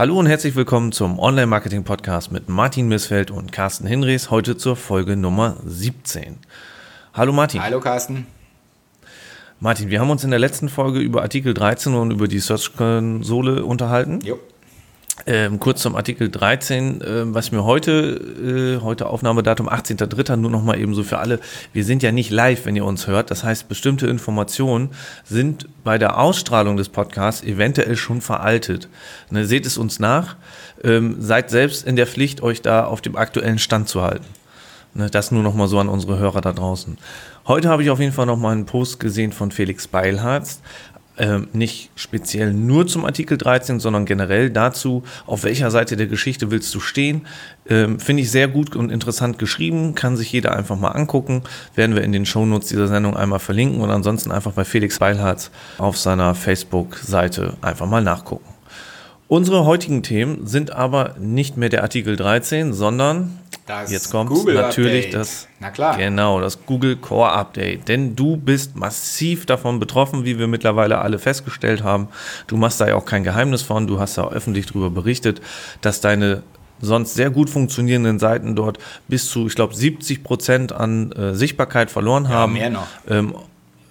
Hallo 0.00 0.18
und 0.18 0.24
herzlich 0.24 0.56
willkommen 0.56 0.92
zum 0.92 1.18
Online-Marketing-Podcast 1.18 2.32
mit 2.32 2.48
Martin 2.48 2.88
Missfeld 2.88 3.30
und 3.30 3.52
Carsten 3.52 3.86
Hinrichs, 3.86 4.30
heute 4.30 4.56
zur 4.56 4.74
Folge 4.74 5.14
Nummer 5.14 5.58
17. 5.62 6.38
Hallo 7.12 7.34
Martin. 7.34 7.62
Hallo 7.62 7.80
Carsten. 7.80 8.26
Martin, 9.58 9.90
wir 9.90 10.00
haben 10.00 10.08
uns 10.08 10.24
in 10.24 10.30
der 10.30 10.38
letzten 10.38 10.70
Folge 10.70 11.00
über 11.00 11.20
Artikel 11.20 11.52
13 11.52 11.94
und 11.94 12.12
über 12.12 12.28
die 12.28 12.38
Search-Konsole 12.38 13.62
unterhalten. 13.62 14.20
Jo. 14.22 14.38
Ähm, 15.26 15.60
kurz 15.60 15.82
zum 15.82 15.96
Artikel 15.96 16.30
13, 16.30 17.00
äh, 17.00 17.34
was 17.34 17.52
mir 17.52 17.64
heute, 17.64 18.78
äh, 18.78 18.82
heute 18.82 19.06
Aufnahmedatum 19.06 19.68
18.03. 19.68 20.36
nur 20.36 20.50
noch 20.50 20.62
mal 20.62 20.78
eben 20.78 20.94
so 20.94 21.02
für 21.02 21.18
alle, 21.18 21.40
wir 21.72 21.84
sind 21.84 22.02
ja 22.02 22.12
nicht 22.12 22.30
live, 22.30 22.64
wenn 22.66 22.76
ihr 22.76 22.84
uns 22.84 23.06
hört. 23.06 23.30
Das 23.30 23.44
heißt, 23.44 23.68
bestimmte 23.68 24.06
Informationen 24.06 24.90
sind 25.24 25.68
bei 25.84 25.98
der 25.98 26.18
Ausstrahlung 26.18 26.76
des 26.76 26.88
Podcasts 26.88 27.42
eventuell 27.42 27.96
schon 27.96 28.20
veraltet. 28.20 28.88
Ne, 29.30 29.44
seht 29.44 29.66
es 29.66 29.78
uns 29.78 29.98
nach, 29.98 30.36
ähm, 30.82 31.16
seid 31.18 31.50
selbst 31.50 31.86
in 31.86 31.96
der 31.96 32.06
Pflicht, 32.06 32.42
euch 32.42 32.62
da 32.62 32.84
auf 32.84 33.00
dem 33.00 33.16
aktuellen 33.16 33.58
Stand 33.58 33.88
zu 33.88 34.02
halten. 34.02 34.26
Ne, 34.94 35.08
das 35.08 35.30
nur 35.30 35.42
noch 35.42 35.54
mal 35.54 35.68
so 35.68 35.78
an 35.78 35.88
unsere 35.88 36.18
Hörer 36.18 36.40
da 36.40 36.52
draußen. 36.52 36.98
Heute 37.46 37.68
habe 37.68 37.82
ich 37.82 37.90
auf 37.90 38.00
jeden 38.00 38.12
Fall 38.12 38.26
noch 38.26 38.36
mal 38.36 38.52
einen 38.52 38.66
Post 38.66 39.00
gesehen 39.00 39.32
von 39.32 39.50
Felix 39.50 39.88
Beilharz, 39.88 40.60
ähm, 41.20 41.48
nicht 41.52 41.90
speziell 41.96 42.52
nur 42.54 42.86
zum 42.86 43.04
Artikel 43.04 43.36
13, 43.36 43.78
sondern 43.78 44.06
generell 44.06 44.48
dazu, 44.48 45.02
auf 45.26 45.44
welcher 45.44 45.70
Seite 45.70 45.96
der 45.96 46.06
Geschichte 46.06 46.50
willst 46.50 46.74
du 46.74 46.80
stehen. 46.80 47.26
Ähm, 47.68 48.00
Finde 48.00 48.22
ich 48.22 48.30
sehr 48.30 48.48
gut 48.48 48.74
und 48.74 48.90
interessant 48.90 49.38
geschrieben, 49.38 49.94
kann 49.94 50.16
sich 50.16 50.32
jeder 50.32 50.56
einfach 50.56 50.78
mal 50.78 50.92
angucken. 50.92 51.42
Werden 51.74 51.94
wir 51.94 52.02
in 52.02 52.12
den 52.12 52.24
Shownotes 52.24 52.68
dieser 52.68 52.88
Sendung 52.88 53.16
einmal 53.16 53.38
verlinken 53.38 53.82
und 53.82 53.90
ansonsten 53.90 54.32
einfach 54.32 54.52
bei 54.52 54.64
Felix 54.64 55.00
Weilhardt 55.00 55.50
auf 55.76 55.98
seiner 55.98 56.34
Facebook-Seite 56.34 57.54
einfach 57.60 57.86
mal 57.86 58.02
nachgucken. 58.02 58.48
Unsere 59.28 59.66
heutigen 59.66 60.02
Themen 60.02 60.46
sind 60.46 60.72
aber 60.72 61.16
nicht 61.20 61.58
mehr 61.58 61.68
der 61.68 61.82
Artikel 61.82 62.16
13, 62.16 62.72
sondern 62.72 63.39
das 63.70 63.90
jetzt 63.90 64.10
kommt 64.10 64.30
natürlich 64.30 65.06
Update. 65.06 65.14
das 65.14 65.48
Na 65.60 65.70
klar. 65.70 65.96
genau 65.96 66.40
das 66.40 66.64
Google 66.66 66.96
Core 66.96 67.32
Update, 67.32 67.88
denn 67.88 68.16
du 68.16 68.36
bist 68.36 68.76
massiv 68.76 69.46
davon 69.46 69.80
betroffen, 69.80 70.24
wie 70.24 70.38
wir 70.38 70.46
mittlerweile 70.46 70.98
alle 70.98 71.18
festgestellt 71.18 71.82
haben. 71.82 72.08
Du 72.46 72.56
machst 72.56 72.80
da 72.80 72.88
ja 72.88 72.96
auch 72.96 73.04
kein 73.04 73.24
Geheimnis 73.24 73.62
von, 73.62 73.86
du 73.86 73.98
hast 73.98 74.16
ja 74.16 74.28
öffentlich 74.28 74.66
darüber 74.66 74.90
berichtet, 74.90 75.40
dass 75.80 76.00
deine 76.00 76.42
sonst 76.80 77.14
sehr 77.14 77.30
gut 77.30 77.50
funktionierenden 77.50 78.18
Seiten 78.18 78.56
dort 78.56 78.78
bis 79.08 79.28
zu, 79.28 79.46
ich 79.46 79.54
glaube, 79.54 79.74
70 79.74 80.22
Prozent 80.22 80.72
an 80.72 81.12
äh, 81.12 81.34
Sichtbarkeit 81.34 81.90
verloren 81.90 82.24
ja, 82.24 82.30
haben. 82.30 82.54
Mehr 82.54 82.70
noch. 82.70 82.86
Ähm, 83.08 83.34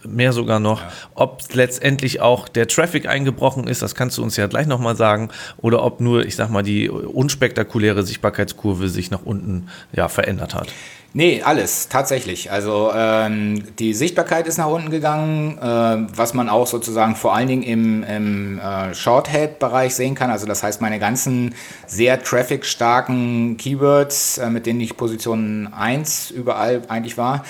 mehr 0.09 0.33
sogar 0.33 0.59
noch. 0.59 0.81
Ja. 0.81 0.91
Ob 1.15 1.43
letztendlich 1.53 2.21
auch 2.21 2.47
der 2.47 2.67
Traffic 2.67 3.07
eingebrochen 3.07 3.67
ist, 3.67 3.81
das 3.81 3.95
kannst 3.95 4.17
du 4.17 4.23
uns 4.23 4.37
ja 4.37 4.47
gleich 4.47 4.67
nochmal 4.67 4.95
sagen. 4.95 5.29
Oder 5.57 5.83
ob 5.83 6.01
nur, 6.01 6.25
ich 6.25 6.35
sag 6.35 6.49
mal, 6.49 6.63
die 6.63 6.89
unspektakuläre 6.89 8.03
Sichtbarkeitskurve 8.03 8.89
sich 8.89 9.11
nach 9.11 9.23
unten 9.23 9.69
ja, 9.91 10.07
verändert 10.07 10.53
hat. 10.55 10.69
Nee, 11.11 11.41
alles, 11.43 11.89
tatsächlich. 11.89 12.51
Also 12.51 12.91
ähm, 12.93 13.63
die 13.79 13.95
Sichtbarkeit 13.95 14.45
ist 14.45 14.57
nach 14.57 14.67
unten 14.67 14.91
gegangen, 14.91 15.57
äh, 15.57 16.07
was 16.15 16.35
man 16.35 16.49
auch 16.49 16.67
sozusagen 16.67 17.15
vor 17.15 17.33
allen 17.33 17.47
Dingen 17.47 17.63
im, 17.63 18.03
im 18.03 18.59
äh, 18.59 18.93
Shorthead-Bereich 18.93 19.95
sehen 19.95 20.13
kann. 20.13 20.29
Also 20.29 20.45
das 20.45 20.61
heißt, 20.61 20.81
meine 20.81 20.99
ganzen 20.99 21.55
sehr 21.87 22.21
traffic-starken 22.21 23.57
Keywords, 23.57 24.37
äh, 24.37 24.51
mit 24.51 24.67
denen 24.67 24.81
ich 24.81 24.97
Position 24.97 25.69
1 25.75 26.29
überall 26.29 26.83
eigentlich 26.89 27.17
war, 27.17 27.43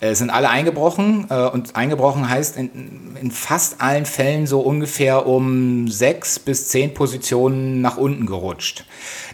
äh, 0.00 0.14
sind 0.14 0.28
alle 0.28 0.50
eingebrochen. 0.50 1.26
Äh, 1.30 1.46
und 1.46 1.74
eingebrochen 1.74 2.28
heißt 2.28 2.58
in, 2.58 3.16
in 3.18 3.30
fast 3.30 3.80
allen 3.80 4.04
Fällen 4.04 4.46
so 4.46 4.60
ungefähr 4.60 5.26
um 5.26 5.88
6 5.88 6.40
bis 6.40 6.68
10 6.68 6.92
Positionen 6.92 7.80
nach 7.80 7.96
unten 7.96 8.26
gerutscht. 8.26 8.84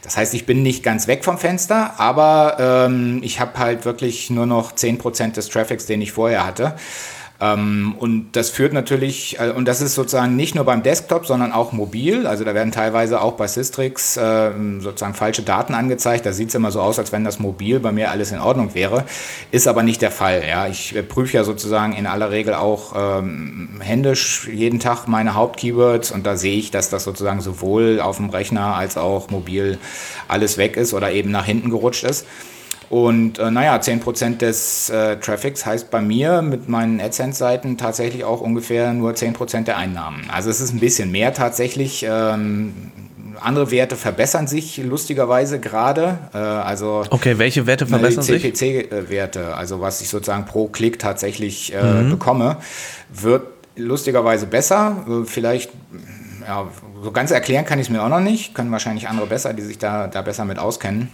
Das 0.02 0.16
heißt, 0.16 0.34
ich 0.34 0.46
bin 0.46 0.62
nicht 0.62 0.82
ganz 0.82 1.06
weg 1.06 1.24
vom 1.24 1.38
Fenster, 1.38 1.98
aber 1.98 2.56
ähm, 2.58 3.20
ich 3.22 3.38
habe 3.40 3.58
halt 3.58 3.71
wirklich 3.84 4.30
nur 4.30 4.46
noch 4.46 4.72
10% 4.72 5.32
des 5.32 5.48
Traffics, 5.48 5.86
den 5.86 6.00
ich 6.00 6.12
vorher 6.12 6.46
hatte. 6.46 6.74
Ähm, 7.42 7.96
und 7.98 8.32
das 8.32 8.50
führt 8.50 8.72
natürlich, 8.72 9.36
äh, 9.40 9.50
und 9.50 9.66
das 9.66 9.80
ist 9.80 9.96
sozusagen 9.96 10.36
nicht 10.36 10.54
nur 10.54 10.64
beim 10.64 10.84
Desktop, 10.84 11.26
sondern 11.26 11.50
auch 11.50 11.72
mobil. 11.72 12.28
Also 12.28 12.44
da 12.44 12.54
werden 12.54 12.70
teilweise 12.70 13.20
auch 13.20 13.32
bei 13.32 13.48
Systrix 13.48 14.16
äh, 14.16 14.52
sozusagen 14.78 15.14
falsche 15.14 15.42
Daten 15.42 15.74
angezeigt. 15.74 16.24
Da 16.24 16.32
sieht 16.32 16.50
es 16.50 16.54
immer 16.54 16.70
so 16.70 16.80
aus, 16.80 17.00
als 17.00 17.10
wenn 17.10 17.24
das 17.24 17.40
mobil 17.40 17.80
bei 17.80 17.90
mir 17.90 18.12
alles 18.12 18.30
in 18.30 18.38
Ordnung 18.38 18.74
wäre. 18.74 19.04
Ist 19.50 19.66
aber 19.66 19.82
nicht 19.82 20.02
der 20.02 20.12
Fall. 20.12 20.44
Ja? 20.48 20.68
Ich 20.68 20.94
äh, 20.94 21.02
prüfe 21.02 21.36
ja 21.36 21.42
sozusagen 21.42 21.94
in 21.94 22.06
aller 22.06 22.30
Regel 22.30 22.54
auch 22.54 22.92
ähm, 22.96 23.70
händisch 23.80 24.48
jeden 24.48 24.78
Tag 24.78 25.08
meine 25.08 25.34
Hauptkeywords 25.34 26.12
und 26.12 26.24
da 26.24 26.36
sehe 26.36 26.56
ich, 26.56 26.70
dass 26.70 26.90
das 26.90 27.02
sozusagen 27.02 27.40
sowohl 27.40 28.00
auf 28.00 28.18
dem 28.18 28.30
Rechner 28.30 28.76
als 28.76 28.96
auch 28.96 29.30
mobil 29.30 29.78
alles 30.28 30.58
weg 30.58 30.76
ist 30.76 30.94
oder 30.94 31.10
eben 31.10 31.32
nach 31.32 31.44
hinten 31.44 31.70
gerutscht 31.70 32.04
ist. 32.04 32.24
Und 32.92 33.38
äh, 33.38 33.50
naja, 33.50 33.74
10% 33.78 34.36
des 34.36 34.90
äh, 34.90 35.16
Traffics 35.16 35.64
heißt 35.64 35.90
bei 35.90 36.02
mir 36.02 36.42
mit 36.42 36.68
meinen 36.68 37.00
AdSense-Seiten 37.00 37.78
tatsächlich 37.78 38.22
auch 38.22 38.42
ungefähr 38.42 38.92
nur 38.92 39.12
10% 39.12 39.64
der 39.64 39.78
Einnahmen. 39.78 40.28
Also 40.30 40.50
es 40.50 40.60
ist 40.60 40.74
ein 40.74 40.80
bisschen 40.80 41.10
mehr 41.10 41.32
tatsächlich. 41.32 42.04
Ähm, 42.06 42.74
andere 43.40 43.70
Werte 43.70 43.96
verbessern 43.96 44.46
sich 44.46 44.76
lustigerweise 44.76 45.58
gerade. 45.58 46.18
Äh, 46.34 46.36
also 46.36 47.04
okay, 47.08 47.38
welche 47.38 47.66
Werte 47.66 47.86
verbessern 47.86 48.24
sich? 48.24 48.42
CPC-Werte, 48.54 49.56
also 49.56 49.80
was 49.80 50.02
ich 50.02 50.10
sozusagen 50.10 50.44
pro 50.44 50.68
Klick 50.68 50.98
tatsächlich 50.98 51.72
äh, 51.72 51.82
mhm. 51.82 52.10
bekomme, 52.10 52.58
wird 53.10 53.44
lustigerweise 53.74 54.44
besser. 54.46 55.02
Äh, 55.08 55.24
vielleicht 55.24 55.70
ja, 56.46 56.68
so 57.02 57.10
ganz 57.10 57.30
erklären 57.30 57.64
kann 57.64 57.78
ich 57.78 57.86
es 57.86 57.90
mir 57.90 58.02
auch 58.02 58.10
noch 58.10 58.20
nicht. 58.20 58.54
Können 58.54 58.70
wahrscheinlich 58.70 59.08
andere 59.08 59.28
besser, 59.28 59.54
die 59.54 59.62
sich 59.62 59.78
da, 59.78 60.08
da 60.08 60.20
besser 60.20 60.44
mit 60.44 60.58
auskennen. 60.58 61.08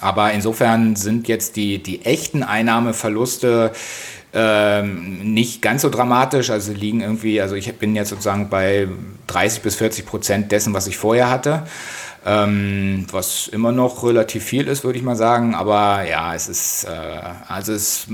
Aber 0.00 0.32
insofern 0.32 0.96
sind 0.96 1.28
jetzt 1.28 1.56
die, 1.56 1.82
die 1.82 2.04
echten 2.04 2.42
Einnahmeverluste 2.42 3.72
ähm, 4.34 5.34
nicht 5.34 5.62
ganz 5.62 5.82
so 5.82 5.90
dramatisch. 5.90 6.50
Also 6.50 6.72
liegen 6.72 7.00
irgendwie, 7.00 7.40
also 7.40 7.54
ich 7.54 7.72
bin 7.74 7.94
jetzt 7.94 8.08
sozusagen 8.08 8.48
bei 8.48 8.88
30 9.26 9.62
bis 9.62 9.76
40 9.76 10.06
Prozent 10.06 10.52
dessen, 10.52 10.74
was 10.74 10.86
ich 10.86 10.96
vorher 10.96 11.30
hatte. 11.30 11.64
Ähm, 12.24 13.04
was 13.10 13.48
immer 13.48 13.72
noch 13.72 14.04
relativ 14.04 14.44
viel 14.44 14.68
ist, 14.68 14.84
würde 14.84 14.96
ich 14.96 15.04
mal 15.04 15.16
sagen. 15.16 15.56
Aber 15.56 16.04
ja, 16.08 16.34
es 16.34 16.48
ist, 16.48 16.84
äh, 16.84 16.88
also 17.48 17.72
es 17.72 18.06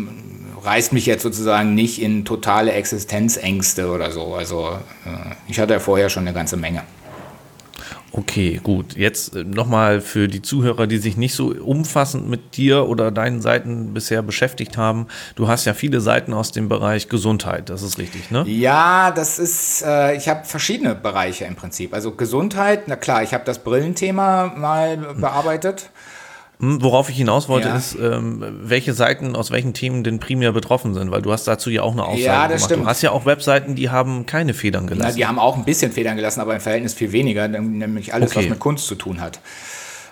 reißt 0.64 0.94
mich 0.94 1.04
jetzt 1.04 1.22
sozusagen 1.22 1.74
nicht 1.74 2.00
in 2.00 2.24
totale 2.24 2.72
Existenzängste 2.72 3.90
oder 3.90 4.10
so. 4.10 4.34
Also 4.34 4.78
äh, 5.04 5.34
ich 5.46 5.60
hatte 5.60 5.74
ja 5.74 5.78
vorher 5.78 6.08
schon 6.08 6.22
eine 6.26 6.32
ganze 6.32 6.56
Menge. 6.56 6.82
Okay, 8.12 8.60
gut. 8.62 8.96
Jetzt 8.96 9.36
äh, 9.36 9.44
nochmal 9.44 10.00
für 10.00 10.28
die 10.28 10.42
Zuhörer, 10.42 10.86
die 10.86 10.98
sich 10.98 11.16
nicht 11.16 11.34
so 11.34 11.48
umfassend 11.48 12.28
mit 12.28 12.56
dir 12.56 12.88
oder 12.88 13.10
deinen 13.10 13.42
Seiten 13.42 13.92
bisher 13.92 14.22
beschäftigt 14.22 14.76
haben. 14.76 15.06
Du 15.34 15.48
hast 15.48 15.66
ja 15.66 15.74
viele 15.74 16.00
Seiten 16.00 16.32
aus 16.32 16.52
dem 16.52 16.68
Bereich 16.68 17.08
Gesundheit, 17.08 17.68
das 17.68 17.82
ist 17.82 17.98
richtig, 17.98 18.30
ne? 18.30 18.44
Ja, 18.46 19.10
das 19.10 19.38
ist, 19.38 19.82
äh, 19.82 20.16
ich 20.16 20.28
habe 20.28 20.44
verschiedene 20.44 20.94
Bereiche 20.94 21.44
im 21.44 21.56
Prinzip. 21.56 21.92
Also 21.92 22.12
Gesundheit, 22.12 22.84
na 22.86 22.96
klar, 22.96 23.22
ich 23.22 23.34
habe 23.34 23.44
das 23.44 23.58
Brillenthema 23.58 24.52
mal 24.56 24.96
bearbeitet. 24.96 25.90
Hm, 26.60 26.82
worauf 26.82 27.08
ich 27.08 27.16
hinaus 27.16 27.48
wollte, 27.48 27.68
ja. 27.68 27.76
ist, 27.76 27.94
ähm, 27.94 28.44
welche 28.62 28.92
Seiten 28.92 29.36
aus 29.36 29.50
welchen 29.52 29.74
Themen 29.74 30.02
denn 30.02 30.18
primär 30.18 30.52
betroffen 30.52 30.92
sind, 30.92 31.10
weil 31.12 31.22
du 31.22 31.32
hast 31.32 31.46
dazu 31.46 31.70
ja 31.70 31.82
auch 31.82 31.92
eine 31.92 32.04
Aussage 32.04 32.22
ja, 32.22 32.42
das 32.42 32.48
gemacht. 32.48 32.64
Stimmt. 32.64 32.82
Du 32.82 32.86
hast 32.88 33.02
ja 33.02 33.10
auch 33.12 33.26
Webseiten, 33.26 33.74
die 33.76 33.90
haben 33.90 34.26
keine 34.26 34.54
Federn 34.54 34.88
gelassen. 34.88 35.10
Na, 35.10 35.16
die 35.16 35.26
haben 35.26 35.38
auch 35.38 35.56
ein 35.56 35.64
bisschen 35.64 35.92
Federn 35.92 36.16
gelassen, 36.16 36.40
aber 36.40 36.54
im 36.54 36.60
Verhältnis 36.60 36.94
viel 36.94 37.12
weniger, 37.12 37.46
nämlich 37.46 38.12
alles, 38.12 38.32
okay. 38.32 38.40
was 38.40 38.48
mit 38.50 38.58
Kunst 38.58 38.86
zu 38.86 38.96
tun 38.96 39.20
hat. 39.20 39.38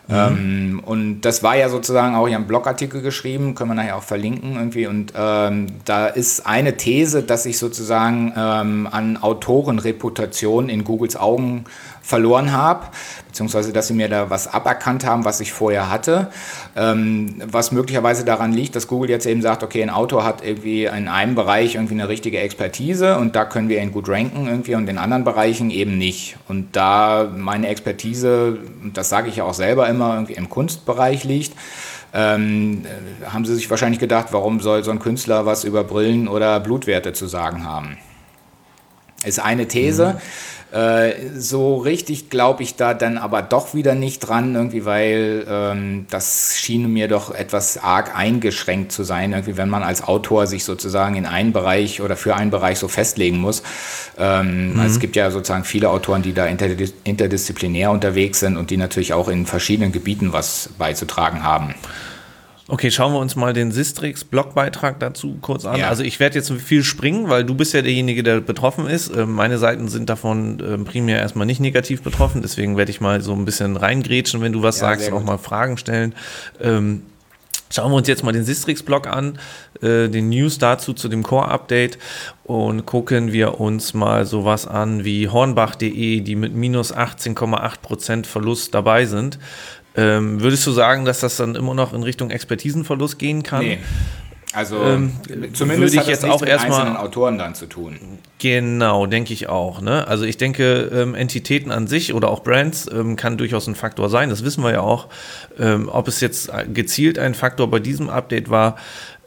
Mhm. 0.09 0.15
Ähm, 0.15 0.83
und 0.85 1.21
das 1.23 1.43
war 1.43 1.57
ja 1.57 1.69
sozusagen 1.69 2.15
auch, 2.15 2.29
ich 2.29 2.35
habe 2.35 2.43
einen 2.43 2.49
Blogartikel 2.49 3.03
geschrieben, 3.03 3.55
können 3.55 3.71
wir 3.71 3.75
nachher 3.75 3.97
auch 3.97 4.03
verlinken 4.03 4.55
irgendwie. 4.55 4.87
Und 4.87 5.13
ähm, 5.17 5.67
da 5.85 6.07
ist 6.07 6.47
eine 6.47 6.77
These, 6.77 7.23
dass 7.23 7.45
ich 7.47 7.59
sozusagen 7.59 8.33
ähm, 8.37 8.89
an 8.91 9.17
Autorenreputation 9.17 10.69
in 10.69 10.85
Googles 10.85 11.17
Augen 11.17 11.65
verloren 12.07 12.53
habe, 12.53 12.87
beziehungsweise 13.27 13.73
dass 13.73 13.89
sie 13.89 13.95
mir 13.95 14.09
da 14.09 14.31
was 14.31 14.47
aberkannt 14.47 15.05
haben, 15.05 15.25
was 15.25 15.41
ich 15.41 15.53
vorher 15.53 15.91
hatte. 15.91 16.29
Ähm, 16.77 17.43
was 17.45 17.73
möglicherweise 17.73 18.25
daran 18.25 18.53
liegt, 18.53 18.77
dass 18.77 18.87
Google 18.87 19.11
jetzt 19.11 19.27
eben 19.27 19.43
sagt, 19.43 19.65
okay, 19.65 19.83
ein 19.83 19.91
Autor 19.91 20.25
hat 20.25 20.45
irgendwie 20.45 20.85
in 20.85 21.09
einem 21.09 21.35
Bereich 21.35 21.75
irgendwie 21.75 21.95
eine 21.95 22.09
richtige 22.09 22.39
Expertise 22.39 23.19
und 23.19 23.35
da 23.35 23.45
können 23.45 23.69
wir 23.69 23.83
ihn 23.83 23.91
gut 23.91 24.09
ranken 24.09 24.47
irgendwie 24.47 24.77
und 24.77 24.89
in 24.89 24.99
anderen 24.99 25.25
Bereichen 25.25 25.71
eben 25.71 25.99
nicht. 25.99 26.37
Und 26.47 26.77
da 26.77 27.29
meine 27.37 27.67
Expertise, 27.67 28.59
das 28.95 29.09
sage 29.09 29.29
ich 29.29 29.37
ja 29.37 29.45
auch 29.45 29.55
selber 29.55 29.89
immer, 29.89 30.15
irgendwie 30.15 30.35
im 30.35 30.49
Kunstbereich 30.49 31.25
liegt, 31.25 31.57
ähm, 32.15 32.87
haben 33.27 33.45
sie 33.45 33.57
sich 33.57 33.69
wahrscheinlich 33.69 33.99
gedacht, 33.99 34.29
warum 34.31 34.61
soll 34.61 34.85
so 34.85 34.93
ein 34.93 35.01
Künstler 35.01 35.45
was 35.45 35.65
über 35.65 35.83
Brillen 35.83 36.29
oder 36.29 36.61
Blutwerte 36.61 37.13
zu 37.13 37.27
sagen 37.27 37.65
haben? 37.65 37.99
Ist 39.25 39.41
eine 39.41 39.67
These. 39.67 40.15
Mhm. 40.15 40.21
Äh, 40.73 41.13
so 41.37 41.77
richtig 41.77 42.29
glaube 42.29 42.65
ich 42.65 42.75
da 42.75 42.93
dann 42.93 43.19
aber 43.19 43.41
doch 43.43 43.73
wieder 43.75 43.95
nicht 43.95 44.21
dran, 44.21 44.55
irgendwie, 44.57 44.85
weil 44.85 45.47
ähm, 45.49 46.07
das 46.11 46.57
schien 46.59 46.93
mir 46.93 47.07
doch 47.07 47.33
etwas 47.33 47.79
arg 47.79 48.17
eingeschränkt 48.17 48.91
zu 48.91 49.05
sein, 49.05 49.33
irgendwie, 49.33 49.57
wenn 49.57 49.69
man 49.69 49.85
als 49.85 50.03
Autor 50.03 50.49
sich 50.49 50.65
sozusagen 50.65 51.15
in 51.15 51.25
einen 51.25 51.53
Bereich 51.53 52.01
oder 52.01 52.17
für 52.17 52.35
einen 52.35 52.51
Bereich 52.51 52.81
so 52.81 52.89
festlegen 52.89 53.39
muss. 53.39 53.63
Ähm, 54.19 54.75
mhm. 54.75 54.81
es 54.81 54.99
gibt 54.99 55.15
ja 55.15 55.31
sozusagen 55.31 55.65
viele 55.65 55.89
Autoren, 55.89 56.23
die 56.23 56.33
da 56.33 56.47
interdis 56.47 56.95
interdisziplinär 57.05 57.93
unterwegs 57.93 58.41
sind 58.41 58.57
und 58.57 58.71
die 58.71 58.77
natürlich 58.77 59.13
auch 59.13 59.29
in 59.29 59.47
verschiedenen 59.47 59.93
Gebieten 59.93 60.33
was 60.33 60.71
beizutragen 60.79 61.45
haben. 61.45 61.75
Okay, 62.69 62.91
schauen 62.91 63.13
wir 63.13 63.21
uns 63.21 63.37
mal 63.37 63.53
den 63.53 63.71
Sistrix 63.71 64.25
Blogbeitrag 64.25 64.99
dazu 64.99 65.39
kurz 65.41 65.65
an. 65.65 65.79
Ja. 65.79 65.89
Also 65.89 66.03
ich 66.03 66.19
werde 66.19 66.35
jetzt 66.37 66.51
viel 66.53 66.83
springen, 66.83 67.29
weil 67.29 67.45
du 67.45 67.55
bist 67.55 67.73
ja 67.75 67.83
derjenige, 67.83 68.25
der 68.25 68.41
betroffen 68.41 68.89
ist. 68.89 69.15
Ähm, 69.15 69.33
meine 69.33 69.59
Seiten 69.59 69.87
sind 69.87 70.11
davon 70.11 70.61
ähm, 70.67 70.85
primär 70.85 71.21
erstmal 71.21 71.47
nicht 71.47 71.61
negativ 71.61 72.03
betroffen, 72.03 72.43
deswegen 72.43 72.77
werde 72.77 72.91
ich 72.91 73.01
mal 73.01 73.21
so 73.21 73.33
ein 73.35 73.45
bisschen 73.45 73.77
reingrätschen, 73.77 74.41
wenn 74.41 74.53
du 74.53 74.63
was 74.63 74.81
ja, 74.81 74.89
sagst, 74.89 75.13
auch 75.13 75.23
mal 75.23 75.39
Fragen 75.39 75.79
stellen. 75.79 76.13
Ähm, 76.61 77.03
schauen 77.71 77.93
wir 77.93 77.97
uns 77.97 78.09
jetzt 78.09 78.25
mal 78.25 78.33
den 78.33 78.45
Sistrix-Blog 78.45 79.07
an, 79.07 79.39
äh, 79.81 80.09
den 80.09 80.29
News 80.31 80.59
dazu 80.59 80.93
zu 80.93 81.09
dem 81.09 81.23
Core-Update 81.23 81.99
und 82.43 82.85
gucken 82.85 83.33
wir 83.33 83.61
uns 83.61 83.95
mal 83.95 84.27
sowas 84.27 84.67
an 84.67 85.05
wie 85.05 85.29
hornbach.de, 85.29 86.21
die 86.21 86.35
mit 86.35 86.53
minus 86.53 86.93
18,8% 86.93 88.27
Verlust 88.27 88.75
dabei 88.75 89.05
sind. 89.05 89.39
Ähm, 89.97 90.41
würdest 90.41 90.67
du 90.67 90.73
sagen, 90.73 91.05
dass 91.05 91.21
das 91.21 91.37
dann 91.37 91.55
immer 91.55 91.75
noch 91.75 91.93
in 91.93 92.03
Richtung 92.03 92.31
Expertisenverlust 92.31 93.19
gehen 93.19 93.43
kann? 93.43 93.65
Nee. 93.65 93.79
Also 94.53 94.83
ähm, 94.83 95.13
zumindest 95.53 95.95
würde 95.95 96.03
ich 96.03 96.09
jetzt 96.09 96.25
auch 96.25 96.43
erstmal 96.43 96.97
Autoren 96.97 97.37
dann 97.37 97.55
zu 97.55 97.67
tun. 97.67 97.99
Genau, 98.39 99.05
denke 99.05 99.35
ich 99.35 99.51
auch. 99.51 99.83
Ne? 99.83 100.09
Also 100.09 100.25
ich 100.25 100.39
denke, 100.39 100.91
ähm, 100.95 101.15
Entitäten 101.15 101.71
an 101.71 101.87
sich 101.87 102.15
oder 102.15 102.31
auch 102.31 102.43
Brands 102.43 102.91
ähm, 102.91 103.17
kann 103.17 103.37
durchaus 103.37 103.67
ein 103.67 103.75
Faktor 103.75 104.09
sein. 104.09 104.31
Das 104.31 104.45
wissen 104.45 104.65
wir 104.65 104.73
ja 104.73 104.81
auch. 104.81 105.09
Ähm, 105.59 105.91
ob 105.93 106.09
es 106.09 106.21
jetzt 106.21 106.51
gezielt 106.73 107.19
ein 107.19 107.35
Faktor 107.35 107.71
bei 107.71 107.81
diesem 107.81 108.09
Update 108.09 108.49
war, 108.49 108.77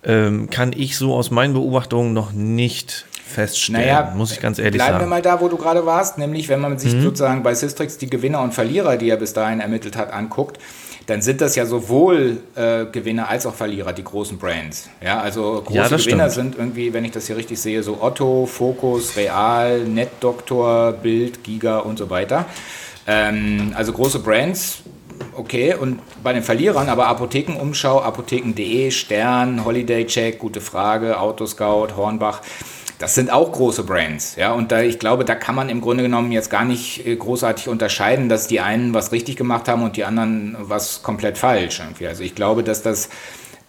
ähm, 0.04 0.50
kann 0.50 0.74
ich 0.76 0.98
so 0.98 1.14
aus 1.14 1.30
meinen 1.30 1.54
Beobachtungen 1.54 2.14
noch 2.14 2.32
nicht 2.32 3.06
feststellen, 3.30 3.82
naja, 3.82 4.14
muss 4.16 4.32
ich 4.32 4.40
ganz 4.40 4.60
ehrlich 4.60 4.74
bleiben 4.76 4.94
sagen. 4.94 5.10
Bleiben 5.10 5.12
wir 5.12 5.16
mal 5.16 5.22
da, 5.22 5.42
wo 5.42 5.48
du 5.48 5.58
gerade 5.58 5.86
warst, 5.86 6.18
nämlich 6.18 6.50
wenn 6.50 6.60
man 6.60 6.78
sich 6.80 6.96
mhm. 6.96 7.02
sozusagen 7.02 7.44
bei 7.44 7.54
Systrix 7.54 7.98
die 7.98 8.10
Gewinner 8.10 8.42
und 8.42 8.54
Verlierer, 8.54 8.98
die 8.98 9.10
er 9.10 9.18
bis 9.18 9.34
dahin 9.34 9.60
ermittelt 9.60 9.96
hat, 9.96 10.12
anguckt, 10.12 10.60
dann 11.10 11.22
sind 11.22 11.42
das 11.42 11.56
ja 11.56 11.66
sowohl 11.66 12.38
äh, 12.56 12.86
Gewinner 12.86 13.30
als 13.30 13.46
auch 13.46 13.56
Verlierer, 13.56 13.94
die 13.94 14.04
großen 14.04 14.38
Brands. 14.38 14.90
Ja, 15.04 15.20
also 15.20 15.64
große 15.66 15.76
ja, 15.76 15.88
Gewinner 15.88 16.30
stimmt. 16.30 16.54
sind 16.54 16.58
irgendwie, 16.58 16.94
wenn 16.94 17.04
ich 17.04 17.12
das 17.12 17.28
hier 17.28 17.36
richtig 17.36 17.60
sehe, 17.60 17.82
so 17.82 18.02
Otto, 18.02 18.46
Focus, 18.46 19.16
Real, 19.18 19.80
NetDoktor, 19.80 20.92
Bild, 20.94 21.44
Giga 21.44 21.80
und 21.80 21.98
so 21.98 22.10
weiter. 22.10 22.46
Ähm, 23.08 23.74
also 23.76 23.92
große 23.92 24.20
Brands, 24.20 24.84
okay. 25.36 25.74
Und 25.74 26.00
bei 26.24 26.34
den 26.34 26.44
Verlierern 26.44 26.90
aber 26.90 27.08
Apothekenumschau, 27.08 28.02
Apotheken.de, 28.02 28.92
Stern, 28.92 29.66
Holiday 29.66 30.06
Check, 30.06 30.38
gute 30.38 30.62
Frage, 30.62 31.20
Autoscout, 31.20 31.96
Hornbach 31.98 32.42
das 33.00 33.16
sind 33.16 33.32
auch 33.32 33.52
große 33.52 33.84
Brands, 33.84 34.36
ja, 34.36 34.52
und 34.54 34.72
da, 34.72 34.82
ich 34.82 35.00
glaube, 35.00 35.26
da 35.26 35.34
kann 35.34 35.56
man 35.56 35.70
im 35.70 35.82
Grunde 35.82 36.04
genommen 36.04 36.32
jetzt 36.32 36.50
gar 36.50 36.66
nicht 36.66 37.08
äh, 37.08 37.16
großartig 37.16 37.68
unterscheiden, 37.68 38.30
dass 38.30 38.48
die 38.48 38.60
einen 38.60 38.94
was 38.94 39.12
richtig 39.12 39.38
gemacht 39.38 39.68
haben 39.68 39.82
und 39.82 39.98
die 39.98 40.04
anderen 40.04 40.56
was 40.60 41.02
komplett 41.02 41.38
falsch 41.38 41.80
irgendwie. 41.80 42.08
Also 42.08 42.24
ich 42.24 42.36
glaube, 42.36 42.62
dass 42.62 42.84
das 42.84 43.10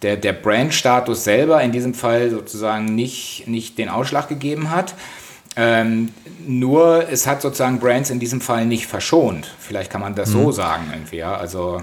der, 0.01 0.17
der 0.17 0.33
Brand-Status 0.33 1.23
selber 1.23 1.61
in 1.61 1.71
diesem 1.71 1.93
Fall 1.93 2.29
sozusagen 2.29 2.85
nicht, 2.85 3.47
nicht 3.47 3.77
den 3.77 3.89
Ausschlag 3.89 4.27
gegeben 4.27 4.69
hat. 4.71 4.95
Ähm, 5.55 6.09
nur 6.45 7.09
es 7.09 7.27
hat 7.27 7.41
sozusagen 7.41 7.79
Brands 7.79 8.09
in 8.09 8.19
diesem 8.19 8.41
Fall 8.41 8.65
nicht 8.65 8.87
verschont. 8.87 9.53
Vielleicht 9.59 9.91
kann 9.91 10.01
man 10.01 10.15
das 10.15 10.29
mhm. 10.29 10.43
so 10.43 10.51
sagen 10.51 10.85
irgendwie, 10.93 11.17
ja. 11.17 11.35
Also 11.35 11.81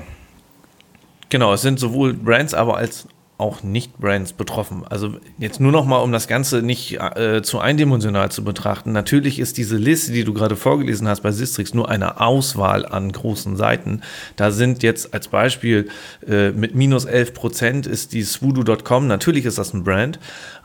Genau, 1.31 1.53
es 1.53 1.63
sind 1.63 1.79
sowohl 1.79 2.15
Brands, 2.15 2.55
aber 2.55 2.77
als 2.77 3.07
auch 3.39 3.63
Nicht-Brands 3.63 4.33
betroffen. 4.33 4.83
Also 4.89 5.15
jetzt 5.39 5.61
nur 5.61 5.71
noch 5.71 5.87
mal, 5.87 5.99
um 5.99 6.11
das 6.11 6.27
Ganze 6.27 6.61
nicht 6.61 6.99
äh, 7.01 7.41
zu 7.41 7.61
eindimensional 7.61 8.33
zu 8.33 8.43
betrachten. 8.43 8.91
Natürlich 8.91 9.39
ist 9.39 9.59
diese 9.59 9.77
Liste, 9.77 10.11
die 10.11 10.25
du 10.25 10.35
gerade 10.35 10.57
vorgelesen 10.57 11.07
hast 11.07 11.21
bei 11.21 11.31
Sistrix, 11.31 11.73
nur 11.73 11.89
eine 11.89 12.21
Auswahl 12.21 12.85
an 12.85 13.13
großen 13.13 13.57
Seiten. 13.57 14.03
Da 14.35 14.51
sind 14.51 14.83
jetzt 14.83 15.15
als 15.15 15.29
Beispiel 15.29 15.89
äh, 16.27 16.51
mit 16.51 16.75
minus 16.75 17.05
11 17.05 17.33
Prozent 17.33 17.87
ist 17.87 18.13
die 18.13 18.25
swoodoo.com. 18.25 19.07
Natürlich 19.07 19.45
ist 19.45 19.59
das 19.59 19.73
ein 19.73 19.85
Brand, 19.85 20.19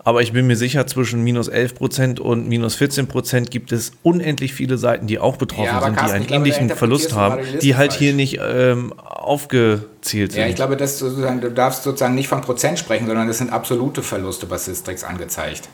aber 0.06 0.22
ich 0.22 0.34
bin 0.34 0.48
mir 0.48 0.58
sicher, 0.58 0.86
zwischen 0.86 1.24
minus 1.24 1.48
11 1.48 1.76
Prozent 1.76 2.20
und 2.20 2.48
minus 2.48 2.76
14 2.76 3.08
Prozent 3.08 3.52
gibt 3.52 3.72
es 3.72 3.94
unendlich 4.04 4.54
viele 4.54 4.78
Seiten, 4.78 5.08
die 5.08 5.18
auch 5.18 5.38
betroffen 5.38 5.66
ja, 5.66 5.82
sind, 5.82 5.96
Carsten, 5.96 6.08
die 6.08 6.16
einen 6.16 6.28
glaube, 6.28 6.48
ähnlichen 6.50 6.70
Verlust 6.70 7.14
haben, 7.14 7.42
die, 7.62 7.76
halt 7.76 7.94
falsch. 7.94 8.00
hier 8.00 8.14
nicht 8.14 8.40
ähm, 8.42 8.94
aufgezählt 9.00 10.34
sind. 10.34 10.42
Ja, 10.42 10.48
ich 10.48 10.56
glaube, 10.56 10.76
dass 10.76 11.00
du, 11.00 11.10
du 11.10 11.52
darfst 11.52 11.84
sozusagen 11.84 12.16
nicht 12.16 12.28
von 12.28 12.42
Prozent 12.42 12.80
sprechen, 12.80 13.08
sondern 13.08 13.28
das 13.28 13.38
sind 13.38 13.52
absolute 13.52 14.04
Verluste 14.04 14.46
bei 14.46 14.58
Systrix 14.58 15.06
angezeigt. 15.06 15.70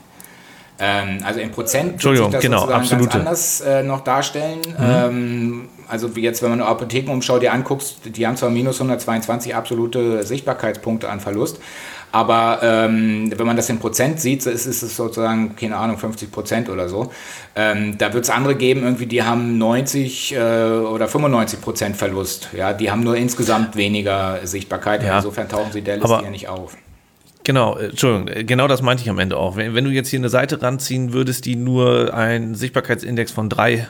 Ähm, 0.78 1.18
also 1.24 1.40
in 1.40 1.50
Prozent 1.50 1.94
Entschuldigung, 1.94 2.30
das 2.30 2.42
genau, 2.42 2.68
absolute. 2.68 3.08
ganz 3.08 3.14
anders 3.14 3.60
äh, 3.60 3.82
noch 3.82 4.02
darstellen. 4.02 4.60
Mhm. 4.60 4.76
Ähm, 4.80 5.68
also 5.90 6.16
wie 6.16 6.22
jetzt, 6.22 6.42
wenn 6.42 6.50
man 6.50 6.60
eine 6.60 6.68
Apothekenumschau 6.70 7.38
dir 7.38 7.52
anguckst, 7.52 7.98
die 8.04 8.26
haben 8.26 8.36
zwar 8.36 8.50
minus 8.50 8.76
122 8.76 9.54
absolute 9.54 10.22
Sichtbarkeitspunkte 10.24 11.08
an 11.08 11.20
Verlust, 11.20 11.58
aber 12.12 12.60
ähm, 12.62 13.32
wenn 13.36 13.46
man 13.46 13.56
das 13.56 13.68
in 13.68 13.78
Prozent 13.78 14.20
sieht, 14.20 14.44
ist, 14.46 14.66
ist 14.66 14.82
es 14.82 14.96
sozusagen, 14.96 15.54
keine 15.54 15.76
Ahnung, 15.76 15.96
50 15.96 16.32
Prozent 16.32 16.68
oder 16.68 16.88
so. 16.88 17.12
Ähm, 17.54 17.98
da 17.98 18.12
wird 18.12 18.24
es 18.24 18.30
andere 18.30 18.56
geben, 18.56 18.82
irgendwie, 18.82 19.06
die 19.06 19.22
haben 19.22 19.58
90 19.58 20.34
äh, 20.34 20.38
oder 20.38 21.06
95 21.06 21.60
Prozent 21.60 21.96
Verlust. 21.96 22.48
Ja, 22.56 22.72
die 22.72 22.90
haben 22.90 23.02
nur 23.02 23.16
insgesamt 23.16 23.76
weniger 23.76 24.40
Sichtbarkeit. 24.44 25.04
Ja. 25.04 25.18
Insofern 25.18 25.48
tauchen 25.48 25.72
sie 25.72 25.82
der 25.82 25.98
Liste 25.98 26.20
ja 26.24 26.30
nicht 26.30 26.48
auf. 26.48 26.76
Genau, 27.44 27.76
äh, 27.76 27.86
Entschuldigung, 27.86 28.28
äh, 28.28 28.44
genau 28.44 28.66
das 28.66 28.82
meinte 28.82 29.02
ich 29.02 29.10
am 29.10 29.18
Ende 29.18 29.36
auch. 29.36 29.56
Wenn, 29.56 29.74
wenn, 29.74 29.84
du 29.84 29.90
jetzt 29.90 30.08
hier 30.08 30.18
eine 30.18 30.28
Seite 30.28 30.60
ranziehen 30.62 31.12
würdest, 31.12 31.46
die 31.46 31.56
nur 31.56 32.12
einen 32.12 32.54
Sichtbarkeitsindex 32.54 33.30
von 33.30 33.48
drei 33.48 33.88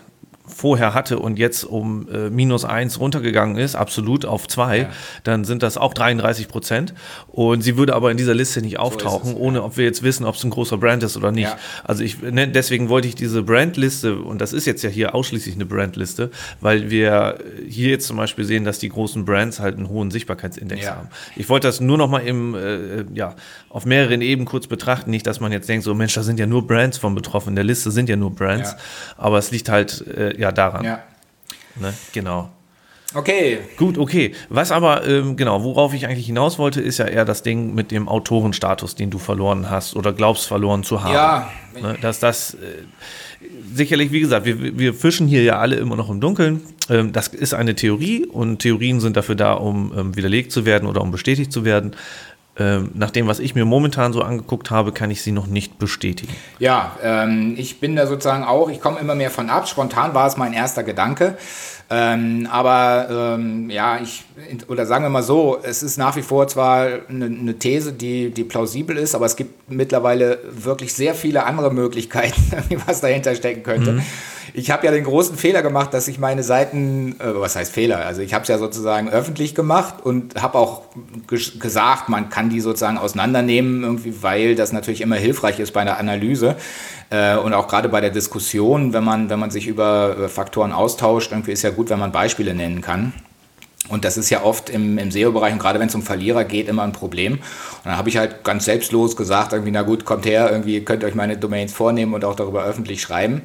vorher 0.54 0.94
hatte 0.94 1.18
und 1.18 1.38
jetzt 1.38 1.64
um 1.64 2.08
äh, 2.08 2.30
minus 2.30 2.64
eins 2.64 3.00
runtergegangen 3.00 3.56
ist, 3.56 3.74
absolut 3.74 4.24
auf 4.24 4.48
zwei, 4.48 4.78
ja. 4.78 4.90
dann 5.24 5.44
sind 5.44 5.62
das 5.62 5.78
auch 5.78 5.94
33 5.94 6.48
Prozent. 6.48 6.94
Und 7.28 7.62
sie 7.62 7.76
würde 7.76 7.94
aber 7.94 8.10
in 8.10 8.16
dieser 8.16 8.34
Liste 8.34 8.60
nicht 8.60 8.78
auftauchen, 8.78 9.30
so 9.30 9.36
es, 9.36 9.40
ohne 9.40 9.58
ja. 9.58 9.64
ob 9.64 9.76
wir 9.76 9.84
jetzt 9.84 10.02
wissen, 10.02 10.24
ob 10.24 10.34
es 10.34 10.44
ein 10.44 10.50
großer 10.50 10.78
Brand 10.78 11.02
ist 11.02 11.16
oder 11.16 11.32
nicht. 11.32 11.48
Ja. 11.48 11.58
Also 11.84 12.02
ich, 12.02 12.20
ne, 12.22 12.48
deswegen 12.48 12.88
wollte 12.88 13.08
ich 13.08 13.14
diese 13.14 13.42
Brandliste, 13.42 14.16
und 14.16 14.40
das 14.40 14.52
ist 14.52 14.66
jetzt 14.66 14.82
ja 14.82 14.90
hier 14.90 15.14
ausschließlich 15.14 15.54
eine 15.54 15.66
Brandliste, 15.66 16.30
weil 16.60 16.90
wir 16.90 17.38
hier 17.68 17.90
jetzt 17.90 18.06
zum 18.06 18.16
Beispiel 18.16 18.44
sehen, 18.44 18.64
dass 18.64 18.78
die 18.78 18.88
großen 18.88 19.24
Brands 19.24 19.60
halt 19.60 19.76
einen 19.76 19.88
hohen 19.88 20.10
Sichtbarkeitsindex 20.10 20.90
haben. 20.90 21.08
Ich 21.36 21.48
wollte 21.48 21.68
das 21.68 21.80
nur 21.80 21.98
noch 21.98 22.08
mal 22.08 22.20
im, 22.20 22.54
äh, 22.54 23.04
ja, 23.14 23.34
auf 23.68 23.86
mehreren 23.86 24.20
Ebenen 24.20 24.46
kurz 24.46 24.66
betrachten. 24.66 25.10
Nicht, 25.10 25.26
dass 25.26 25.40
man 25.40 25.52
jetzt 25.52 25.68
denkt, 25.68 25.84
so 25.84 25.94
Mensch, 25.94 26.14
da 26.14 26.22
sind 26.22 26.40
ja 26.40 26.46
nur 26.46 26.66
Brands 26.66 26.98
von 26.98 27.14
betroffen. 27.14 27.50
In 27.50 27.54
der 27.54 27.64
Liste 27.64 27.90
sind 27.90 28.08
ja 28.08 28.16
nur 28.16 28.34
Brands. 28.34 28.74
Aber 29.16 29.38
es 29.38 29.50
liegt 29.50 29.68
halt, 29.68 30.06
äh, 30.08 30.38
ja, 30.40 30.52
daran. 30.52 30.84
Ja. 30.84 31.00
Ne? 31.76 31.94
Genau. 32.12 32.50
Okay. 33.12 33.58
Gut, 33.76 33.98
okay. 33.98 34.34
Was 34.48 34.70
aber, 34.70 35.06
ähm, 35.06 35.36
genau, 35.36 35.64
worauf 35.64 35.94
ich 35.94 36.06
eigentlich 36.06 36.26
hinaus 36.26 36.58
wollte, 36.58 36.80
ist 36.80 36.98
ja 36.98 37.06
eher 37.06 37.24
das 37.24 37.42
Ding 37.42 37.74
mit 37.74 37.90
dem 37.90 38.08
Autorenstatus, 38.08 38.94
den 38.94 39.10
du 39.10 39.18
verloren 39.18 39.68
hast 39.68 39.96
oder 39.96 40.12
glaubst 40.12 40.46
verloren 40.46 40.84
zu 40.84 41.02
haben. 41.02 41.14
Ja. 41.14 41.50
Ne? 41.80 41.98
Dass 42.00 42.20
das, 42.20 42.54
äh, 42.54 42.84
sicherlich, 43.74 44.12
wie 44.12 44.20
gesagt, 44.20 44.46
wir, 44.46 44.78
wir 44.78 44.94
fischen 44.94 45.26
hier 45.26 45.42
ja 45.42 45.58
alle 45.58 45.76
immer 45.76 45.96
noch 45.96 46.08
im 46.08 46.20
Dunkeln. 46.20 46.60
Ähm, 46.88 47.12
das 47.12 47.28
ist 47.28 47.52
eine 47.52 47.74
Theorie 47.74 48.26
und 48.26 48.60
Theorien 48.60 49.00
sind 49.00 49.16
dafür 49.16 49.34
da, 49.34 49.54
um 49.54 49.92
ähm, 49.96 50.16
widerlegt 50.16 50.52
zu 50.52 50.64
werden 50.64 50.88
oder 50.88 51.00
um 51.00 51.10
bestätigt 51.10 51.52
zu 51.52 51.64
werden. 51.64 51.96
Ähm, 52.58 52.90
nach 52.94 53.10
dem, 53.10 53.26
was 53.26 53.38
ich 53.38 53.54
mir 53.54 53.64
momentan 53.64 54.12
so 54.12 54.22
angeguckt 54.22 54.70
habe, 54.70 54.92
kann 54.92 55.10
ich 55.10 55.22
sie 55.22 55.32
noch 55.32 55.46
nicht 55.46 55.78
bestätigen. 55.78 56.34
Ja, 56.58 56.92
ähm, 57.02 57.54
ich 57.56 57.80
bin 57.80 57.96
da 57.96 58.06
sozusagen 58.06 58.44
auch, 58.44 58.68
ich 58.68 58.80
komme 58.80 58.98
immer 58.98 59.14
mehr 59.14 59.30
von 59.30 59.48
ab. 59.50 59.68
Spontan 59.68 60.14
war 60.14 60.26
es 60.26 60.36
mein 60.36 60.52
erster 60.52 60.82
Gedanke. 60.82 61.38
Ähm, 61.92 62.46
aber 62.50 63.34
ähm, 63.36 63.68
ja, 63.68 63.98
ich, 64.00 64.24
oder 64.68 64.86
sagen 64.86 65.04
wir 65.04 65.08
mal 65.08 65.24
so, 65.24 65.58
es 65.62 65.82
ist 65.82 65.96
nach 65.96 66.14
wie 66.14 66.22
vor 66.22 66.46
zwar 66.46 66.86
eine, 67.08 67.24
eine, 67.24 67.58
These, 67.58 67.92
die, 67.92 68.30
die 68.30 68.44
plausibel 68.44 68.96
ist, 68.96 69.16
aber 69.16 69.26
es 69.26 69.34
gibt 69.34 69.70
mittlerweile 69.70 70.38
wirklich 70.52 70.94
sehr 70.94 71.16
viele 71.16 71.44
andere 71.44 71.72
Möglichkeiten, 71.72 72.40
was 72.86 73.00
dahinter 73.00 73.34
stecken 73.34 73.64
könnte. 73.64 73.92
Mhm 73.92 74.02
ich 74.54 74.70
habe 74.70 74.86
ja 74.86 74.92
den 74.92 75.04
großen 75.04 75.36
Fehler 75.36 75.62
gemacht, 75.62 75.94
dass 75.94 76.08
ich 76.08 76.18
meine 76.18 76.42
Seiten, 76.42 77.16
äh, 77.20 77.34
was 77.34 77.56
heißt 77.56 77.72
Fehler? 77.72 78.04
Also 78.06 78.22
ich 78.22 78.34
habe 78.34 78.42
es 78.42 78.48
ja 78.48 78.58
sozusagen 78.58 79.08
öffentlich 79.08 79.54
gemacht 79.54 79.94
und 80.02 80.40
habe 80.40 80.58
auch 80.58 80.82
gesagt, 81.26 82.08
man 82.08 82.30
kann 82.30 82.50
die 82.50 82.60
sozusagen 82.60 82.98
auseinandernehmen, 82.98 83.82
irgendwie, 83.82 84.22
weil 84.22 84.54
das 84.54 84.72
natürlich 84.72 85.00
immer 85.00 85.16
hilfreich 85.16 85.60
ist 85.60 85.72
bei 85.72 85.80
einer 85.80 85.98
Analyse 85.98 86.56
und 87.10 87.54
auch 87.54 87.66
gerade 87.66 87.88
bei 87.88 88.00
der 88.00 88.10
Diskussion, 88.10 88.92
wenn 88.92 89.02
man, 89.02 89.30
wenn 89.30 89.40
man 89.40 89.50
sich 89.50 89.66
über 89.66 90.16
äh, 90.16 90.28
Faktoren 90.28 90.72
austauscht, 90.72 91.32
irgendwie 91.32 91.52
ist 91.52 91.62
ja 91.62 91.70
gut, 91.70 91.90
wenn 91.90 91.98
man 91.98 92.12
Beispiele 92.12 92.54
nennen 92.54 92.80
kann. 92.80 93.12
Und 93.88 94.04
das 94.04 94.16
ist 94.16 94.30
ja 94.30 94.44
oft 94.44 94.70
im, 94.70 94.98
im 94.98 95.10
SEO-Bereich 95.10 95.52
und 95.52 95.58
gerade 95.58 95.80
wenn 95.80 95.88
es 95.88 95.94
um 95.94 96.02
Verlierer 96.02 96.44
geht, 96.44 96.68
immer 96.68 96.84
ein 96.84 96.92
Problem. 96.92 97.32
Und 97.34 97.40
dann 97.84 97.96
habe 97.96 98.08
ich 98.08 98.16
halt 98.16 98.44
ganz 98.44 98.64
selbstlos 98.66 99.16
gesagt, 99.16 99.52
irgendwie, 99.52 99.72
na 99.72 99.82
gut, 99.82 100.04
kommt 100.04 100.26
her, 100.26 100.48
irgendwie 100.50 100.84
könnt 100.84 101.02
ihr 101.02 101.08
euch 101.08 101.16
meine 101.16 101.36
Domains 101.36 101.72
vornehmen 101.72 102.14
und 102.14 102.24
auch 102.24 102.36
darüber 102.36 102.64
öffentlich 102.64 103.02
schreiben. 103.02 103.42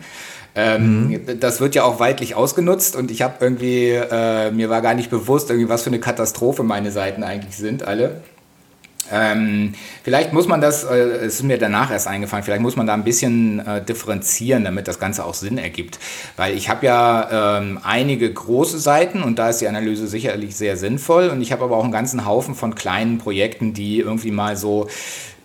Ähm, 0.54 1.08
mhm. 1.08 1.40
Das 1.40 1.60
wird 1.60 1.74
ja 1.74 1.84
auch 1.84 2.00
weitlich 2.00 2.36
ausgenutzt 2.36 2.96
und 2.96 3.10
ich 3.10 3.24
habe 3.24 3.36
irgendwie, 3.40 3.90
äh, 3.90 4.52
mir 4.52 4.70
war 4.70 4.82
gar 4.82 4.94
nicht 4.94 5.10
bewusst, 5.10 5.50
irgendwie, 5.50 5.70
was 5.70 5.82
für 5.82 5.90
eine 5.90 6.00
Katastrophe 6.00 6.64
meine 6.64 6.92
Seiten 6.92 7.24
eigentlich 7.24 7.58
sind, 7.58 7.84
alle. 7.84 8.22
Ähm, 9.12 9.74
vielleicht 10.04 10.34
muss 10.34 10.48
man 10.48 10.62
das, 10.62 10.84
äh, 10.84 10.96
es 10.96 11.36
ist 11.36 11.44
mir 11.44 11.58
danach 11.58 11.92
erst 11.92 12.08
eingefallen, 12.08 12.44
vielleicht 12.44 12.62
muss 12.62 12.76
man 12.76 12.88
da 12.88 12.94
ein 12.94 13.04
bisschen 13.04 13.60
äh, 13.66 13.84
differenzieren, 13.84 14.64
damit 14.64 14.88
das 14.88 15.00
Ganze 15.00 15.26
auch 15.26 15.34
Sinn 15.34 15.58
ergibt. 15.58 16.00
Weil 16.38 16.56
ich 16.56 16.70
habe 16.70 16.86
ja 16.86 17.58
ähm, 17.58 17.80
einige 17.84 18.32
große 18.32 18.80
Seiten 18.80 19.24
und 19.24 19.38
da 19.38 19.50
ist 19.50 19.62
die 19.62 19.68
Analyse 19.68 20.08
sicherlich 20.08 20.56
sehr 20.56 20.78
sinnvoll 20.78 21.30
und 21.30 21.42
ich 21.42 21.52
habe 21.52 21.64
aber 21.64 21.78
auch 21.78 21.84
einen 21.84 21.92
ganzen 21.92 22.26
Haufen 22.26 22.56
von 22.56 22.76
kleinen 22.76 23.18
Projekten, 23.18 23.74
die 23.74 24.00
irgendwie 24.00 24.32
mal 24.32 24.58
so 24.58 24.88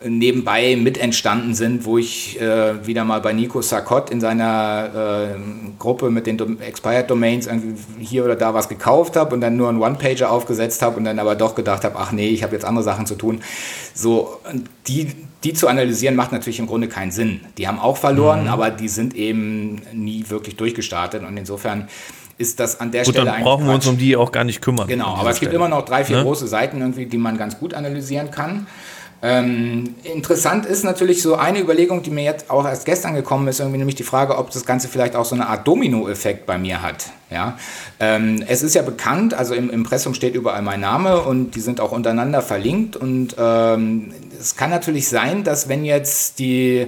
nebenbei 0.03 0.77
mit 0.77 0.97
entstanden 0.97 1.55
sind, 1.55 1.85
wo 1.85 1.99
ich 1.99 2.41
äh, 2.41 2.87
wieder 2.87 3.05
mal 3.05 3.21
bei 3.21 3.35
Nico 3.35 3.61
Sarkot 3.61 4.09
in 4.11 4.21
seiner 4.21 5.35
äh, 5.35 5.39
Gruppe 5.79 6.11
mit 6.11 6.27
den 6.27 6.39
Dom 6.39 6.61
Expired 6.61 7.11
Domains 7.11 7.49
hier 7.99 8.25
oder 8.25 8.37
da 8.37 8.55
was 8.55 8.69
gekauft 8.69 9.17
habe 9.17 9.35
und 9.35 9.43
dann 9.43 9.57
nur 9.57 9.69
einen 9.69 9.81
One-Pager 9.81 10.31
aufgesetzt 10.31 10.81
habe 10.81 10.97
und 10.97 11.05
dann 11.05 11.19
aber 11.19 11.35
doch 11.35 11.55
gedacht 11.55 11.85
habe, 11.85 11.97
ach 11.99 12.13
nee, 12.13 12.29
ich 12.29 12.43
habe 12.43 12.55
jetzt 12.55 12.65
andere 12.65 12.83
Sachen 12.83 13.05
zu 13.05 13.15
tun. 13.15 13.43
So, 13.93 14.39
die, 14.87 15.09
die 15.45 15.53
zu 15.53 15.69
analysieren 15.69 16.17
macht 16.17 16.33
natürlich 16.33 16.61
im 16.61 16.67
Grunde 16.67 16.89
keinen 16.89 17.11
Sinn. 17.11 17.41
Die 17.59 17.69
haben 17.69 17.79
auch 17.79 17.99
verloren, 17.99 18.45
mhm. 18.45 18.49
aber 18.49 18.71
die 18.71 18.89
sind 18.89 19.15
eben 19.15 19.83
nie 19.93 20.25
wirklich 20.29 20.57
durchgestartet 20.57 21.23
und 21.23 21.37
insofern 21.37 21.89
ist 22.39 22.59
das 22.59 22.81
an 22.81 22.91
der 22.91 23.05
gut, 23.05 23.13
Stelle 23.13 23.31
dann 23.31 23.43
brauchen 23.43 23.67
wir 23.67 23.75
uns 23.75 23.87
um 23.87 23.99
die 23.99 24.17
auch 24.17 24.33
gar 24.33 24.45
nicht 24.45 24.63
kümmern. 24.63 24.89
Genau, 24.89 25.15
aber 25.15 25.29
es 25.29 25.37
Stelle. 25.37 25.51
gibt 25.51 25.57
immer 25.57 25.69
noch 25.69 25.85
drei, 25.85 26.07
vier 26.07 26.17
ne? 26.17 26.23
große 26.23 26.49
Seiten 26.49 26.81
irgendwie, 26.81 27.05
die 27.05 27.19
man 27.19 27.37
ganz 27.37 27.59
gut 27.59 27.75
analysieren 27.75 28.31
kann. 28.31 28.67
Ähm, 29.23 29.97
interessant 30.03 30.65
ist 30.65 30.83
natürlich 30.83 31.21
so 31.21 31.35
eine 31.35 31.61
Überlegung, 31.61 32.03
die 32.03 32.11
mir 32.11 32.25
jetzt 32.25 32.51
auch 32.51 32.65
erst 32.65 32.87
gestern 32.87 33.15
gekommen 33.15 33.49
ist, 33.49 33.61
irgendwie 33.61 33.77
nämlich 33.77 33.97
die 33.97 34.03
Frage, 34.03 34.39
ob 34.39 34.51
das 34.51 34.65
Ganze 34.65 34.89
vielleicht 34.89 35.15
auch 35.15 35.27
so 35.27 35.35
eine 35.35 35.47
Art 35.47 35.69
Domino-Effekt 35.69 36.47
bei 36.47 36.57
mir 36.57 36.81
hat. 36.81 37.11
Ja? 37.31 37.59
Ähm, 37.99 38.43
es 38.49 38.63
ist 38.63 38.75
ja 38.75 38.83
bekannt, 38.83 39.35
also 39.35 39.55
im 39.55 39.69
Impressum 39.69 40.15
steht 40.15 40.35
überall 40.35 40.63
mein 40.63 40.81
Name 40.81 41.21
und 41.21 41.55
die 41.55 41.61
sind 41.61 41.81
auch 41.81 41.93
untereinander 41.93 42.41
verlinkt 42.41 42.97
und 42.97 43.37
ähm, 43.39 44.15
es 44.39 44.57
kann 44.57 44.71
natürlich 44.71 45.09
sein, 45.09 45.45
dass 45.45 45.69
wenn 45.69 45.85
jetzt 45.85 46.39
die 46.39 46.87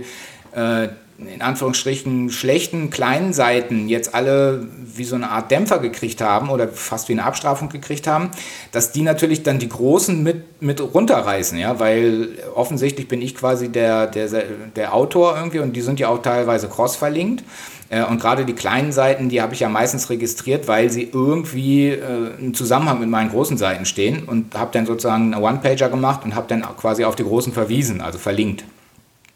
äh, 0.54 0.88
in 1.26 1.42
Anführungsstrichen 1.42 2.30
schlechten 2.30 2.90
kleinen 2.90 3.32
Seiten 3.32 3.88
jetzt 3.88 4.14
alle 4.14 4.66
wie 4.94 5.04
so 5.04 5.14
eine 5.14 5.30
Art 5.30 5.50
Dämpfer 5.50 5.78
gekriegt 5.78 6.20
haben 6.20 6.50
oder 6.50 6.68
fast 6.68 7.08
wie 7.08 7.12
eine 7.12 7.24
Abstrafung 7.24 7.68
gekriegt 7.68 8.06
haben, 8.06 8.30
dass 8.72 8.92
die 8.92 9.02
natürlich 9.02 9.42
dann 9.42 9.58
die 9.58 9.68
Großen 9.68 10.22
mit, 10.22 10.62
mit 10.62 10.80
runterreißen, 10.80 11.58
ja, 11.58 11.78
weil 11.80 12.28
offensichtlich 12.54 13.08
bin 13.08 13.22
ich 13.22 13.34
quasi 13.34 13.68
der, 13.68 14.06
der, 14.06 14.28
der 14.76 14.94
Autor 14.94 15.36
irgendwie 15.36 15.60
und 15.60 15.74
die 15.74 15.80
sind 15.82 16.00
ja 16.00 16.08
auch 16.08 16.22
teilweise 16.22 16.68
cross 16.68 16.96
verlinkt. 16.96 17.44
Äh, 17.92 18.04
und 18.04 18.20
gerade 18.20 18.44
die 18.44 18.54
kleinen 18.54 18.90
Seiten, 18.90 19.28
die 19.28 19.42
habe 19.42 19.54
ich 19.54 19.60
ja 19.60 19.68
meistens 19.68 20.08
registriert, 20.08 20.66
weil 20.66 20.90
sie 20.90 21.10
irgendwie 21.12 21.88
äh, 21.88 22.30
im 22.38 22.54
Zusammenhang 22.54 23.00
mit 23.00 23.08
meinen 23.08 23.30
großen 23.30 23.58
Seiten 23.58 23.84
stehen 23.84 24.24
und 24.24 24.54
habe 24.58 24.70
dann 24.72 24.86
sozusagen 24.86 25.34
einen 25.34 25.42
One-Pager 25.42 25.90
gemacht 25.90 26.24
und 26.24 26.34
habe 26.34 26.46
dann 26.48 26.62
quasi 26.62 27.04
auf 27.04 27.16
die 27.16 27.24
großen 27.24 27.52
verwiesen, 27.52 28.00
also 28.00 28.18
verlinkt. 28.18 28.64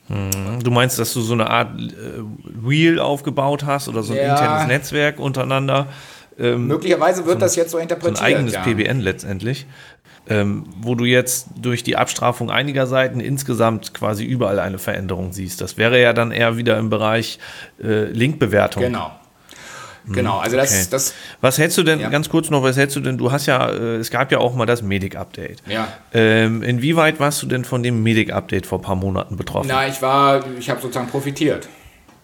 Hm. 0.09 0.63
Du 0.63 0.71
meinst, 0.71 0.99
dass 0.99 1.13
du 1.13 1.21
so 1.21 1.33
eine 1.33 1.51
Art 1.51 1.79
äh, 1.79 1.93
Wheel 2.45 2.99
aufgebaut 2.99 3.65
hast 3.65 3.89
oder 3.89 4.03
so 4.03 4.13
ein 4.13 4.19
ja. 4.19 4.37
internes 4.37 4.69
Netzwerk 4.69 5.19
untereinander? 5.19 5.89
Ähm, 6.39 6.67
Möglicherweise 6.67 7.25
wird 7.27 7.37
so 7.37 7.41
das 7.41 7.57
jetzt 7.57 7.71
so 7.71 7.79
interpretiert. 7.79 8.19
So 8.19 8.25
ein 8.25 8.35
eigenes 8.35 8.55
ja. 8.55 8.63
PBN 8.63 9.01
letztendlich, 9.01 9.67
ähm, 10.29 10.65
wo 10.81 10.95
du 10.95 11.05
jetzt 11.05 11.49
durch 11.61 11.83
die 11.83 11.97
Abstrafung 11.97 12.51
einiger 12.51 12.87
Seiten 12.87 13.21
insgesamt 13.21 13.95
quasi 13.95 14.25
überall 14.25 14.61
eine 14.61 14.79
Veränderung 14.79 15.33
siehst. 15.33 15.61
Das 15.61 15.77
wäre 15.77 16.01
ja 16.01 16.13
dann 16.13 16.31
eher 16.31 16.57
wieder 16.57 16.79
im 16.79 16.91
Bereich 16.91 17.39
äh, 17.83 18.05
Linkbewertung. 18.05 18.83
Genau. 18.83 19.11
Genau, 20.09 20.39
also 20.39 20.57
das, 20.57 20.73
okay. 20.73 20.87
das. 20.91 21.15
Was 21.41 21.59
hältst 21.59 21.77
du 21.79 21.83
denn, 21.83 22.01
ja. 22.01 22.09
ganz 22.09 22.29
kurz 22.29 22.51
noch, 22.51 22.63
was 22.63 22.77
hältst 22.77 22.97
du 22.97 23.01
denn, 23.01 23.19
du 23.19 23.33
hast 23.33 23.47
ja, 23.47 23.69
äh, 23.69 23.97
es 23.97 24.11
gab 24.11 24.31
ja 24.31 24.39
auch 24.39 24.55
mal 24.55 24.67
das 24.67 24.83
Medic-Update. 24.83 25.63
Ja. 25.69 25.89
Ähm, 26.13 26.63
inwieweit 26.63 27.19
warst 27.19 27.43
du 27.43 27.47
denn 27.47 27.65
von 27.65 27.83
dem 27.83 28.03
Medic-Update 28.03 28.67
vor 28.67 28.79
ein 28.79 28.83
paar 28.83 28.97
Monaten 28.97 29.37
betroffen? 29.37 29.69
Na, 29.69 29.87
ich 29.89 30.01
war, 30.03 30.45
ich 30.59 30.71
habe 30.71 30.81
sozusagen 30.81 31.09
profitiert. 31.09 31.69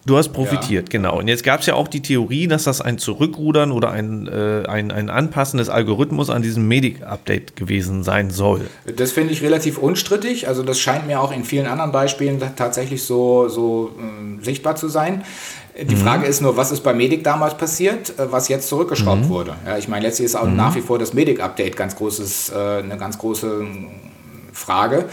Du 0.04 0.16
hast 0.16 0.30
profitiert, 0.30 0.92
ja. 0.92 0.98
genau. 0.98 1.18
Und 1.18 1.28
jetzt 1.28 1.44
gab 1.44 1.60
es 1.60 1.66
ja 1.66 1.74
auch 1.74 1.86
die 1.86 2.02
Theorie, 2.02 2.48
dass 2.48 2.64
das 2.64 2.80
ein 2.80 2.98
Zurückrudern 2.98 3.70
oder 3.70 3.92
ein, 3.92 4.26
äh, 4.26 4.64
ein, 4.66 4.90
ein 4.90 5.10
Anpassen 5.10 5.58
des 5.58 5.68
Algorithmus 5.68 6.28
an 6.28 6.42
diesem 6.42 6.66
Medic-Update 6.66 7.54
gewesen 7.54 8.02
sein 8.02 8.30
soll. 8.30 8.62
Das 8.96 9.12
finde 9.12 9.32
ich 9.32 9.42
relativ 9.42 9.78
unstrittig. 9.78 10.48
Also 10.48 10.64
das 10.64 10.80
scheint 10.80 11.06
mir 11.06 11.20
auch 11.20 11.30
in 11.30 11.44
vielen 11.44 11.66
anderen 11.66 11.92
Beispielen 11.92 12.42
tatsächlich 12.56 13.04
so, 13.04 13.48
so 13.48 13.92
äh, 13.96 14.44
sichtbar 14.44 14.74
zu 14.74 14.88
sein. 14.88 15.22
Die 15.80 15.94
mhm. 15.94 16.00
Frage 16.00 16.26
ist 16.26 16.42
nur, 16.42 16.56
was 16.56 16.70
ist 16.70 16.82
bei 16.82 16.92
Medic 16.92 17.24
damals 17.24 17.56
passiert, 17.56 18.18
äh, 18.18 18.30
was 18.30 18.48
jetzt 18.48 18.68
zurückgeschraubt 18.68 19.24
mhm. 19.24 19.28
wurde. 19.28 19.56
Ja, 19.66 19.78
ich 19.78 19.88
meine, 19.88 20.06
letztlich 20.06 20.26
ist 20.26 20.34
auch 20.34 20.46
mhm. 20.46 20.56
nach 20.56 20.74
wie 20.74 20.82
vor 20.82 20.98
das 20.98 21.14
Medic-Update 21.14 21.76
ganz 21.76 21.96
großes, 21.96 22.50
äh, 22.50 22.54
eine 22.82 22.98
ganz 22.98 23.16
große 23.18 23.60
hm, 23.60 23.88
Frage. 24.52 25.06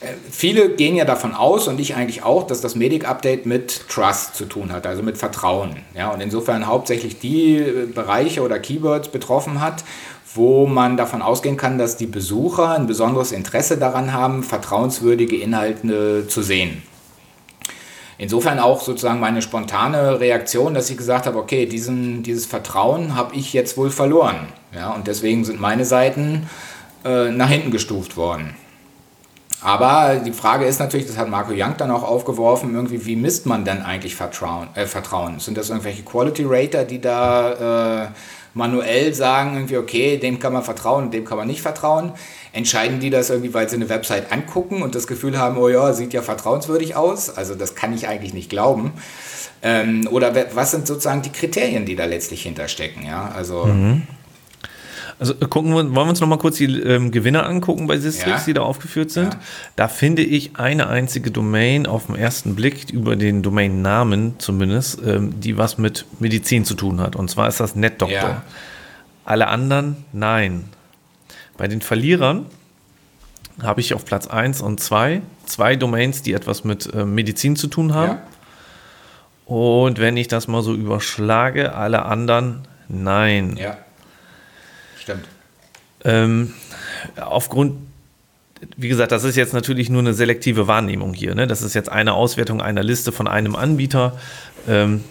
Äh, 0.00 0.08
viele 0.30 0.68
gehen 0.70 0.94
ja 0.94 1.06
davon 1.06 1.34
aus, 1.34 1.68
und 1.68 1.80
ich 1.80 1.94
eigentlich 1.94 2.22
auch, 2.22 2.46
dass 2.46 2.60
das 2.60 2.74
Medic-Update 2.74 3.46
mit 3.46 3.88
Trust 3.88 4.34
zu 4.34 4.44
tun 4.44 4.72
hat, 4.72 4.86
also 4.86 5.02
mit 5.02 5.16
Vertrauen. 5.16 5.76
Ja, 5.94 6.10
und 6.10 6.20
insofern 6.20 6.66
hauptsächlich 6.66 7.18
die 7.18 7.88
Bereiche 7.94 8.42
oder 8.42 8.58
Keywords 8.58 9.08
betroffen 9.08 9.62
hat, 9.62 9.84
wo 10.34 10.66
man 10.66 10.98
davon 10.98 11.22
ausgehen 11.22 11.56
kann, 11.56 11.78
dass 11.78 11.96
die 11.96 12.06
Besucher 12.06 12.72
ein 12.72 12.86
besonderes 12.86 13.32
Interesse 13.32 13.78
daran 13.78 14.12
haben, 14.12 14.42
vertrauenswürdige 14.42 15.36
Inhalte 15.36 16.26
zu 16.28 16.42
sehen. 16.42 16.82
Insofern 18.18 18.58
auch 18.58 18.82
sozusagen 18.82 19.20
meine 19.20 19.42
spontane 19.42 20.18
Reaktion, 20.18 20.74
dass 20.74 20.90
ich 20.90 20.96
gesagt 20.96 21.26
habe, 21.26 21.38
okay, 21.38 21.66
diesen, 21.66 22.24
dieses 22.24 22.46
Vertrauen 22.46 23.14
habe 23.14 23.36
ich 23.36 23.52
jetzt 23.52 23.76
wohl 23.76 23.90
verloren. 23.90 24.48
Ja, 24.74 24.92
und 24.92 25.06
deswegen 25.06 25.44
sind 25.44 25.60
meine 25.60 25.84
Seiten 25.84 26.48
äh, 27.04 27.30
nach 27.30 27.48
hinten 27.48 27.70
gestuft 27.70 28.16
worden. 28.16 28.56
Aber 29.60 30.20
die 30.24 30.32
Frage 30.32 30.66
ist 30.66 30.78
natürlich, 30.78 31.06
das 31.06 31.16
hat 31.16 31.28
Marco 31.28 31.52
Young 31.52 31.74
dann 31.76 31.90
auch 31.90 32.04
aufgeworfen, 32.04 32.74
irgendwie, 32.74 33.04
wie 33.06 33.16
misst 33.16 33.46
man 33.46 33.64
denn 33.64 33.82
eigentlich 33.82 34.14
Vertrauen? 34.14 34.68
Äh, 34.74 34.86
Vertrauen? 34.86 35.40
Sind 35.40 35.58
das 35.58 35.70
irgendwelche 35.70 36.02
Quality 36.02 36.44
Rater, 36.46 36.84
die 36.84 37.00
da 37.00 38.04
äh, 38.04 38.08
manuell 38.54 39.14
sagen, 39.14 39.54
irgendwie, 39.54 39.76
okay, 39.76 40.16
dem 40.16 40.38
kann 40.38 40.52
man 40.52 40.62
vertrauen, 40.62 41.10
dem 41.10 41.24
kann 41.24 41.38
man 41.38 41.48
nicht 41.48 41.62
vertrauen? 41.62 42.12
Entscheiden 42.52 43.00
die 43.00 43.10
das 43.10 43.30
irgendwie, 43.30 43.52
weil 43.52 43.68
sie 43.68 43.76
eine 43.76 43.88
Website 43.88 44.32
angucken 44.32 44.82
und 44.82 44.94
das 44.94 45.06
Gefühl 45.06 45.38
haben, 45.38 45.58
oh 45.58 45.68
ja, 45.68 45.92
sieht 45.92 46.12
ja 46.12 46.22
vertrauenswürdig 46.22 46.94
aus? 46.94 47.30
Also 47.30 47.54
das 47.54 47.74
kann 47.74 47.92
ich 47.92 48.06
eigentlich 48.06 48.34
nicht 48.34 48.50
glauben. 48.50 48.92
Ähm, 49.60 50.08
oder 50.10 50.32
was 50.54 50.70
sind 50.70 50.86
sozusagen 50.86 51.22
die 51.22 51.32
Kriterien, 51.32 51.84
die 51.84 51.96
da 51.96 52.04
letztlich 52.04 52.42
hinterstecken? 52.42 53.04
Ja, 53.04 53.32
also. 53.34 53.64
Mhm. 53.64 54.02
Also 55.18 55.34
äh, 55.34 55.46
gucken 55.46 55.70
wir, 55.70 55.76
wollen 55.76 55.94
wir 55.94 56.08
uns 56.08 56.20
noch 56.20 56.28
mal 56.28 56.38
kurz 56.38 56.56
die 56.56 56.66
ähm, 56.80 57.10
Gewinner 57.10 57.46
angucken 57.46 57.86
bei 57.86 57.98
Sistrix, 57.98 58.40
ja. 58.40 58.44
die 58.46 58.54
da 58.54 58.62
aufgeführt 58.62 59.10
sind. 59.10 59.34
Ja. 59.34 59.40
Da 59.76 59.88
finde 59.88 60.22
ich 60.22 60.56
eine 60.56 60.88
einzige 60.88 61.30
Domain 61.30 61.86
auf 61.86 62.06
den 62.06 62.16
ersten 62.16 62.54
Blick 62.54 62.90
über 62.90 63.16
den 63.16 63.42
Domain-Namen 63.42 64.34
zumindest, 64.38 65.00
ähm, 65.04 65.40
die 65.40 65.56
was 65.58 65.78
mit 65.78 66.06
Medizin 66.20 66.64
zu 66.64 66.74
tun 66.74 67.00
hat. 67.00 67.16
Und 67.16 67.30
zwar 67.30 67.48
ist 67.48 67.60
das 67.60 67.74
NetDoctor. 67.74 68.16
Ja. 68.16 68.42
Alle 69.24 69.48
anderen, 69.48 69.96
nein. 70.12 70.64
Bei 71.56 71.68
den 71.68 71.80
Verlierern 71.80 72.46
habe 73.62 73.80
ich 73.80 73.92
auf 73.94 74.04
Platz 74.04 74.28
1 74.28 74.60
und 74.62 74.80
2 74.80 75.22
zwei 75.48 75.76
Domains, 75.76 76.22
die 76.22 76.32
etwas 76.32 76.64
mit 76.64 76.92
äh, 76.94 77.04
Medizin 77.04 77.56
zu 77.56 77.66
tun 77.66 77.94
haben. 77.94 78.18
Und 79.46 79.98
wenn 79.98 80.16
ich 80.16 80.28
das 80.28 80.46
mal 80.46 80.62
so 80.62 80.74
überschlage, 80.74 81.74
alle 81.74 82.04
anderen 82.04 82.68
nein. 82.88 83.56
Ja, 83.56 83.78
stimmt. 85.12 85.28
Ähm, 86.04 86.54
aufgrund, 87.20 87.78
wie 88.76 88.88
gesagt, 88.88 89.12
das 89.12 89.24
ist 89.24 89.36
jetzt 89.36 89.52
natürlich 89.52 89.90
nur 89.90 90.00
eine 90.00 90.14
selektive 90.14 90.66
Wahrnehmung 90.66 91.14
hier. 91.14 91.34
Ne? 91.34 91.46
Das 91.46 91.62
ist 91.62 91.74
jetzt 91.74 91.90
eine 91.90 92.14
Auswertung 92.14 92.60
einer 92.60 92.82
Liste 92.82 93.12
von 93.12 93.26
einem 93.26 93.56
Anbieter. 93.56 94.18
Ähm, 94.68 95.04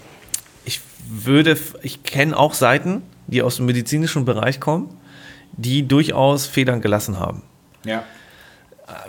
ich 0.65 0.81
würde, 1.09 1.57
ich 1.81 2.03
kenne 2.03 2.37
auch 2.37 2.53
Seiten, 2.53 3.01
die 3.27 3.41
aus 3.41 3.57
dem 3.57 3.65
medizinischen 3.65 4.25
Bereich 4.25 4.59
kommen 4.59 4.89
die 5.57 5.87
durchaus 5.87 6.45
Federn 6.45 6.81
gelassen 6.81 7.19
haben. 7.19 7.43
Ja. 7.83 8.03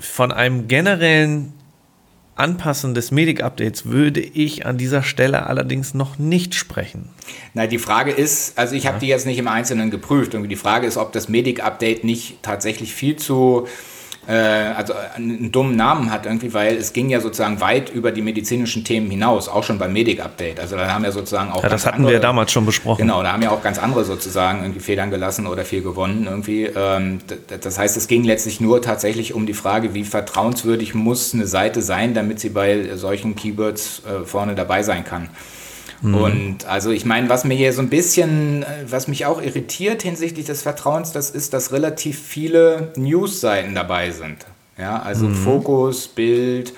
Von 0.01 0.33
einem 0.33 0.67
generellen 0.67 1.53
Anpassen 2.39 2.95
des 2.95 3.11
Medic-Updates 3.11 3.87
würde 3.87 4.21
ich 4.21 4.67
an 4.67 4.79
dieser 4.79 5.03
Stelle 5.03 5.47
allerdings 5.47 5.95
noch 5.95 6.19
nicht 6.19 6.55
sprechen. 6.55 7.09
Na, 7.55 7.67
die 7.67 7.79
Frage 7.79 8.13
ist, 8.13 8.59
also 8.59 8.75
ich 8.75 8.87
habe 8.87 8.97
ja. 8.97 9.01
die 9.01 9.07
jetzt 9.09 9.27
nicht 9.27 9.39
im 9.39 9.49
Einzelnen 9.49 9.91
geprüft. 9.91 10.35
Und 10.35 10.49
die 10.49 10.57
Frage 10.57 10.87
ist, 10.87 10.97
ob 10.97 11.13
das 11.13 11.29
Medic-Update 11.29 12.05
nicht 12.05 12.43
tatsächlich 12.43 12.95
viel 12.95 13.17
zu 13.17 13.67
äh, 14.29 14.75
also 14.77 14.93
einen 15.17 15.51
dummen 15.51 15.75
Namen 15.75 16.13
hat 16.13 16.27
irgendwie, 16.27 16.53
weil 16.53 16.77
es 16.77 16.93
ging 16.93 17.09
ja 17.09 17.21
sozusagen 17.21 17.63
weit 17.63 17.89
über 17.89 18.13
die 18.13 18.21
medizinischen 18.21 18.85
Themen 18.85 19.11
hinaus, 19.11 19.49
auch 19.49 19.65
schon 19.65 19.79
beim 19.79 19.95
Medic-Update. 19.95 20.61
Also 20.61 20.77
da 20.77 20.93
haben 20.93 21.03
ja 21.03 21.13
sozusagen 21.13 21.51
auch. 21.51 21.63
Ja, 21.63 21.71
das 21.71 21.87
hatten 21.87 21.97
andere, 21.97 22.13
wir 22.13 22.17
ja 22.17 22.21
damals 22.21 22.53
schon 22.53 22.67
besprochen. 22.67 23.01
Genau, 23.01 23.23
da 23.23 23.33
haben 23.33 23.41
ja 23.43 23.51
auch 23.51 23.63
ganz 23.63 23.79
andere 23.79 24.05
sozusagen 24.05 24.61
irgendwie 24.61 24.81
Federn 24.81 25.11
gelassen 25.11 25.47
oder 25.47 25.65
viel 25.65 25.81
gewonnen 25.81 26.27
irgendwie. 26.29 26.65
Ähm, 26.65 27.21
das 27.49 27.79
heißt, 27.79 27.97
es 27.97 28.07
ging 28.07 28.23
letztlich 28.23 28.61
nur 28.61 28.83
tatsächlich 28.83 29.33
um 29.33 29.47
die 29.47 29.55
Frage, 29.55 29.95
wie 29.95 30.05
vertrauenswürdig 30.05 30.95
muss 30.95 31.33
eine 31.33 31.47
Seite 31.47 31.81
sein, 31.81 32.13
damit 32.13 32.39
sie 32.39 32.51
bei 32.51 32.97
solchen 32.97 33.35
Keywords 33.35 34.03
äh, 34.05 34.27
vorne 34.27 34.55
dabei 34.55 34.83
sein 34.83 35.05
kann. 35.05 35.31
Mhm. 36.01 36.15
Und 36.15 36.67
also 36.67 36.91
ich 36.91 37.05
meine, 37.05 37.29
was 37.29 37.45
mir 37.45 37.55
hier 37.55 37.73
so 37.73 37.83
ein 37.83 37.91
bisschen, 37.91 38.65
was 38.87 39.09
mich 39.09 39.27
auch 39.27 39.43
irritiert 39.43 40.03
hinsichtlich 40.03 40.47
des 40.47 40.63
Vertrauens, 40.63 41.13
das 41.13 41.31
ist, 41.31 41.53
dass 41.53 41.73
relativ 41.73 42.21
viele 42.21 42.93
News-Seiten 42.97 43.75
dabei 43.75 44.11
sind. 44.11 44.47
Ja, 44.79 45.03
also 45.03 45.27
mhm. 45.27 45.35
Fokus, 45.35 46.07
Bild, 46.07 46.73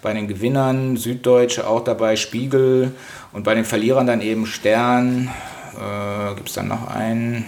bei 0.00 0.12
den 0.12 0.28
Gewinnern 0.28 0.96
Süddeutsche 0.96 1.66
auch 1.66 1.82
dabei, 1.82 2.16
Spiegel 2.16 2.92
und 3.32 3.44
bei 3.44 3.54
den 3.54 3.64
Verlierern 3.64 4.06
dann 4.06 4.20
eben 4.20 4.46
Stern. 4.46 5.30
Äh, 5.74 6.34
Gibt 6.36 6.48
es 6.48 6.54
dann 6.54 6.68
noch 6.68 6.88
einen? 6.88 7.44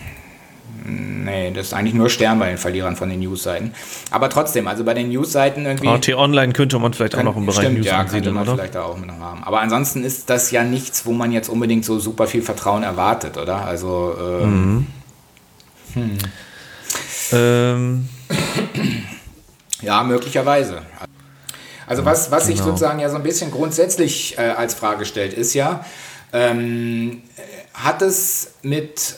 Nee, 0.87 1.51
das 1.53 1.69
ist 1.69 1.75
eigentlich 1.75 1.95
nur 1.95 2.11
Stern 2.11 2.39
bei 2.39 2.49
den 2.49 2.59
Verlierern 2.59 2.97
von 2.97 3.09
den 3.09 3.21
Newsseiten. 3.21 3.75
Aber 4.11 4.29
trotzdem, 4.29 4.69
also 4.69 4.85
bei 4.85 4.95
den 4.95 5.09
Newsseiten 5.09 5.65
irgendwie. 5.65 5.89
RT 5.89 6.15
Online 6.15 6.53
könnte 6.53 6.79
man 6.79 6.93
vielleicht 6.93 7.17
auch 7.17 7.23
noch 7.23 7.37
im 7.37 7.47
Bereich 7.47 7.61
stimmt, 7.61 7.79
News 7.79 7.87
ja, 7.87 8.01
ansiedeln, 8.01 8.25
könnte 8.25 8.33
man 8.33 8.49
oder? 8.49 8.57
vielleicht 8.57 8.77
auch 8.77 8.97
mit 8.97 9.11
haben. 9.11 9.43
Aber 9.45 9.61
ansonsten 9.61 10.05
ist 10.05 10.29
das 10.29 10.51
ja 10.51 10.63
nichts, 10.63 11.07
wo 11.07 11.13
man 11.13 11.33
jetzt 11.33 11.49
unbedingt 11.49 11.85
so 11.85 11.99
super 11.99 12.27
viel 12.27 12.43
Vertrauen 12.43 12.83
erwartet, 12.83 13.39
oder? 13.39 13.65
Also. 13.65 14.15
Ähm, 14.21 14.87
mhm. 15.95 16.11
hm. 16.11 16.19
ähm. 17.33 18.09
Ja, 19.85 20.03
möglicherweise. 20.03 20.83
Also 21.87 22.05
was, 22.05 22.31
was 22.31 22.47
sich 22.47 22.57
genau. 22.57 22.69
sozusagen 22.69 22.99
ja 23.01 23.11
so 23.11 23.17
ein 23.17 23.23
bisschen 23.23 23.51
grundsätzlich 23.51 24.39
äh, 24.39 24.43
als 24.43 24.75
Frage 24.75 25.05
stellt, 25.05 25.35
ist 25.35 25.55
ja, 25.55 25.85
ähm, 26.33 27.23
hat 27.75 28.01
es 28.03 28.55
mit, 28.63 29.17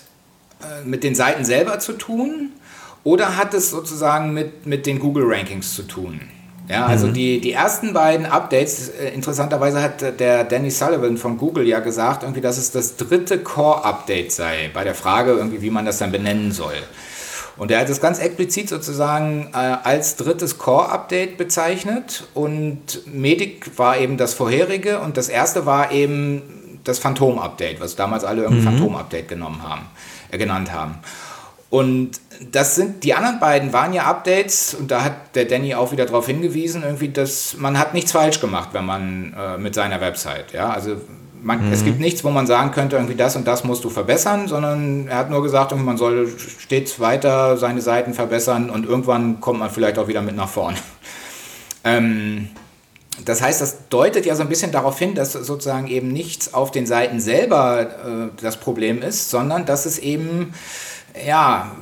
mit 0.84 1.04
den 1.04 1.14
Seiten 1.14 1.44
selber 1.44 1.78
zu 1.78 1.92
tun 1.92 2.50
oder 3.04 3.36
hat 3.36 3.54
es 3.54 3.70
sozusagen 3.70 4.32
mit, 4.32 4.66
mit 4.66 4.86
den 4.86 4.98
Google 4.98 5.24
Rankings 5.26 5.74
zu 5.74 5.82
tun? 5.82 6.20
Ja, 6.68 6.86
also 6.86 7.06
mhm. 7.06 7.14
die, 7.14 7.40
die 7.40 7.52
ersten 7.52 7.92
beiden 7.92 8.26
Updates, 8.26 8.88
äh, 8.88 9.10
interessanterweise 9.10 9.80
hat 9.80 10.18
der 10.18 10.42
Danny 10.44 10.70
Sullivan 10.70 11.16
von 11.16 11.38
Google 11.38 11.66
ja 11.66 11.78
gesagt, 11.78 12.24
irgendwie, 12.24 12.40
dass 12.40 12.58
es 12.58 12.72
das 12.72 12.96
dritte 12.96 13.38
Core-Update 13.38 14.32
sei, 14.32 14.70
bei 14.74 14.82
der 14.82 14.96
Frage, 14.96 15.32
irgendwie, 15.32 15.62
wie 15.62 15.70
man 15.70 15.84
das 15.84 15.98
dann 15.98 16.10
benennen 16.10 16.50
soll. 16.50 16.74
Und 17.56 17.70
er 17.70 17.80
hat 17.80 17.88
es 17.88 18.00
ganz 18.00 18.18
explizit 18.18 18.68
sozusagen 18.68 19.50
äh, 19.52 19.56
als 19.56 20.16
drittes 20.16 20.58
Core-Update 20.58 21.38
bezeichnet 21.38 22.24
und 22.34 23.06
Medic 23.06 23.78
war 23.78 23.98
eben 23.98 24.16
das 24.16 24.34
vorherige 24.34 24.98
und 24.98 25.16
das 25.16 25.28
erste 25.28 25.64
war 25.64 25.92
eben 25.92 26.42
das 26.84 26.98
Phantom-Update, 26.98 27.80
was 27.80 27.96
damals 27.96 28.24
alle 28.24 28.42
irgendwie 28.42 28.62
mhm. 28.62 28.78
Phantom-Update 28.78 29.28
genommen 29.28 29.62
haben, 29.62 29.82
äh, 29.82 30.15
genannt 30.30 30.72
haben. 30.72 30.98
Und 31.68 32.20
das 32.52 32.76
sind, 32.76 33.02
die 33.02 33.14
anderen 33.14 33.40
beiden 33.40 33.72
waren 33.72 33.92
ja 33.92 34.04
Updates 34.04 34.74
und 34.74 34.90
da 34.90 35.02
hat 35.02 35.34
der 35.34 35.46
Danny 35.46 35.74
auch 35.74 35.90
wieder 35.90 36.06
darauf 36.06 36.26
hingewiesen, 36.26 36.82
irgendwie, 36.82 37.08
dass 37.08 37.56
man 37.58 37.78
hat 37.78 37.92
nichts 37.92 38.12
falsch 38.12 38.40
gemacht, 38.40 38.70
wenn 38.72 38.86
man 38.86 39.34
äh, 39.38 39.58
mit 39.58 39.74
seiner 39.74 40.00
Website, 40.00 40.52
ja, 40.52 40.70
also 40.70 40.96
man, 41.42 41.66
mhm. 41.66 41.72
Es 41.72 41.84
gibt 41.84 42.00
nichts, 42.00 42.24
wo 42.24 42.30
man 42.30 42.46
sagen 42.46 42.72
könnte, 42.72 42.96
irgendwie 42.96 43.14
das 43.14 43.36
und 43.36 43.46
das 43.46 43.62
musst 43.62 43.84
du 43.84 43.90
verbessern, 43.90 44.48
sondern 44.48 45.06
er 45.06 45.18
hat 45.18 45.30
nur 45.30 45.42
gesagt, 45.42 45.74
man 45.76 45.96
soll 45.96 46.28
stets 46.58 46.98
weiter 46.98 47.56
seine 47.56 47.80
Seiten 47.80 48.14
verbessern 48.14 48.68
und 48.68 48.84
irgendwann 48.84 49.40
kommt 49.40 49.60
man 49.60 49.70
vielleicht 49.70 49.98
auch 49.98 50.08
wieder 50.08 50.22
mit 50.22 50.36
nach 50.36 50.48
vorne. 50.48 50.76
Ähm, 51.88 52.48
das 53.24 53.40
heißt, 53.40 53.60
das 53.60 53.88
deutet 53.88 54.26
ja 54.26 54.34
so 54.34 54.42
ein 54.42 54.48
bisschen 54.48 54.72
darauf 54.72 54.98
hin, 54.98 55.14
dass 55.14 55.32
sozusagen 55.32 55.86
eben 55.86 56.08
nichts 56.08 56.52
auf 56.52 56.70
den 56.70 56.86
Seiten 56.86 57.20
selber 57.20 57.80
äh, 57.82 58.42
das 58.42 58.58
Problem 58.58 59.02
ist, 59.02 59.30
sondern 59.30 59.64
dass 59.64 59.86
es 59.86 59.98
eben, 59.98 60.52
ja, 61.26 61.72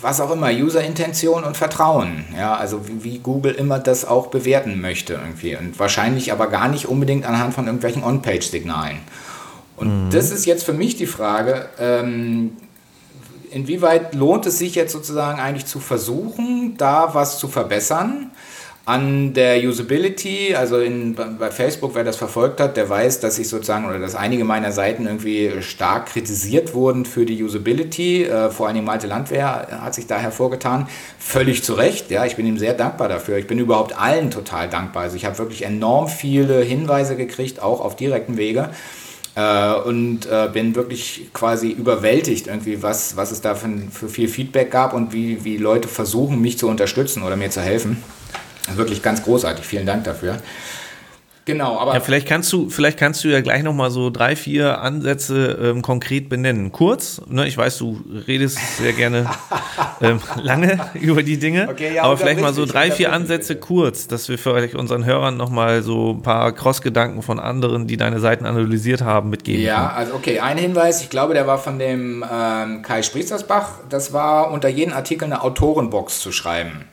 was 0.00 0.20
auch 0.20 0.30
immer, 0.30 0.50
User-Intention 0.50 1.44
und 1.44 1.56
Vertrauen. 1.56 2.24
Ja, 2.36 2.56
also 2.56 2.86
wie, 2.88 3.04
wie, 3.04 3.18
Google 3.18 3.52
immer 3.52 3.78
das 3.78 4.04
auch 4.04 4.26
bewerten 4.28 4.80
möchte 4.80 5.14
irgendwie. 5.14 5.56
Und 5.56 5.78
wahrscheinlich 5.78 6.32
aber 6.32 6.48
gar 6.48 6.68
nicht 6.68 6.86
unbedingt 6.86 7.24
anhand 7.24 7.54
von 7.54 7.66
irgendwelchen 7.66 8.02
On-Page-Signalen. 8.02 8.98
Und 9.76 10.06
mhm. 10.06 10.10
das 10.10 10.30
ist 10.30 10.44
jetzt 10.44 10.64
für 10.64 10.72
mich 10.72 10.96
die 10.96 11.06
Frage, 11.06 11.68
ähm, 11.78 12.56
inwieweit 13.50 14.14
lohnt 14.14 14.46
es 14.46 14.58
sich 14.58 14.74
jetzt 14.74 14.92
sozusagen 14.92 15.40
eigentlich 15.40 15.66
zu 15.66 15.80
versuchen, 15.80 16.76
da 16.76 17.14
was 17.14 17.38
zu 17.38 17.48
verbessern? 17.48 18.30
An 18.84 19.32
der 19.32 19.62
Usability, 19.62 20.56
also 20.56 20.80
in, 20.80 21.14
bei 21.14 21.52
Facebook, 21.52 21.94
wer 21.94 22.02
das 22.02 22.16
verfolgt 22.16 22.60
hat, 22.60 22.76
der 22.76 22.88
weiß, 22.88 23.20
dass 23.20 23.38
ich 23.38 23.48
sozusagen 23.48 23.86
oder 23.86 24.00
dass 24.00 24.16
einige 24.16 24.44
meiner 24.44 24.72
Seiten 24.72 25.06
irgendwie 25.06 25.52
stark 25.60 26.06
kritisiert 26.06 26.74
wurden 26.74 27.04
für 27.04 27.24
die 27.24 27.40
Usability. 27.42 28.24
Äh, 28.24 28.50
vor 28.50 28.66
allem 28.66 28.84
Malte 28.84 29.06
Landwehr 29.06 29.68
hat 29.82 29.94
sich 29.94 30.08
da 30.08 30.18
hervorgetan. 30.18 30.88
Völlig 31.18 31.62
zu 31.62 31.74
Recht, 31.74 32.10
ja, 32.10 32.26
ich 32.26 32.34
bin 32.34 32.44
ihm 32.44 32.58
sehr 32.58 32.74
dankbar 32.74 33.08
dafür. 33.08 33.36
Ich 33.38 33.46
bin 33.46 33.60
überhaupt 33.60 33.96
allen 33.96 34.32
total 34.32 34.68
dankbar. 34.68 35.04
Also 35.04 35.16
ich 35.16 35.26
habe 35.26 35.38
wirklich 35.38 35.62
enorm 35.62 36.08
viele 36.08 36.60
Hinweise 36.62 37.14
gekriegt, 37.14 37.62
auch 37.62 37.80
auf 37.80 37.94
direktem 37.94 38.36
Wege. 38.36 38.70
Äh, 39.36 39.74
und 39.74 40.26
äh, 40.26 40.50
bin 40.52 40.74
wirklich 40.74 41.30
quasi 41.32 41.70
überwältigt, 41.70 42.48
irgendwie, 42.48 42.82
was, 42.82 43.16
was 43.16 43.30
es 43.30 43.40
da 43.40 43.54
für, 43.54 43.70
für 43.92 44.08
viel 44.08 44.28
Feedback 44.28 44.72
gab 44.72 44.92
und 44.92 45.12
wie, 45.12 45.44
wie 45.44 45.56
Leute 45.56 45.86
versuchen, 45.86 46.40
mich 46.40 46.58
zu 46.58 46.68
unterstützen 46.68 47.22
oder 47.22 47.36
mir 47.36 47.50
zu 47.50 47.60
helfen. 47.60 48.02
Wirklich 48.74 49.02
ganz 49.02 49.22
großartig. 49.22 49.66
Vielen 49.66 49.86
Dank 49.86 50.04
dafür. 50.04 50.38
Genau, 51.44 51.76
aber. 51.76 51.94
Ja, 51.94 52.00
vielleicht 52.00 52.28
kannst 52.28 52.52
du, 52.52 52.70
vielleicht 52.70 52.98
kannst 52.98 53.24
du 53.24 53.28
ja 53.28 53.40
gleich 53.40 53.64
nochmal 53.64 53.90
so 53.90 54.10
drei, 54.10 54.36
vier 54.36 54.80
Ansätze 54.80 55.58
ähm, 55.60 55.82
konkret 55.82 56.28
benennen. 56.28 56.70
Kurz, 56.70 57.20
ne, 57.26 57.48
ich 57.48 57.56
weiß, 57.56 57.78
du 57.78 58.00
redest 58.28 58.58
sehr 58.76 58.92
gerne 58.92 59.28
ähm, 60.00 60.20
lange 60.40 60.78
über 60.94 61.24
die 61.24 61.38
Dinge, 61.38 61.68
okay, 61.68 61.96
ja, 61.96 62.04
aber 62.04 62.16
vielleicht 62.16 62.40
mal 62.40 62.54
so 62.54 62.64
drei, 62.64 62.92
vier 62.92 63.12
Ansätze 63.12 63.56
kurz, 63.56 64.06
dass 64.06 64.28
wir 64.28 64.38
vielleicht 64.38 64.76
unseren 64.76 65.04
Hörern 65.04 65.36
nochmal 65.36 65.82
so 65.82 66.10
ein 66.10 66.22
paar 66.22 66.52
Cross-Gedanken 66.52 67.22
von 67.22 67.40
anderen, 67.40 67.88
die 67.88 67.96
deine 67.96 68.20
Seiten 68.20 68.46
analysiert 68.46 69.02
haben, 69.02 69.28
mitgeben. 69.28 69.64
Ja, 69.64 69.88
können. 69.88 69.98
also 69.98 70.14
okay, 70.14 70.38
ein 70.38 70.58
Hinweis, 70.58 71.02
ich 71.02 71.10
glaube, 71.10 71.34
der 71.34 71.48
war 71.48 71.58
von 71.58 71.80
dem 71.80 72.24
ähm, 72.32 72.82
Kai 72.82 73.02
Spriestersbach, 73.02 73.80
das 73.88 74.12
war 74.12 74.52
unter 74.52 74.68
jedem 74.68 74.94
Artikel 74.94 75.24
eine 75.24 75.42
Autorenbox 75.42 76.20
zu 76.20 76.30
schreiben 76.30 76.84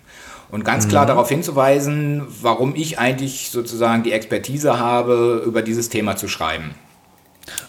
und 0.52 0.66
ganz 0.66 0.88
klar 0.88 1.04
mhm. 1.04 1.08
darauf 1.10 1.30
hinzuweisen, 1.30 2.26
warum 2.42 2.76
ich 2.76 2.98
eigentlich 2.98 3.50
sozusagen 3.52 4.04
die 4.04 4.12
Expertise 4.12 4.80
habe, 4.80 5.44
über 5.46 5.62
dieses 5.62 5.90
Thema 5.90 6.16
zu 6.16 6.28
schreiben. 6.28 6.74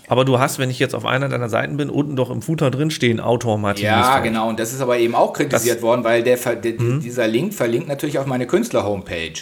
Aber 0.09 0.25
du 0.25 0.39
hast, 0.39 0.59
wenn 0.59 0.71
ich 0.71 0.79
jetzt 0.79 0.95
auf 0.95 1.07
einer 1.07 1.29
deiner 1.29 1.49
Seiten 1.49 1.77
bin, 1.77 1.89
unten 1.89 2.17
doch 2.17 2.31
im 2.31 2.43
Footer 2.43 2.71
drin 2.71 2.91
stehen, 2.91 3.21
Autor 3.21 3.59
Martin. 3.59 3.85
Ja, 3.85 4.01
Lustfeld. 4.01 4.25
genau. 4.25 4.49
Und 4.49 4.59
das 4.59 4.73
ist 4.73 4.81
aber 4.81 4.99
eben 4.99 5.15
auch 5.15 5.33
kritisiert 5.33 5.77
das, 5.77 5.83
worden, 5.83 6.05
weil 6.05 6.23
der, 6.23 6.37
der 6.37 6.81
mhm. 6.81 7.01
dieser 7.01 7.29
Link 7.29 7.55
verlinkt 7.55 7.89
natürlich 7.89 8.19
auf 8.19 8.27
meine 8.27 8.47
Künstler-Homepage. 8.47 9.41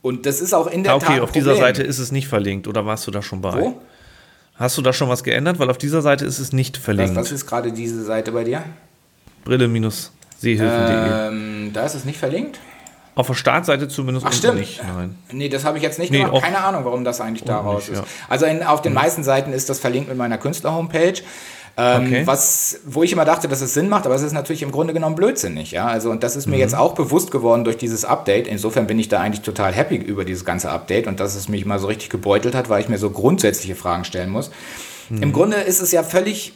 Und 0.00 0.26
das 0.26 0.40
ist 0.40 0.54
auch 0.54 0.66
in 0.66 0.84
der 0.84 0.96
okay, 0.96 1.04
Tat. 1.04 1.14
Okay, 1.14 1.20
auf 1.20 1.32
dieser 1.32 1.56
Seite 1.56 1.82
ist 1.82 1.98
es 1.98 2.12
nicht 2.12 2.28
verlinkt, 2.28 2.66
oder 2.66 2.86
warst 2.86 3.06
du 3.06 3.10
da 3.10 3.22
schon 3.22 3.40
bei? 3.40 3.60
Wo? 3.60 3.80
Hast 4.54 4.78
du 4.78 4.82
da 4.82 4.92
schon 4.92 5.08
was 5.08 5.24
geändert? 5.24 5.58
Weil 5.58 5.70
auf 5.70 5.78
dieser 5.78 6.02
Seite 6.02 6.24
ist 6.24 6.38
es 6.38 6.52
nicht 6.52 6.76
verlinkt. 6.76 7.16
Was, 7.16 7.26
was 7.26 7.32
ist 7.32 7.46
gerade 7.46 7.72
diese 7.72 8.04
Seite 8.04 8.32
bei 8.32 8.44
dir? 8.44 8.62
Brille 9.44 9.68
minus 9.68 10.12
Seehilfen.de. 10.42 11.28
Ähm, 11.28 11.70
da 11.72 11.86
ist 11.86 11.94
es 11.94 12.04
nicht 12.04 12.18
verlinkt? 12.18 12.58
Auf 13.14 13.26
der 13.26 13.34
Startseite 13.34 13.88
zumindest 13.88 14.26
Ach, 14.26 14.32
stimmt. 14.32 14.58
nicht. 14.58 14.82
Nein. 14.82 15.16
Nee, 15.30 15.48
das 15.48 15.64
habe 15.64 15.76
ich 15.76 15.82
jetzt 15.82 15.98
nicht 15.98 16.10
nee, 16.10 16.24
gemacht. 16.24 16.42
Keine 16.42 16.58
Ahnung, 16.58 16.84
warum 16.84 17.04
das 17.04 17.20
eigentlich 17.20 17.44
daraus 17.44 17.88
ist. 17.88 17.98
Ja. 17.98 18.04
Also 18.28 18.46
in, 18.46 18.62
auf 18.62 18.80
den 18.80 18.92
mhm. 18.92 18.98
meisten 18.98 19.22
Seiten 19.22 19.52
ist 19.52 19.68
das 19.68 19.78
verlinkt 19.80 20.08
mit 20.08 20.16
meiner 20.16 20.38
Künstler-Homepage. 20.38 21.22
Ähm, 21.74 22.06
okay. 22.06 22.26
was, 22.26 22.80
wo 22.84 23.02
ich 23.02 23.12
immer 23.12 23.24
dachte, 23.24 23.48
dass 23.48 23.62
es 23.62 23.72
Sinn 23.72 23.88
macht, 23.88 24.04
aber 24.04 24.14
es 24.14 24.20
ist 24.20 24.32
natürlich 24.32 24.62
im 24.62 24.72
Grunde 24.72 24.92
genommen 24.92 25.14
blödsinnig. 25.14 25.70
Ja? 25.70 25.86
Also, 25.86 26.10
und 26.10 26.22
das 26.22 26.36
ist 26.36 26.46
mir 26.46 26.56
mhm. 26.56 26.60
jetzt 26.60 26.74
auch 26.74 26.94
bewusst 26.94 27.30
geworden 27.30 27.64
durch 27.64 27.78
dieses 27.78 28.04
Update. 28.04 28.46
Insofern 28.46 28.86
bin 28.86 28.98
ich 28.98 29.08
da 29.08 29.20
eigentlich 29.20 29.42
total 29.42 29.72
happy 29.72 29.96
über 29.96 30.24
dieses 30.24 30.44
ganze 30.44 30.70
Update 30.70 31.06
und 31.06 31.20
dass 31.20 31.34
es 31.34 31.48
mich 31.48 31.64
mal 31.64 31.78
so 31.78 31.86
richtig 31.86 32.10
gebeutelt 32.10 32.54
hat, 32.54 32.68
weil 32.68 32.82
ich 32.82 32.88
mir 32.88 32.98
so 32.98 33.10
grundsätzliche 33.10 33.74
Fragen 33.74 34.04
stellen 34.04 34.30
muss. 34.30 34.50
Mhm. 35.08 35.22
Im 35.22 35.32
Grunde 35.32 35.56
ist 35.58 35.80
es 35.80 35.92
ja 35.92 36.02
völlig 36.02 36.54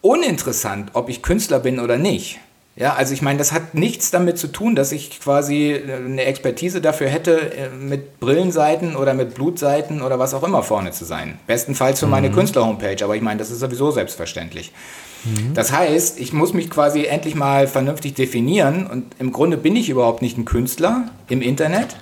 uninteressant, 0.00 0.90
ob 0.94 1.08
ich 1.08 1.22
Künstler 1.22 1.58
bin 1.58 1.80
oder 1.80 1.98
nicht. 1.98 2.40
Ja, 2.78 2.94
also 2.94 3.12
ich 3.12 3.22
meine, 3.22 3.38
das 3.38 3.50
hat 3.50 3.74
nichts 3.74 4.12
damit 4.12 4.38
zu 4.38 4.46
tun, 4.46 4.76
dass 4.76 4.92
ich 4.92 5.18
quasi 5.18 5.72
äh, 5.72 5.96
eine 5.96 6.24
Expertise 6.24 6.80
dafür 6.80 7.08
hätte, 7.08 7.52
äh, 7.52 7.70
mit 7.70 8.20
Brillenseiten 8.20 8.94
oder 8.94 9.14
mit 9.14 9.34
Blutseiten 9.34 10.00
oder 10.00 10.20
was 10.20 10.32
auch 10.32 10.44
immer 10.44 10.62
vorne 10.62 10.92
zu 10.92 11.04
sein. 11.04 11.40
Bestenfalls 11.48 11.98
für 11.98 12.06
mhm. 12.06 12.12
meine 12.12 12.30
Künstler-Homepage, 12.30 13.02
aber 13.02 13.16
ich 13.16 13.22
meine, 13.22 13.38
das 13.38 13.50
ist 13.50 13.58
sowieso 13.58 13.90
selbstverständlich. 13.90 14.70
Mhm. 15.24 15.54
Das 15.54 15.72
heißt, 15.72 16.20
ich 16.20 16.32
muss 16.32 16.52
mich 16.52 16.70
quasi 16.70 17.04
endlich 17.04 17.34
mal 17.34 17.66
vernünftig 17.66 18.14
definieren 18.14 18.86
und 18.86 19.06
im 19.18 19.32
Grunde 19.32 19.56
bin 19.56 19.74
ich 19.74 19.88
überhaupt 19.88 20.22
nicht 20.22 20.38
ein 20.38 20.44
Künstler 20.44 21.10
im 21.28 21.42
Internet. 21.42 21.96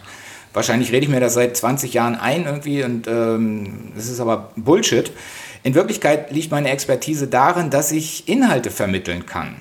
Wahrscheinlich 0.53 0.93
rede 0.93 1.07
ich 1.07 1.11
mir 1.11 1.21
das 1.21 1.35
seit 1.35 1.57
20 1.57 1.95
Jahren 1.95 2.17
ein 2.17 2.45
irgendwie 2.45 2.85
und 2.85 3.09
ähm, 3.09 3.93
das 3.95 4.09
ist 4.09 4.21
aber 4.21 4.51
Bullshit. 4.57 5.11
In 5.63 5.75
Wirklichkeit 5.75 6.31
liegt 6.33 6.51
meine 6.51 6.69
Expertise 6.69 7.29
darin, 7.29 7.71
dass 7.71 7.93
ich 7.93 8.29
Inhalte 8.29 8.71
vermitteln 8.71 9.25
kann. 9.25 9.57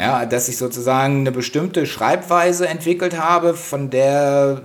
Ja, 0.00 0.26
dass 0.26 0.48
ich 0.48 0.56
sozusagen 0.56 1.20
eine 1.20 1.32
bestimmte 1.32 1.86
Schreibweise 1.86 2.66
entwickelt 2.66 3.18
habe, 3.20 3.54
von 3.54 3.90
der 3.90 4.62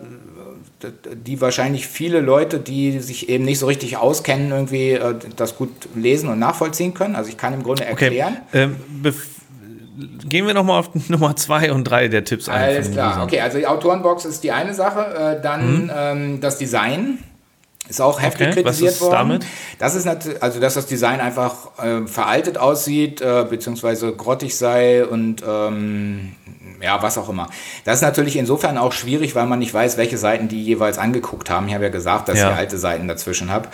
die 1.25 1.41
wahrscheinlich 1.41 1.87
viele 1.87 2.19
Leute, 2.19 2.59
die 2.59 2.99
sich 2.99 3.29
eben 3.29 3.45
nicht 3.45 3.59
so 3.59 3.65
richtig 3.65 3.97
auskennen, 3.97 4.51
irgendwie 4.51 4.91
äh, 4.91 5.15
das 5.35 5.57
gut 5.57 5.69
lesen 5.95 6.29
und 6.29 6.39
nachvollziehen 6.39 6.93
können. 6.93 7.15
Also 7.15 7.29
ich 7.29 7.37
kann 7.37 7.53
im 7.53 7.63
Grunde 7.63 7.85
erklären. 7.85 8.37
Okay. 8.49 8.63
Ähm, 8.63 8.75
gehen 10.27 10.45
wir 10.45 10.53
nochmal 10.53 10.79
auf 10.79 10.89
Nummer 11.09 11.35
zwei 11.35 11.71
und 11.71 11.85
drei 11.85 12.07
der 12.07 12.23
Tipps 12.23 12.49
ein. 12.49 12.61
Alles 12.61 12.91
klar. 12.91 13.23
Okay, 13.23 13.39
also 13.39 13.57
die 13.57 13.67
Autorenbox 13.67 14.25
ist 14.25 14.43
die 14.43 14.51
eine 14.51 14.73
Sache. 14.73 15.37
Äh, 15.37 15.41
dann 15.41 15.83
mhm. 15.83 15.91
ähm, 15.95 16.41
das 16.41 16.57
Design. 16.57 17.19
Ist 17.87 18.01
auch 18.01 18.21
heftig 18.21 18.47
okay, 18.47 18.63
kritisiert 18.63 18.89
was 18.89 18.95
ist 18.95 19.01
worden. 19.01 19.13
Damit? 19.13 19.45
Das 19.77 19.95
ist 19.95 20.05
natürlich, 20.05 20.41
also 20.41 20.59
dass 20.59 20.73
das 20.73 20.87
Design 20.87 21.19
einfach 21.19 21.77
äh, 21.77 22.07
veraltet 22.07 22.57
aussieht, 22.57 23.21
äh, 23.21 23.45
beziehungsweise 23.47 24.11
grottig 24.13 24.57
sei 24.57 25.05
und 25.05 25.43
ähm, 25.47 26.31
ja, 26.81 27.01
was 27.01 27.17
auch 27.17 27.29
immer. 27.29 27.47
Das 27.83 27.97
ist 27.97 28.01
natürlich 28.01 28.37
insofern 28.37 28.77
auch 28.77 28.91
schwierig, 28.91 29.35
weil 29.35 29.45
man 29.45 29.59
nicht 29.59 29.73
weiß, 29.73 29.97
welche 29.97 30.17
Seiten 30.17 30.47
die 30.47 30.63
jeweils 30.63 30.97
angeguckt 30.97 31.49
haben. 31.49 31.67
Ich 31.67 31.73
habe 31.73 31.85
ja 31.85 31.89
gesagt, 31.89 32.27
dass 32.27 32.39
ja. 32.39 32.51
ich 32.51 32.57
alte 32.57 32.77
Seiten 32.77 33.07
dazwischen 33.07 33.51
habe. 33.51 33.69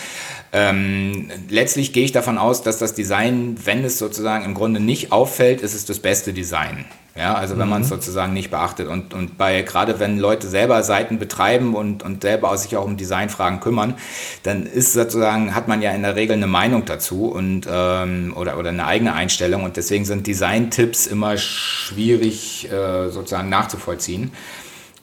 Ähm, 0.53 1.29
letztlich 1.49 1.93
gehe 1.93 2.03
ich 2.03 2.11
davon 2.11 2.37
aus, 2.37 2.63
dass 2.63 2.77
das 2.77 2.93
Design, 2.93 3.55
wenn 3.63 3.83
es 3.85 3.97
sozusagen 3.97 4.43
im 4.43 4.53
Grunde 4.53 4.79
nicht 4.79 5.11
auffällt, 5.11 5.61
ist 5.61 5.73
es 5.73 5.85
das 5.85 5.99
beste 5.99 6.33
Design. 6.33 6.85
Ja, 7.13 7.33
also 7.33 7.57
wenn 7.57 7.65
mhm. 7.65 7.71
man 7.71 7.81
es 7.81 7.89
sozusagen 7.89 8.31
nicht 8.31 8.51
beachtet 8.51 8.87
und, 8.87 9.13
und 9.13 9.37
bei, 9.37 9.63
gerade 9.63 9.99
wenn 9.99 10.17
Leute 10.17 10.47
selber 10.47 10.81
Seiten 10.81 11.19
betreiben 11.19 11.75
und, 11.75 12.03
und 12.03 12.21
selber 12.21 12.55
sich 12.57 12.77
auch 12.77 12.85
um 12.85 12.95
Designfragen 12.95 13.59
kümmern, 13.59 13.95
dann 14.43 14.65
ist 14.65 14.93
sozusagen, 14.93 15.53
hat 15.53 15.67
man 15.67 15.81
ja 15.81 15.91
in 15.91 16.03
der 16.03 16.15
Regel 16.15 16.37
eine 16.37 16.47
Meinung 16.47 16.85
dazu 16.85 17.25
und, 17.25 17.67
ähm, 17.69 18.33
oder, 18.37 18.57
oder 18.57 18.69
eine 18.69 18.85
eigene 18.85 19.13
Einstellung 19.13 19.63
und 19.63 19.75
deswegen 19.75 20.05
sind 20.05 20.25
Design-Tipps 20.25 21.05
immer 21.05 21.37
schwierig 21.37 22.71
äh, 22.71 23.09
sozusagen 23.09 23.49
nachzuvollziehen. 23.49 24.31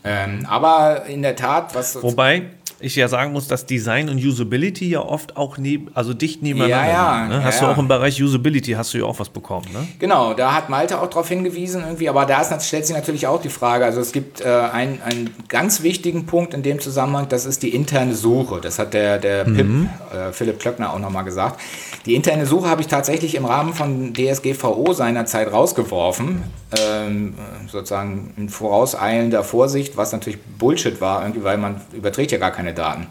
Ähm, 0.08 0.46
aber 0.48 1.04
in 1.06 1.22
der 1.22 1.36
Tat, 1.36 1.74
was. 1.74 2.02
Wobei, 2.02 2.46
ich 2.80 2.94
ja 2.94 3.08
sagen 3.08 3.32
muss, 3.32 3.48
dass 3.48 3.66
Design 3.66 4.08
und 4.08 4.18
Usability 4.18 4.88
ja 4.88 5.00
oft 5.00 5.36
auch 5.36 5.58
neben, 5.58 5.90
also 5.94 6.14
dicht 6.14 6.42
nebeneinander 6.42 6.92
ja, 6.92 7.22
ja, 7.22 7.28
ne? 7.28 7.44
Hast 7.44 7.60
ja, 7.60 7.66
du 7.66 7.72
auch 7.72 7.78
im 7.78 7.88
Bereich 7.88 8.22
Usability 8.22 8.72
hast 8.72 8.94
du 8.94 8.98
ja 8.98 9.04
auch 9.04 9.18
was 9.18 9.30
bekommen, 9.30 9.66
ne? 9.72 9.86
Genau, 9.98 10.34
da 10.34 10.54
hat 10.54 10.68
Malte 10.68 11.00
auch 11.00 11.08
darauf 11.08 11.28
hingewiesen 11.28 11.82
irgendwie, 11.82 12.08
aber 12.08 12.24
da 12.24 12.40
ist, 12.40 12.66
stellt 12.66 12.86
sich 12.86 12.94
natürlich 12.94 13.26
auch 13.26 13.42
die 13.42 13.48
Frage, 13.48 13.84
also 13.84 14.00
es 14.00 14.12
gibt 14.12 14.40
äh, 14.40 14.48
einen, 14.48 15.02
einen 15.02 15.30
ganz 15.48 15.82
wichtigen 15.82 16.26
Punkt 16.26 16.54
in 16.54 16.62
dem 16.62 16.78
Zusammenhang, 16.78 17.28
das 17.28 17.46
ist 17.46 17.62
die 17.64 17.74
interne 17.74 18.14
Suche. 18.14 18.60
Das 18.60 18.78
hat 18.78 18.94
der, 18.94 19.18
der 19.18 19.48
mhm. 19.48 19.56
Pip, 19.56 20.16
äh, 20.16 20.32
Philipp 20.32 20.60
Klöckner 20.60 20.92
auch 20.92 21.00
nochmal 21.00 21.24
gesagt. 21.24 21.60
Die 22.06 22.14
interne 22.14 22.46
Suche 22.46 22.68
habe 22.68 22.80
ich 22.80 22.86
tatsächlich 22.86 23.34
im 23.34 23.44
Rahmen 23.44 23.74
von 23.74 24.14
DSGVO 24.14 24.92
seinerzeit 24.92 25.52
rausgeworfen, 25.52 26.44
ähm, 26.78 27.34
sozusagen 27.66 28.34
in 28.36 28.48
vorauseilender 28.48 29.42
Vorsicht, 29.42 29.96
was 29.98 30.12
natürlich 30.12 30.38
Bullshit 30.58 31.00
war, 31.00 31.22
irgendwie, 31.22 31.44
weil 31.44 31.58
man 31.58 31.80
überträgt 31.92 32.32
ja 32.32 32.38
gar 32.38 32.52
keine 32.52 32.72
Daten. 32.72 33.08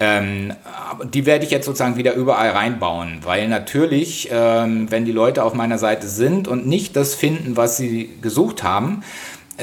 Ähm, 0.00 0.52
die 1.12 1.24
werde 1.24 1.44
ich 1.44 1.50
jetzt 1.50 1.66
sozusagen 1.66 1.96
wieder 1.96 2.14
überall 2.14 2.50
reinbauen, 2.50 3.20
weil 3.22 3.48
natürlich, 3.48 4.28
ähm, 4.32 4.90
wenn 4.90 5.04
die 5.04 5.12
Leute 5.12 5.44
auf 5.44 5.54
meiner 5.54 5.78
Seite 5.78 6.08
sind 6.08 6.48
und 6.48 6.66
nicht 6.66 6.96
das 6.96 7.14
finden, 7.14 7.56
was 7.56 7.76
sie 7.76 8.10
gesucht 8.20 8.62
haben, 8.62 9.02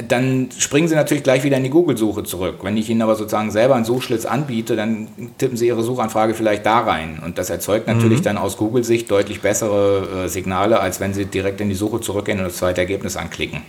dann 0.08 0.48
springen 0.56 0.88
sie 0.88 0.94
natürlich 0.94 1.22
gleich 1.22 1.44
wieder 1.44 1.58
in 1.58 1.64
die 1.64 1.70
Google-Suche 1.70 2.24
zurück. 2.24 2.60
Wenn 2.62 2.78
ich 2.78 2.88
ihnen 2.88 3.02
aber 3.02 3.14
sozusagen 3.14 3.50
selber 3.50 3.74
einen 3.74 3.84
Suchschlitz 3.84 4.24
anbiete, 4.24 4.74
dann 4.74 5.08
tippen 5.36 5.58
sie 5.58 5.66
ihre 5.66 5.82
Suchanfrage 5.82 6.32
vielleicht 6.32 6.64
da 6.64 6.80
rein. 6.80 7.20
Und 7.22 7.36
das 7.36 7.50
erzeugt 7.50 7.88
natürlich 7.88 8.20
mhm. 8.20 8.24
dann 8.24 8.38
aus 8.38 8.56
Google-Sicht 8.56 9.10
deutlich 9.10 9.42
bessere 9.42 10.24
äh, 10.24 10.28
Signale, 10.28 10.80
als 10.80 10.98
wenn 10.98 11.12
sie 11.12 11.26
direkt 11.26 11.60
in 11.60 11.68
die 11.68 11.74
Suche 11.74 12.00
zurückgehen 12.00 12.38
und 12.38 12.44
das 12.44 12.56
zweite 12.56 12.80
Ergebnis 12.80 13.18
anklicken. 13.18 13.60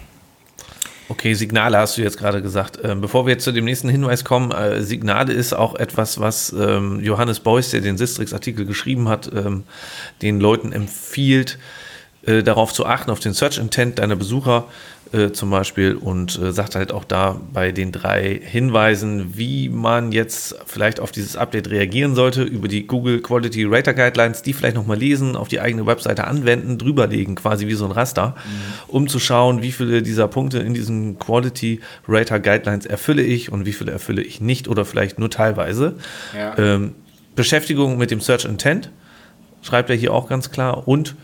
Okay, 1.10 1.34
Signale 1.34 1.78
hast 1.78 1.98
du 1.98 2.02
jetzt 2.02 2.18
gerade 2.18 2.42
gesagt. 2.42 2.80
Ähm, 2.84 3.02
bevor 3.02 3.26
wir 3.26 3.34
jetzt 3.34 3.44
zu 3.44 3.52
dem 3.52 3.66
nächsten 3.66 3.89
Hinweis 3.89 4.24
kommen, 4.24 4.52
äh, 4.52 4.82
Signale 4.82 5.34
ist 5.34 5.54
auch 5.54 5.76
etwas, 5.76 6.20
was 6.20 6.54
ähm, 6.54 7.02
Johannes 7.02 7.42
Beuys, 7.42 7.72
der 7.72 7.82
den 7.82 7.98
Sistrix-Artikel 7.98 8.66
geschrieben 8.66 9.10
hat, 9.10 9.30
ähm, 9.34 9.63
den 10.22 10.39
Leuten 10.39 10.72
empfiehlt, 10.72 11.60
äh, 12.26 12.42
darauf 12.42 12.72
zu 12.72 12.86
achten, 12.86 13.12
auf 13.12 13.20
den 13.20 13.34
Search 13.34 13.58
Intent 13.58 14.00
deiner 14.00 14.16
Besucher 14.16 14.66
äh, 15.13 15.32
zum 15.32 15.52
Beispiel 15.52 15.95
und 15.95 16.39
äh, 16.39 16.52
sagt 16.52 16.76
halt 16.76 16.91
auch 16.91 17.04
da 17.04 17.39
bei 17.54 17.71
den 17.71 17.91
drei 17.91 18.41
Hinweisen, 18.43 19.38
wie 19.38 19.69
man 19.69 20.12
jetzt 20.12 20.56
vielleicht 20.65 20.99
auf 20.99 21.12
dieses 21.12 21.36
Update 21.36 21.69
reagieren 21.69 22.15
sollte, 22.15 22.41
über 22.41 22.67
die 22.67 22.88
Google 22.88 23.21
Quality 23.21 23.65
Rater 23.65 23.93
Guidelines, 23.93 24.41
die 24.41 24.54
vielleicht 24.54 24.76
nochmal 24.76 24.97
lesen, 24.97 25.36
auf 25.36 25.47
die 25.47 25.62
eigene 25.62 25.86
Webseite 25.86 26.26
anwenden, 26.26 26.80
drüberlegen, 26.80 27.36
quasi 27.36 27.67
wie 27.67 27.76
so 27.76 27.86
ein 27.86 27.91
Raster, 27.91 28.30
mhm. 28.30 28.89
um 28.89 29.08
zu 29.08 29.19
schauen, 29.19 29.62
wie 29.62 29.71
viele 29.71 30.02
dieser 30.02 30.28
Punkte 30.28 30.60
in 30.60 30.73
diesen 30.73 31.19
Quality 31.19 31.80
Rater 32.08 32.39
Guidelines 32.39 32.86
erfülle 32.88 33.21
ich 33.21 33.52
und 33.52 33.65
wie 33.67 33.73
viele 33.73 33.91
erfülle 33.91 34.23
ich 34.23 34.41
nicht 34.41 34.67
oder 34.67 34.84
vielleicht 34.84 35.19
nur 35.19 35.30
teilweise. 35.30 35.95
Ja. 36.36 36.58
Ähm, 36.58 36.95
Beschäftigung 37.36 37.97
mit 37.97 38.10
dem 38.10 38.19
Search 38.19 38.45
Intent 38.45 38.91
schreibt 39.62 39.89
er 39.89 39.95
hier 39.95 40.13
auch 40.13 40.28
ganz 40.28 40.52
klar 40.52 40.88
und 40.88 41.15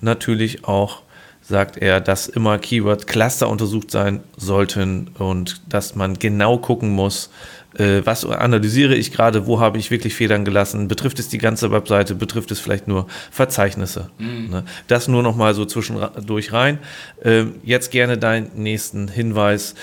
natürlich 0.00 0.64
auch 0.64 1.02
sagt 1.46 1.76
er, 1.76 2.00
dass 2.00 2.26
immer 2.26 2.58
Keyword-Cluster 2.58 3.48
untersucht 3.48 3.90
sein 3.90 4.20
sollten 4.36 5.08
und 5.18 5.60
dass 5.68 5.94
man 5.94 6.18
genau 6.18 6.56
gucken 6.58 6.90
muss, 6.90 7.30
äh, 7.78 8.02
was 8.04 8.24
analysiere 8.24 8.94
ich 8.94 9.12
gerade, 9.12 9.46
wo 9.46 9.60
habe 9.60 9.78
ich 9.78 9.90
wirklich 9.90 10.14
Federn 10.14 10.44
gelassen, 10.44 10.88
betrifft 10.88 11.18
es 11.18 11.28
die 11.28 11.38
ganze 11.38 11.70
Webseite, 11.70 12.14
betrifft 12.14 12.50
es 12.50 12.60
vielleicht 12.60 12.88
nur 12.88 13.06
Verzeichnisse. 13.30 14.10
Mhm. 14.18 14.50
Ne? 14.50 14.64
Das 14.86 15.08
nur 15.08 15.22
noch 15.22 15.36
mal 15.36 15.54
so 15.54 15.64
zwischendurch 15.64 16.52
rein. 16.52 16.78
Äh, 17.22 17.44
jetzt 17.62 17.90
gerne 17.90 18.16
deinen 18.16 18.50
nächsten 18.54 19.08
Hinweis 19.08 19.74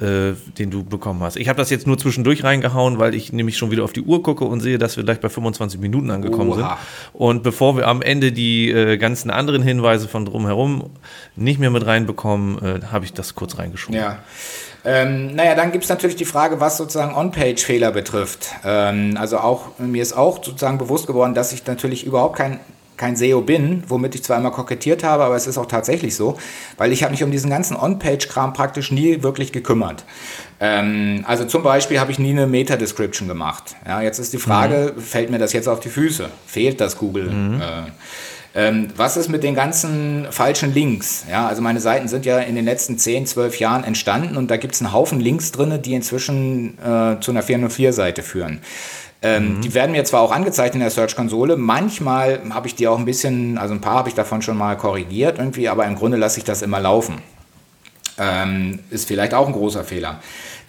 äh, 0.00 0.34
den 0.58 0.70
du 0.70 0.84
bekommen 0.84 1.22
hast. 1.22 1.36
Ich 1.36 1.48
habe 1.48 1.58
das 1.58 1.70
jetzt 1.70 1.86
nur 1.86 1.98
zwischendurch 1.98 2.44
reingehauen, 2.44 2.98
weil 2.98 3.14
ich 3.14 3.32
nämlich 3.32 3.58
schon 3.58 3.70
wieder 3.70 3.84
auf 3.84 3.92
die 3.92 4.02
Uhr 4.02 4.22
gucke 4.22 4.44
und 4.44 4.60
sehe, 4.60 4.78
dass 4.78 4.96
wir 4.96 5.04
gleich 5.04 5.20
bei 5.20 5.28
25 5.28 5.80
Minuten 5.80 6.10
angekommen 6.10 6.50
Oha. 6.50 6.56
sind. 6.56 6.68
Und 7.12 7.42
bevor 7.42 7.76
wir 7.76 7.86
am 7.86 8.02
Ende 8.02 8.32
die 8.32 8.70
äh, 8.70 8.96
ganzen 8.96 9.30
anderen 9.30 9.62
Hinweise 9.62 10.08
von 10.08 10.24
drumherum 10.24 10.90
nicht 11.36 11.60
mehr 11.60 11.70
mit 11.70 11.84
reinbekommen, 11.84 12.58
äh, 12.62 12.80
habe 12.90 13.04
ich 13.04 13.12
das 13.12 13.34
kurz 13.34 13.58
reingeschoben. 13.58 14.00
Ja. 14.00 14.18
Ähm, 14.84 15.34
naja, 15.34 15.54
dann 15.54 15.72
gibt 15.72 15.84
es 15.84 15.90
natürlich 15.90 16.16
die 16.16 16.24
Frage, 16.24 16.60
was 16.60 16.78
sozusagen 16.78 17.14
On-Page-Fehler 17.14 17.92
betrifft. 17.92 18.54
Ähm, 18.64 19.16
also 19.18 19.38
auch, 19.38 19.78
mir 19.78 20.02
ist 20.02 20.14
auch 20.14 20.42
sozusagen 20.42 20.78
bewusst 20.78 21.06
geworden, 21.06 21.34
dass 21.34 21.52
ich 21.52 21.66
natürlich 21.66 22.06
überhaupt 22.06 22.36
kein 22.36 22.60
kein 23.00 23.16
SEO 23.16 23.40
bin, 23.40 23.82
womit 23.88 24.14
ich 24.14 24.22
zwar 24.22 24.36
immer 24.36 24.50
kokettiert 24.50 25.02
habe, 25.02 25.24
aber 25.24 25.34
es 25.34 25.46
ist 25.46 25.56
auch 25.56 25.66
tatsächlich 25.66 26.14
so, 26.14 26.36
weil 26.76 26.92
ich 26.92 27.02
habe 27.02 27.12
mich 27.12 27.24
um 27.24 27.30
diesen 27.30 27.48
ganzen 27.48 27.74
On-Page-Kram 27.74 28.52
praktisch 28.52 28.92
nie 28.92 29.22
wirklich 29.22 29.52
gekümmert. 29.52 30.04
Ähm, 30.60 31.24
also 31.26 31.46
zum 31.46 31.62
Beispiel 31.62 31.98
habe 31.98 32.12
ich 32.12 32.18
nie 32.18 32.30
eine 32.30 32.46
Meta-Description 32.46 33.26
gemacht. 33.26 33.74
Ja, 33.86 34.02
jetzt 34.02 34.18
ist 34.18 34.34
die 34.34 34.38
Frage, 34.38 34.92
mhm. 34.94 35.00
fällt 35.00 35.30
mir 35.30 35.38
das 35.38 35.54
jetzt 35.54 35.66
auf 35.66 35.80
die 35.80 35.88
Füße? 35.88 36.28
Fehlt 36.46 36.80
das 36.80 36.98
Google? 36.98 37.30
Mhm. 37.30 37.60
Äh, 37.62 37.66
ähm, 38.52 38.88
was 38.96 39.16
ist 39.16 39.28
mit 39.28 39.44
den 39.44 39.54
ganzen 39.54 40.26
falschen 40.30 40.74
Links? 40.74 41.24
Ja, 41.30 41.46
also 41.46 41.62
meine 41.62 41.80
Seiten 41.80 42.08
sind 42.08 42.26
ja 42.26 42.40
in 42.40 42.54
den 42.56 42.64
letzten 42.66 42.98
10, 42.98 43.26
12 43.26 43.60
Jahren 43.60 43.84
entstanden 43.84 44.36
und 44.36 44.50
da 44.50 44.58
gibt 44.58 44.74
es 44.74 44.82
einen 44.82 44.92
Haufen 44.92 45.20
Links 45.20 45.52
drin, 45.52 45.80
die 45.80 45.94
inzwischen 45.94 46.76
äh, 46.78 47.18
zu 47.20 47.30
einer 47.30 47.44
404-Seite 47.44 48.22
führen. 48.22 48.60
Ähm, 49.22 49.56
mhm. 49.56 49.60
Die 49.60 49.74
werden 49.74 49.92
mir 49.92 50.04
zwar 50.04 50.22
auch 50.22 50.32
angezeigt 50.32 50.74
in 50.74 50.80
der 50.80 50.90
Search-Konsole, 50.90 51.56
manchmal 51.56 52.40
habe 52.50 52.66
ich 52.66 52.74
die 52.74 52.88
auch 52.88 52.98
ein 52.98 53.04
bisschen, 53.04 53.58
also 53.58 53.74
ein 53.74 53.80
paar 53.80 53.96
habe 53.96 54.08
ich 54.08 54.14
davon 54.14 54.40
schon 54.40 54.56
mal 54.56 54.76
korrigiert 54.76 55.38
irgendwie, 55.38 55.68
aber 55.68 55.84
im 55.86 55.96
Grunde 55.96 56.16
lasse 56.16 56.38
ich 56.38 56.44
das 56.44 56.62
immer 56.62 56.80
laufen. 56.80 57.16
Ähm, 58.18 58.80
ist 58.90 59.08
vielleicht 59.08 59.34
auch 59.34 59.46
ein 59.46 59.52
großer 59.52 59.84
Fehler. 59.84 60.20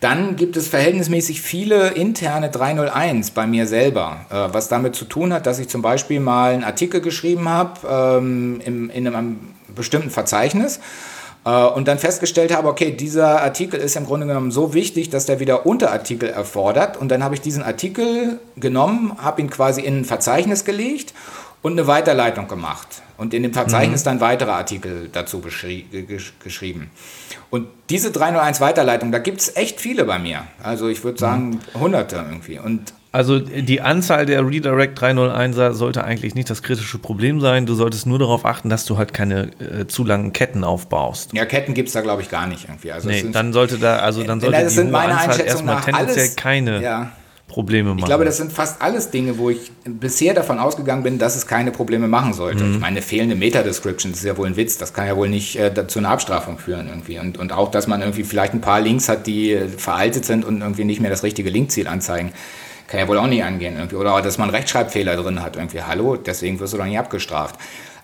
Dann 0.02 0.36
gibt 0.36 0.58
es 0.58 0.68
verhältnismäßig 0.68 1.42
viele 1.42 1.90
interne 1.90 2.50
301 2.50 3.32
bei 3.32 3.46
mir 3.46 3.68
selber, 3.68 4.26
äh, 4.30 4.54
was 4.54 4.68
damit 4.68 4.96
zu 4.96 5.06
tun 5.06 5.32
hat, 5.32 5.46
dass 5.46 5.60
ich 5.60 5.70
zum 5.70 5.82
Beispiel 5.82 6.20
mal 6.20 6.54
einen 6.54 6.64
Artikel 6.64 7.02
geschrieben 7.02 7.48
habe 7.48 8.20
ähm, 8.20 8.62
in, 8.66 8.90
in 8.90 9.08
einem 9.08 9.40
bestimmten 9.76 10.10
Verzeichnis 10.10 10.80
und 11.44 11.88
dann 11.88 11.98
festgestellt 11.98 12.56
habe, 12.56 12.68
okay, 12.68 12.92
dieser 12.92 13.42
Artikel 13.42 13.80
ist 13.80 13.96
im 13.96 14.06
Grunde 14.06 14.28
genommen 14.28 14.52
so 14.52 14.76
wichtig, 14.76 15.10
dass 15.10 15.26
der 15.26 15.40
wieder 15.40 15.66
Unterartikel 15.66 16.30
erfordert. 16.30 16.98
Und 16.98 17.10
dann 17.10 17.24
habe 17.24 17.34
ich 17.34 17.42
diesen 17.42 17.64
Artikel 17.64 18.40
genommen, 18.58 19.18
habe 19.18 19.42
ihn 19.42 19.50
quasi 19.50 19.82
in 19.82 20.00
ein 20.00 20.06
Verzeichnis 20.06 20.66
gelegt 20.66 21.16
und 21.64 21.74
eine 21.74 21.88
Weiterleitung 21.88 22.48
gemacht. 22.48 23.02
Und 23.18 23.34
in 23.34 23.44
dem 23.44 23.54
Verzeichnis 23.54 24.02
mhm. 24.02 24.06
dann 24.06 24.22
weitere 24.22 24.52
Artikel 24.52 25.10
dazu 25.12 25.42
geschrieben. 25.42 26.92
Und 27.50 27.68
diese 27.90 28.12
301 28.12 28.62
Weiterleitung, 28.62 29.12
da 29.12 29.20
gibt 29.20 29.42
es 29.42 29.56
echt 29.56 29.82
viele 29.82 30.06
bei 30.06 30.20
mir. 30.20 30.46
Also 30.62 30.90
ich 30.90 31.04
würde 31.04 31.20
sagen, 31.20 31.62
mhm. 31.74 31.80
hunderte 31.80 32.18
irgendwie. 32.18 32.60
Und 32.60 32.94
also 33.14 33.40
die 33.40 33.82
Anzahl 33.82 34.26
der 34.26 34.48
Redirect 34.48 34.98
301er 34.98 35.74
sollte 35.74 36.06
eigentlich 36.06 36.34
nicht 36.34 36.50
das 36.50 36.64
kritische 36.64 36.98
Problem 36.98 37.42
sein. 37.42 37.66
Du 37.66 37.76
solltest 37.76 38.06
nur 38.06 38.20
darauf 38.20 38.46
achten, 38.46 38.70
dass 38.70 38.86
du 38.86 38.98
halt 38.98 39.14
keine 39.14 39.50
äh, 39.60 39.86
zu 39.86 40.06
langen 40.06 40.32
Ketten 40.32 40.64
aufbaust. 40.64 41.34
Ja, 41.34 41.44
Ketten 41.44 41.74
gibt 41.74 41.90
es 41.90 41.94
da, 41.94 42.00
glaube 42.00 42.22
ich, 42.22 42.30
gar 42.30 42.48
nicht 42.48 42.70
irgendwie. 42.70 42.94
Also 42.94 43.10
nee, 43.10 43.26
dann 43.30 43.52
sollte 43.52 43.80
da, 43.80 43.98
also 43.98 44.24
dann 44.24 44.40
sollte 44.40 44.66
die 44.66 44.80
hohe 44.80 44.98
Anzahl 44.98 45.42
erstmal 45.42 45.82
tendenziell 45.82 46.20
alles, 46.20 46.36
keine 46.38 46.82
ja. 46.82 47.12
Probleme 47.50 47.90
machen. 47.90 48.00
Ich 48.00 48.06
glaube, 48.06 48.24
das 48.24 48.38
sind 48.38 48.54
fast 48.54 48.82
alles 48.82 49.10
Dinge, 49.10 49.38
wo 49.38 49.50
ich 49.50 49.74
bisher 49.84 50.34
davon 50.34 50.58
ausgegangen 50.58 51.04
bin, 51.04 51.20
dass 51.20 51.36
es 51.36 51.46
keine 51.46 51.72
Probleme 51.72 52.08
machen 52.08 52.32
sollte. 52.32 52.64
Mhm. 52.64 52.76
Ich 52.76 52.80
meine, 52.80 53.02
fehlende 53.02 53.36
Meta-Description 53.36 54.14
ist 54.14 54.24
ja 54.24 54.38
wohl 54.38 54.48
ein 54.48 54.56
Witz. 54.56 54.78
Das 54.78 54.94
kann 54.94 55.08
ja 55.08 55.18
wohl 55.18 55.28
nicht 55.28 55.60
äh, 55.60 55.86
zu 55.86 56.00
einer 56.00 56.12
Abstrafung 56.12 56.60
führen 56.60 56.88
irgendwie. 56.88 57.20
Und, 57.20 57.38
und 57.38 57.52
auch, 57.52 57.72
dass 57.72 57.88
man 57.88 58.00
irgendwie 58.00 58.24
vielleicht 58.24 58.54
ein 58.54 58.62
paar 58.62 58.80
Links 58.80 59.10
hat, 59.10 59.28
die 59.28 59.60
veraltet 59.76 60.24
sind 60.24 60.46
und 60.46 60.62
irgendwie 60.62 60.86
nicht 60.86 61.02
mehr 61.02 61.12
das 61.12 61.24
richtige 61.24 61.50
Linkziel 61.50 61.90
anzeigen 61.90 62.32
kann 62.92 63.00
ja 63.00 63.08
wohl 63.08 63.18
auch 63.18 63.28
nicht 63.28 63.44
angehen 63.44 63.78
irgendwie. 63.78 63.96
Oder 63.96 64.22
dass 64.22 64.38
man 64.38 64.50
Rechtschreibfehler 64.50 65.16
drin 65.16 65.42
hat 65.42 65.56
irgendwie. 65.56 65.82
Hallo, 65.82 66.18
deswegen 66.18 66.60
wirst 66.60 66.74
du 66.74 66.78
doch 66.78 66.86
nicht 66.86 67.00
abgestraft. 67.00 67.56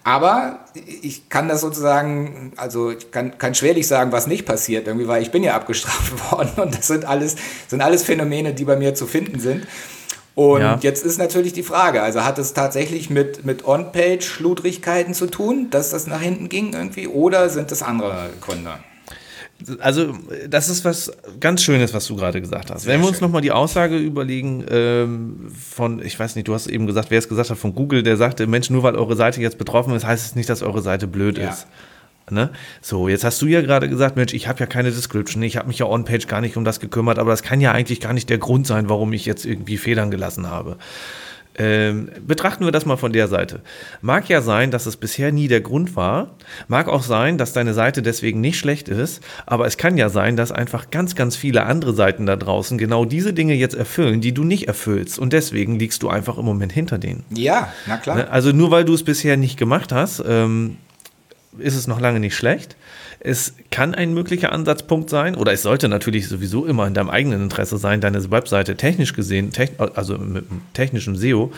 Aber 0.06 0.60
ich 0.74 1.28
kann 1.28 1.50
das 1.50 1.60
sozusagen, 1.60 2.54
also 2.56 2.92
ich 2.92 3.12
kann, 3.12 3.38
kann 3.38 3.54
schwerlich 3.54 3.86
sagen, 3.88 4.14
was 4.14 4.26
nicht 4.26 4.46
passiert 4.46 4.88
irgendwie, 4.88 5.10
weil 5.10 5.22
ich 5.22 5.32
bin 5.32 5.44
ja 5.44 5.54
abgestraft 5.56 6.32
worden 6.32 6.52
und 6.56 6.78
das 6.78 6.88
sind 6.88 7.04
alles, 7.04 7.36
sind 7.68 7.82
alles 7.82 8.04
Phänomene, 8.04 8.54
die 8.54 8.64
bei 8.64 8.78
mir 8.78 8.96
zu 8.96 9.06
finden 9.06 9.42
sind. 9.42 9.68
Und 10.34 10.62
ja. 10.62 10.80
jetzt 10.82 11.04
ist 11.04 11.18
natürlich 11.18 11.52
die 11.52 11.64
Frage, 11.64 12.02
also 12.02 12.24
hat 12.24 12.38
es 12.38 12.54
tatsächlich 12.54 13.10
mit, 13.10 13.44
mit 13.44 13.68
On-Page-Schludrigkeiten 13.68 15.14
zu 15.14 15.28
tun, 15.28 15.70
dass 15.72 15.90
das 15.90 16.08
nach 16.08 16.22
hinten 16.22 16.48
ging 16.48 16.74
irgendwie, 16.74 17.08
oder 17.08 17.50
sind 17.50 17.72
es 17.74 17.84
andere 17.84 18.30
Gründe? 18.40 18.76
Also, 19.80 20.16
das 20.48 20.70
ist 20.70 20.86
was 20.86 21.12
ganz 21.40 21.64
Schönes, 21.64 21.94
was 21.94 22.06
du 22.06 22.16
gerade 22.16 22.42
gesagt 22.42 22.70
hast. 22.70 22.84
Sehr 22.84 22.94
Wenn 22.94 23.02
wir 23.02 23.08
uns 23.08 23.22
nochmal 23.22 23.42
die 23.42 23.52
Aussage 23.52 23.98
überlegen 23.98 24.64
ähm, 24.70 25.48
von, 25.52 26.02
ich 26.04 26.20
weiß 26.20 26.36
nicht, 26.36 26.48
du 26.48 26.54
hast 26.54 26.68
eben 26.68 26.86
gesagt, 26.86 27.10
wer 27.10 27.18
es 27.18 27.28
gesagt 27.28 27.50
hat, 27.50 27.58
von 27.58 27.74
Google, 27.74 28.04
der 28.04 28.18
sagte, 28.18 28.46
Mensch, 28.46 28.70
nur 28.70 28.84
weil 28.84 28.96
eure 28.96 29.16
Seite 29.16 29.42
jetzt 29.42 29.58
betroffen 29.58 29.96
ist, 29.96 30.06
heißt 30.06 30.26
es 30.26 30.36
nicht, 30.36 30.50
dass 30.50 30.62
eure 30.62 30.82
Seite 30.82 31.08
blöd 31.08 31.38
ja. 31.38 31.50
ist. 31.50 31.68
Ne? 32.30 32.52
So, 32.82 33.08
jetzt 33.08 33.24
hast 33.24 33.42
du 33.42 33.48
ja 33.48 33.62
gerade 33.62 33.88
gesagt, 33.88 34.18
Mensch, 34.18 34.34
ich 34.34 34.48
habe 34.50 34.60
ja 34.60 34.66
keine 34.66 34.92
Description, 34.92 35.42
ich 35.44 35.56
habe 35.56 35.70
mich 35.70 35.80
ja 35.80 35.86
on-page 35.86 36.28
gar 36.28 36.42
nicht 36.42 36.58
um 36.58 36.66
das 36.66 36.82
gekümmert, 36.82 37.20
aber 37.20 37.32
das 37.32 37.42
kann 37.42 37.62
ja 37.62 37.72
eigentlich 37.72 38.02
gar 38.02 38.12
nicht 38.12 38.30
der 38.30 38.38
Grund 38.38 38.68
sein, 38.68 38.90
warum 38.90 39.14
ich 39.14 39.26
jetzt 39.26 39.46
irgendwie 39.46 39.78
Federn 39.78 40.12
gelassen 40.12 40.50
habe. 40.50 40.78
Ähm, 41.58 42.10
betrachten 42.26 42.66
wir 42.66 42.72
das 42.72 42.86
mal 42.86 42.98
von 42.98 43.14
der 43.14 43.28
Seite. 43.28 43.62
Mag 44.02 44.30
ja 44.30 44.42
sein, 44.42 44.70
dass 44.70 44.86
es 44.86 44.96
bisher 44.96 45.32
nie 45.32 45.48
der 45.48 45.62
Grund 45.62 45.96
war. 45.96 46.36
Mag 46.68 46.88
auch 46.88 47.02
sein, 47.02 47.38
dass 47.38 47.54
deine 47.54 47.74
Seite 47.74 48.02
deswegen 48.02 48.42
nicht 48.42 48.60
schlecht 48.60 48.90
ist. 48.90 49.24
Aber 49.46 49.66
es 49.66 49.78
kann 49.78 49.98
ja 49.98 50.10
sein, 50.10 50.36
dass 50.36 50.52
einfach 50.52 50.92
ganz, 50.92 51.16
ganz 51.16 51.36
viele 51.36 51.64
andere 51.64 51.94
Seiten 51.94 52.26
da 52.26 52.36
draußen 52.36 52.78
genau 52.78 53.06
diese 53.06 53.34
Dinge 53.34 53.56
jetzt 53.56 53.76
erfüllen, 53.76 54.22
die 54.22 54.34
du 54.34 54.44
nicht 54.44 54.68
erfüllst. 54.68 55.18
Und 55.18 55.34
deswegen 55.34 55.80
liegst 55.80 56.04
du 56.04 56.10
einfach 56.10 56.38
im 56.38 56.46
Moment 56.46 56.72
hinter 56.72 57.00
denen. 57.00 57.26
Ja, 57.30 57.74
na 57.88 57.98
klar. 57.98 58.18
Ne? 58.18 58.30
Also 58.30 58.52
nur 58.52 58.70
weil 58.70 58.86
du 58.86 58.94
es 58.94 59.04
bisher 59.04 59.36
nicht 59.36 59.58
gemacht 59.58 59.92
hast, 59.92 60.24
ähm, 60.28 60.78
ist 61.58 61.76
es 61.76 61.88
noch 61.88 62.00
lange 62.00 62.20
nicht 62.20 62.36
schlecht. 62.36 62.76
Es 63.20 63.56
kann 63.72 63.96
ein 63.96 64.14
möglicher 64.14 64.52
Ansatzpunkt 64.52 65.10
sein, 65.10 65.36
oder 65.36 65.52
es 65.52 65.64
sollte 65.64 65.90
natürlich 65.90 66.28
sowieso 66.28 66.66
immer 66.66 66.86
in 66.86 66.94
deinem 66.94 67.10
eigenen 67.10 67.44
Interesse 67.44 67.78
sein, 67.78 68.02
deine 68.02 68.30
Webseite 68.30 68.76
technisch 68.76 69.14
gesehen, 69.14 69.52
also 69.96 70.18
mit 70.18 70.46
technischem 70.74 71.16
SEO, 71.16 71.52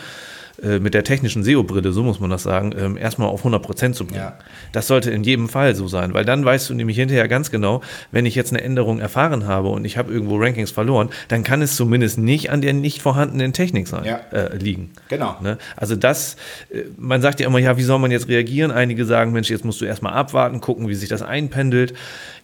äh, 0.62 0.78
mit 0.78 0.94
der 0.94 1.04
technischen 1.04 1.42
SEO-Brille, 1.42 1.92
so 1.92 2.02
muss 2.02 2.20
man 2.20 2.30
das 2.30 2.42
sagen, 2.42 2.74
ähm, 2.78 2.96
erstmal 2.96 3.28
auf 3.28 3.44
100% 3.44 3.92
zu 3.92 4.06
bringen. 4.06 4.20
Ja. 4.20 4.38
Das 4.72 4.86
sollte 4.86 5.10
in 5.10 5.24
jedem 5.24 5.48
Fall 5.48 5.74
so 5.74 5.88
sein, 5.88 6.14
weil 6.14 6.24
dann 6.24 6.44
weißt 6.44 6.68
du 6.70 6.74
nämlich 6.74 6.96
hinterher 6.96 7.28
ganz 7.28 7.50
genau, 7.50 7.80
wenn 8.12 8.26
ich 8.26 8.34
jetzt 8.34 8.52
eine 8.52 8.62
Änderung 8.62 9.00
erfahren 9.00 9.46
habe 9.46 9.68
und 9.68 9.84
ich 9.84 9.96
habe 9.96 10.12
irgendwo 10.12 10.36
Rankings 10.38 10.70
verloren, 10.70 11.10
dann 11.28 11.42
kann 11.42 11.62
es 11.62 11.76
zumindest 11.76 12.18
nicht 12.18 12.50
an 12.50 12.60
der 12.60 12.72
nicht 12.72 13.00
vorhandenen 13.02 13.52
Technik 13.52 13.88
sein, 13.88 14.04
ja. 14.04 14.20
äh, 14.32 14.56
liegen. 14.56 14.90
Genau. 15.08 15.36
Ne? 15.40 15.58
Also 15.76 15.96
das, 15.96 16.36
äh, 16.70 16.82
man 16.96 17.22
sagt 17.22 17.40
ja 17.40 17.46
immer, 17.46 17.58
ja, 17.58 17.76
wie 17.76 17.82
soll 17.82 17.98
man 17.98 18.10
jetzt 18.10 18.28
reagieren? 18.28 18.70
Einige 18.70 19.04
sagen, 19.04 19.32
Mensch, 19.32 19.50
jetzt 19.50 19.64
musst 19.64 19.80
du 19.80 19.84
erstmal 19.84 20.12
abwarten, 20.12 20.60
gucken, 20.60 20.88
wie 20.88 20.94
sich 20.94 21.08
das 21.08 21.22
einpendelt. 21.22 21.94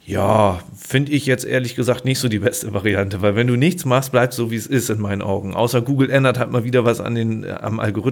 Ja, 0.07 0.61
finde 0.77 1.11
ich 1.11 1.27
jetzt 1.27 1.45
ehrlich 1.45 1.75
gesagt 1.75 2.05
nicht 2.05 2.21
so 2.21 2.29
die 2.29 2.39
beste 2.39 2.73
Variante, 2.73 3.23
weil 3.23 3.35
wenn 3.35 3.49
du 3.49 3.57
nichts 3.57 3.85
machst, 3.85 4.13
bleibt 4.13 4.35
so 4.35 4.53
wie 4.53 4.57
es 4.57 4.69
ist 4.69 4.89
in 4.89 5.01
meinen 5.01 5.21
Augen. 5.21 5.53
Außer 5.53 5.83
Google 5.83 6.11
ändert 6.11 6.39
halt 6.39 6.53
mal 6.53 6.63
wieder 6.63 6.85
was 6.85 7.01
an 7.01 7.17
den, 7.17 7.43
äh, 7.43 7.51
am 7.61 7.81
Algorithmus. 7.81 8.06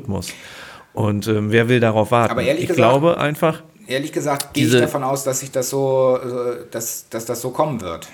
Und 0.93 1.27
ähm, 1.27 1.51
wer 1.51 1.69
will 1.69 1.81
darauf 1.81 2.11
warten? 2.11 2.33
Aber 2.33 2.43
ehrlich 2.43 2.63
ich 2.65 2.69
gesagt, 2.69 2.77
glaube 2.77 3.19
einfach. 3.19 3.63
Ehrlich 3.87 4.13
gesagt 4.13 4.55
gehe 4.55 4.67
ich 4.67 4.73
davon 4.73 5.03
aus, 5.03 5.25
dass 5.25 5.41
sich 5.41 5.51
das 5.51 5.71
so, 5.71 6.19
äh, 6.23 6.65
dass, 6.71 7.09
dass 7.11 7.27
das 7.27 7.41
so 7.41 7.51
kommen 7.51 7.81
wird. 7.81 8.09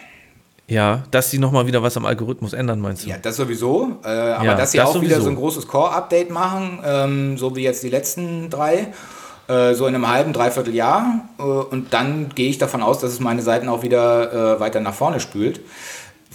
Ja, 0.66 1.02
dass 1.10 1.30
sie 1.30 1.38
nochmal 1.38 1.66
wieder 1.66 1.82
was 1.82 1.96
am 1.96 2.06
Algorithmus 2.06 2.52
ändern, 2.52 2.80
meinst 2.80 3.04
du? 3.04 3.08
Ja, 3.08 3.18
das 3.20 3.36
sowieso. 3.36 3.98
Äh, 4.04 4.08
aber 4.08 4.44
ja, 4.44 4.54
dass 4.54 4.72
sie 4.72 4.78
das 4.78 4.88
auch 4.88 4.94
sowieso. 4.94 5.10
wieder 5.10 5.20
so 5.20 5.28
ein 5.28 5.36
großes 5.36 5.66
Core-Update 5.66 6.30
machen, 6.30 6.78
ähm, 6.84 7.38
so 7.38 7.56
wie 7.56 7.62
jetzt 7.62 7.82
die 7.82 7.88
letzten 7.88 8.50
drei. 8.50 8.88
Äh, 9.50 9.74
so 9.74 9.88
in 9.88 9.96
einem 9.96 10.08
halben, 10.08 10.32
dreiviertel 10.32 10.72
Jahr. 10.74 11.28
Äh, 11.38 11.42
und 11.42 11.92
dann 11.92 12.28
gehe 12.36 12.48
ich 12.48 12.58
davon 12.58 12.82
aus, 12.82 13.00
dass 13.00 13.10
es 13.10 13.18
meine 13.18 13.42
Seiten 13.42 13.68
auch 13.68 13.82
wieder 13.82 14.56
äh, 14.56 14.60
weiter 14.60 14.78
nach 14.78 14.94
vorne 14.94 15.18
spült. 15.18 15.60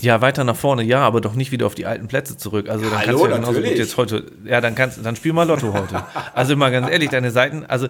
Ja, 0.02 0.20
weiter 0.22 0.44
nach 0.44 0.58
vorne, 0.58 0.84
ja, 0.84 1.00
aber 1.00 1.22
doch 1.22 1.36
nicht 1.36 1.52
wieder 1.52 1.66
auf 1.66 1.74
die 1.74 1.86
alten 1.86 2.08
Plätze 2.08 2.36
zurück. 2.36 2.70
Also 2.70 2.84
dann 2.90 3.00
Hallo, 3.00 3.06
kannst 3.06 3.24
du 3.24 3.30
ja 3.30 3.36
genauso 3.38 3.62
gut 3.62 3.78
jetzt 3.78 3.98
heute, 3.98 4.26
ja, 4.44 4.60
dann 4.60 4.76
kannst 4.76 5.04
dann 5.04 5.16
spiel 5.16 5.32
mal 5.32 5.48
Lotto 5.48 5.74
heute. 5.74 6.04
also 6.34 6.56
mal 6.58 6.70
ganz 6.70 6.90
ehrlich, 6.90 7.10
deine 7.10 7.32
Seiten, 7.32 7.66
also 7.66 7.88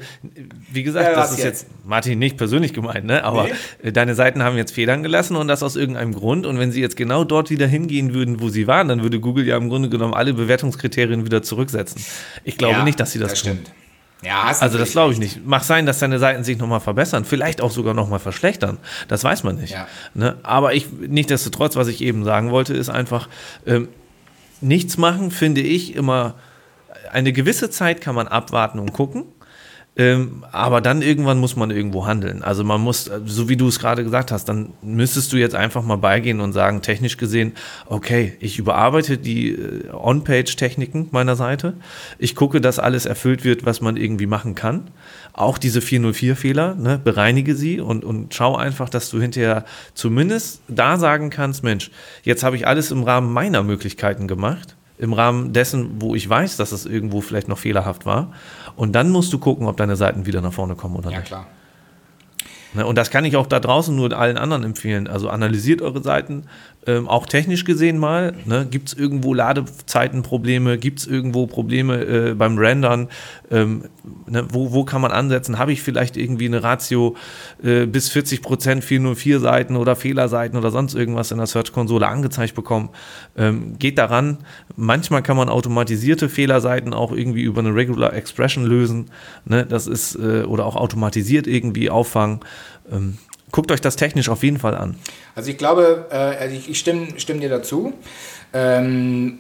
wie 0.72 0.84
gesagt, 0.84 1.10
ja, 1.10 1.16
das 1.16 1.32
ist 1.32 1.40
jetzt? 1.40 1.64
jetzt? 1.64 1.86
Martin 1.86 2.20
nicht 2.20 2.38
persönlich 2.38 2.74
gemeint, 2.74 3.06
ne? 3.06 3.24
Aber 3.24 3.48
nee. 3.82 3.92
deine 3.92 4.14
Seiten 4.14 4.44
haben 4.44 4.56
jetzt 4.56 4.72
Federn 4.72 5.02
gelassen 5.02 5.36
und 5.36 5.48
das 5.48 5.64
aus 5.64 5.76
irgendeinem 5.76 6.14
Grund. 6.14 6.46
Und 6.46 6.60
wenn 6.60 6.72
sie 6.72 6.82
jetzt 6.82 6.96
genau 6.96 7.24
dort 7.24 7.50
wieder 7.50 7.66
hingehen 7.66 8.14
würden, 8.14 8.40
wo 8.40 8.50
sie 8.50 8.68
waren, 8.68 8.88
dann 8.88 9.02
würde 9.02 9.20
Google 9.20 9.48
ja 9.48 9.58
im 9.58 9.70
Grunde 9.70 9.90
genommen 9.90 10.14
alle 10.14 10.34
Bewertungskriterien 10.34 11.26
wieder 11.26 11.42
zurücksetzen. 11.42 12.04
Ich 12.44 12.58
glaube 12.58 12.76
ja, 12.76 12.84
nicht, 12.84 13.00
dass 13.00 13.14
sie 13.14 13.20
das, 13.20 13.32
das 13.32 13.42
tun. 13.42 13.52
Stimmt. 13.54 13.72
Ja, 14.26 14.54
also 14.60 14.78
das 14.78 14.92
glaube 14.92 15.14
ich 15.14 15.20
nicht. 15.20 15.46
Mag 15.46 15.64
sein, 15.64 15.86
dass 15.86 16.00
deine 16.00 16.20
Seiten 16.20 16.44
sich 16.44 16.58
nochmal 16.58 16.80
verbessern, 16.80 17.26
vielleicht 17.26 17.62
auch 17.62 17.72
sogar 17.72 17.94
nochmal 17.94 18.20
verschlechtern. 18.20 18.78
Das 19.08 19.24
weiß 19.24 19.44
man 19.44 19.58
nicht. 19.58 19.74
Ja. 19.74 19.88
Ne? 20.14 20.38
Aber 20.44 20.74
ich, 20.74 20.88
nichtsdestotrotz, 20.92 21.76
was 21.76 21.88
ich 21.88 22.02
eben 22.02 22.24
sagen 22.24 22.52
wollte, 22.52 22.74
ist 22.74 22.90
einfach, 22.90 23.30
ähm, 23.66 23.90
nichts 24.62 24.98
machen, 24.98 25.32
finde 25.32 25.62
ich 25.62 25.96
immer, 25.96 26.36
eine 27.12 27.34
gewisse 27.34 27.70
Zeit 27.70 28.02
kann 28.02 28.16
man 28.16 28.28
abwarten 28.28 28.80
und 28.80 28.94
gucken. 28.94 29.26
Ähm, 29.98 30.44
aber 30.52 30.82
dann 30.82 31.02
irgendwann 31.02 31.40
muss 31.40 31.56
man 31.56 31.72
irgendwo 31.72 32.06
handeln. 32.06 32.44
Also 32.44 32.66
man 32.66 32.82
muss, 32.82 33.10
so 33.26 33.48
wie 33.48 33.56
du 33.56 33.70
es 33.70 33.80
gerade 33.80 34.04
gesagt 34.04 34.30
hast, 34.30 34.50
dann 34.50 34.74
müsstest 34.82 35.32
du 35.32 35.38
jetzt 35.38 35.56
einfach 35.56 35.84
mal 35.84 35.96
beigehen 35.96 36.42
und 36.42 36.52
sagen, 36.52 36.82
technisch 36.82 37.16
gesehen, 37.16 37.54
okay, 37.86 38.34
ich 38.42 38.60
überarbeite 38.60 39.18
die 39.18 39.52
äh, 39.52 39.90
On-Page-Techniken 39.94 41.08
meiner 41.12 41.38
Seite. 41.38 41.76
Ich 42.20 42.36
gucke, 42.36 42.60
dass 42.60 42.78
alles 42.78 43.06
erfüllt 43.06 43.46
wird, 43.46 43.66
was 43.66 43.80
man 43.80 43.96
irgendwie 43.96 44.26
machen 44.26 44.54
kann. 44.54 44.92
Auch 45.32 45.58
diese 45.58 45.80
404-Fehler, 45.80 46.76
ne, 46.76 47.00
bereinige 47.02 47.56
sie 47.56 47.80
und, 47.80 48.04
und 48.04 48.34
schau 48.34 48.58
einfach, 48.58 48.90
dass 48.90 49.10
du 49.10 49.22
hinterher 49.22 49.64
zumindest 49.94 50.62
da 50.68 50.98
sagen 50.98 51.30
kannst, 51.30 51.64
Mensch, 51.64 51.90
jetzt 52.24 52.44
habe 52.44 52.58
ich 52.58 52.68
alles 52.68 52.92
im 52.92 53.04
Rahmen 53.04 53.32
meiner 53.32 53.64
Möglichkeiten 53.64 54.28
gemacht 54.28 54.76
im 54.98 55.14
Rahmen 55.14 55.54
dessen, 55.54 56.02
wo 56.02 56.16
ich 56.16 56.28
weiß, 56.28 56.58
dass 56.58 56.72
es 56.72 56.86
irgendwo 56.86 57.22
vielleicht 57.22 57.48
noch 57.48 57.58
fehlerhaft 57.58 58.06
war. 58.06 58.32
Und 58.76 58.94
dann 58.94 59.10
musst 59.10 59.32
du 59.34 59.40
gucken, 59.40 59.68
ob 59.68 59.78
deine 59.78 59.96
Seiten 59.96 60.26
wieder 60.26 60.42
nach 60.42 60.54
vorne 60.54 60.76
kommen 60.76 60.96
oder 60.96 61.12
ja, 61.12 61.20
nicht. 61.20 61.30
Ja, 61.32 61.38
klar. 61.38 61.48
Ne, 62.76 62.86
und 62.86 62.98
das 62.98 63.10
kann 63.10 63.24
ich 63.24 63.38
auch 63.38 63.48
da 63.48 63.62
draußen 63.62 63.96
nur 63.96 64.12
allen 64.12 64.38
anderen 64.38 64.64
empfehlen. 64.64 65.08
Also 65.08 65.30
analysiert 65.30 65.82
eure 65.82 66.04
Seiten, 66.04 66.44
ähm, 66.88 67.08
auch 67.08 67.26
technisch 67.26 67.66
gesehen 67.66 67.98
mal. 67.98 68.34
Ne? 68.46 68.68
Gibt 68.70 68.90
es 68.90 68.94
irgendwo 68.94 69.34
Ladezeitenprobleme? 69.34 70.78
Gibt 70.78 71.00
es 71.00 71.08
irgendwo 71.08 71.48
Probleme 71.48 72.04
äh, 72.04 72.34
beim 72.34 72.58
Rendern? 72.58 73.10
Ähm, 73.50 73.86
ne? 74.28 74.48
wo, 74.52 74.72
wo 74.72 74.84
kann 74.84 75.02
man 75.02 75.12
ansetzen? 75.12 75.58
Habe 75.58 75.72
ich 75.72 75.82
vielleicht 75.82 76.18
irgendwie 76.18 76.46
eine 76.46 76.64
Ratio 76.64 77.16
äh, 77.64 77.86
bis 77.86 78.10
40 78.10 78.42
Prozent 78.42 78.84
404 78.84 79.40
Seiten 79.40 79.76
oder 79.76 79.96
Fehlerseiten 79.96 80.58
oder 80.58 80.72
sonst 80.72 80.94
irgendwas 80.94 81.32
in 81.32 81.38
der 81.38 81.48
Search-Konsole 81.48 82.08
angezeigt 82.08 82.56
bekommen? 82.56 82.90
Ähm, 83.36 83.78
geht 83.80 83.98
daran. 83.98 84.38
Manchmal 84.76 85.24
kann 85.24 85.38
man 85.38 85.50
automatisierte 85.50 86.30
Fehlerseiten 86.30 86.94
auch 86.94 87.12
irgendwie 87.12 87.44
über 87.44 87.62
eine 87.62 87.74
Regular 87.74 88.14
Expression 88.14 88.66
lösen. 88.66 89.10
Ne? 89.46 89.66
Das 89.66 89.88
ist, 89.88 90.16
äh, 90.16 90.44
oder 90.44 90.66
auch 90.66 90.76
automatisiert 90.76 91.48
irgendwie 91.48 91.90
auffangen. 91.90 92.42
Guckt 93.56 93.72
euch 93.72 93.80
das 93.80 93.96
technisch 93.96 94.28
auf 94.28 94.44
jeden 94.44 94.60
Fall 94.60 94.76
an. 94.76 94.98
Also 95.34 95.50
ich 95.50 95.58
glaube, 95.58 96.08
äh, 96.12 96.16
also 96.16 96.54
ich, 96.58 96.70
ich 96.70 96.78
stimme, 96.78 97.08
stimme 97.16 97.40
dir 97.40 97.48
dazu. 97.48 97.94
Ähm, 98.54 99.40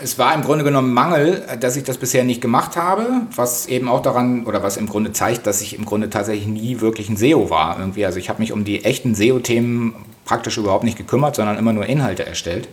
es 0.00 0.20
war 0.20 0.32
im 0.36 0.42
Grunde 0.42 0.62
genommen 0.62 0.94
Mangel, 0.94 1.42
dass 1.58 1.74
ich 1.74 1.82
das 1.82 1.98
bisher 1.98 2.22
nicht 2.22 2.40
gemacht 2.40 2.76
habe, 2.76 3.22
was 3.34 3.66
eben 3.66 3.88
auch 3.88 4.02
daran 4.02 4.46
oder 4.46 4.62
was 4.62 4.76
im 4.76 4.88
Grunde 4.88 5.12
zeigt, 5.12 5.48
dass 5.48 5.62
ich 5.62 5.76
im 5.76 5.84
Grunde 5.84 6.10
tatsächlich 6.10 6.46
nie 6.46 6.80
wirklich 6.80 7.08
ein 7.08 7.16
SEO 7.16 7.50
war. 7.50 7.76
Irgendwie. 7.80 8.06
Also 8.06 8.20
ich 8.20 8.28
habe 8.28 8.40
mich 8.40 8.52
um 8.52 8.64
die 8.64 8.84
echten 8.84 9.16
SEO-Themen 9.16 9.96
praktisch 10.24 10.58
überhaupt 10.58 10.84
nicht 10.84 10.96
gekümmert, 10.96 11.34
sondern 11.34 11.58
immer 11.58 11.72
nur 11.72 11.86
Inhalte 11.86 12.24
erstellt. 12.24 12.68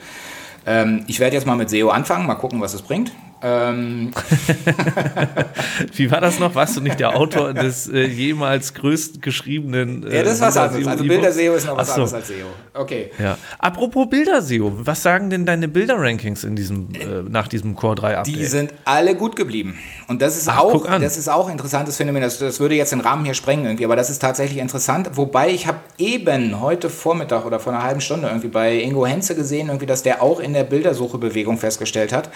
Ähm, 0.67 1.05
ich 1.07 1.19
werde 1.19 1.35
jetzt 1.35 1.47
mal 1.47 1.55
mit 1.57 1.71
SEO 1.71 1.89
anfangen, 1.89 2.27
mal 2.27 2.35
gucken, 2.35 2.61
was 2.61 2.75
es 2.75 2.83
bringt. 2.83 3.11
Ähm. 3.43 4.11
Wie 5.95 6.09
war 6.09 6.21
das 6.21 6.39
noch? 6.39 6.55
Warst 6.55 6.77
du 6.77 6.81
nicht 6.81 6.99
der 6.99 7.15
Autor 7.15 7.53
des 7.53 7.89
äh, 7.89 8.05
jemals 8.05 8.73
größten 8.73 9.19
geschriebenen? 9.19 10.07
Äh, 10.07 10.17
ja, 10.17 10.23
das 10.23 10.35
ist 10.35 10.41
was 10.41 10.55
anderes. 10.55 10.87
Also 10.87 11.03
Bilder-SEO 11.03 11.53
ist 11.55 11.67
noch 11.67 11.75
was 11.75 11.87
so. 11.87 11.93
anderes 11.93 12.13
als 12.13 12.27
SEO. 12.29 12.47
Okay. 12.73 13.11
Ja. 13.19 13.37
Apropos 13.59 14.09
Bilder-SEO, 14.09 14.71
was 14.85 15.03
sagen 15.03 15.29
denn 15.29 15.45
deine 15.45 15.67
Bilder-Rankings 15.67 16.45
in 16.45 16.55
diesem, 16.55 16.89
äh, 16.93 17.29
nach 17.29 17.49
diesem 17.49 17.75
Core 17.75 17.95
3 17.95 18.17
Update? 18.19 18.35
Die 18.35 18.45
sind 18.45 18.73
alle 18.85 19.15
gut 19.15 19.35
geblieben. 19.35 19.77
Und 20.07 20.21
das 20.21 20.37
ist 20.37 20.47
Ach, 20.47 20.59
auch, 20.59 20.87
das 20.99 21.17
ist 21.17 21.27
auch 21.27 21.47
ein 21.47 21.53
interessantes 21.53 21.97
Phänomen. 21.97 22.21
Das, 22.21 22.39
das 22.39 22.61
würde 22.61 22.75
jetzt 22.75 22.93
den 22.93 23.01
Rahmen 23.01 23.25
hier 23.25 23.33
sprengen 23.33 23.65
irgendwie, 23.65 23.83
aber 23.83 23.97
das 23.97 24.09
ist 24.09 24.19
tatsächlich 24.19 24.59
interessant. 24.59 25.11
Wobei 25.15 25.49
ich 25.49 25.67
habe 25.67 25.79
eben 25.97 26.61
heute 26.61 26.89
Vormittag 26.89 27.45
oder 27.45 27.59
vor 27.59 27.73
einer 27.73 27.83
halben 27.83 27.99
Stunde 27.99 28.27
irgendwie 28.27 28.47
bei 28.47 28.79
Ingo 28.79 29.05
Henze 29.05 29.35
gesehen, 29.35 29.67
irgendwie, 29.67 29.85
dass 29.85 30.01
der 30.01 30.21
auch 30.21 30.39
in 30.39 30.53
der 30.53 30.63
Bildersuche-Bewegung 30.63 31.57
festgestellt 31.57 32.13
hat, 32.13 32.29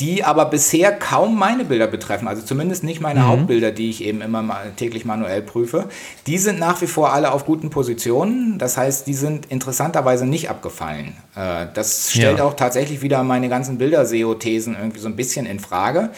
die 0.00 0.24
aber 0.32 0.46
bisher 0.46 0.92
kaum 0.92 1.38
meine 1.38 1.66
Bilder 1.66 1.86
betreffen, 1.86 2.26
also 2.26 2.40
zumindest 2.40 2.84
nicht 2.84 3.02
meine 3.02 3.20
mhm. 3.20 3.26
Hauptbilder, 3.26 3.70
die 3.70 3.90
ich 3.90 4.02
eben 4.02 4.22
immer 4.22 4.40
mal 4.40 4.72
täglich 4.76 5.04
manuell 5.04 5.42
prüfe. 5.42 5.90
Die 6.26 6.38
sind 6.38 6.58
nach 6.58 6.80
wie 6.80 6.86
vor 6.86 7.12
alle 7.12 7.32
auf 7.32 7.44
guten 7.44 7.68
Positionen, 7.68 8.58
das 8.58 8.78
heißt, 8.78 9.06
die 9.06 9.12
sind 9.12 9.44
interessanterweise 9.46 10.24
nicht 10.24 10.48
abgefallen. 10.48 11.12
Äh, 11.36 11.66
das 11.74 12.12
stellt 12.12 12.38
ja. 12.38 12.44
auch 12.44 12.54
tatsächlich 12.54 13.02
wieder 13.02 13.22
meine 13.22 13.50
ganzen 13.50 13.76
Bilder-SEO-Thesen 13.76 14.74
irgendwie 14.74 15.00
so 15.00 15.08
ein 15.08 15.16
bisschen 15.16 15.44
in 15.44 15.60
Frage. 15.60 16.08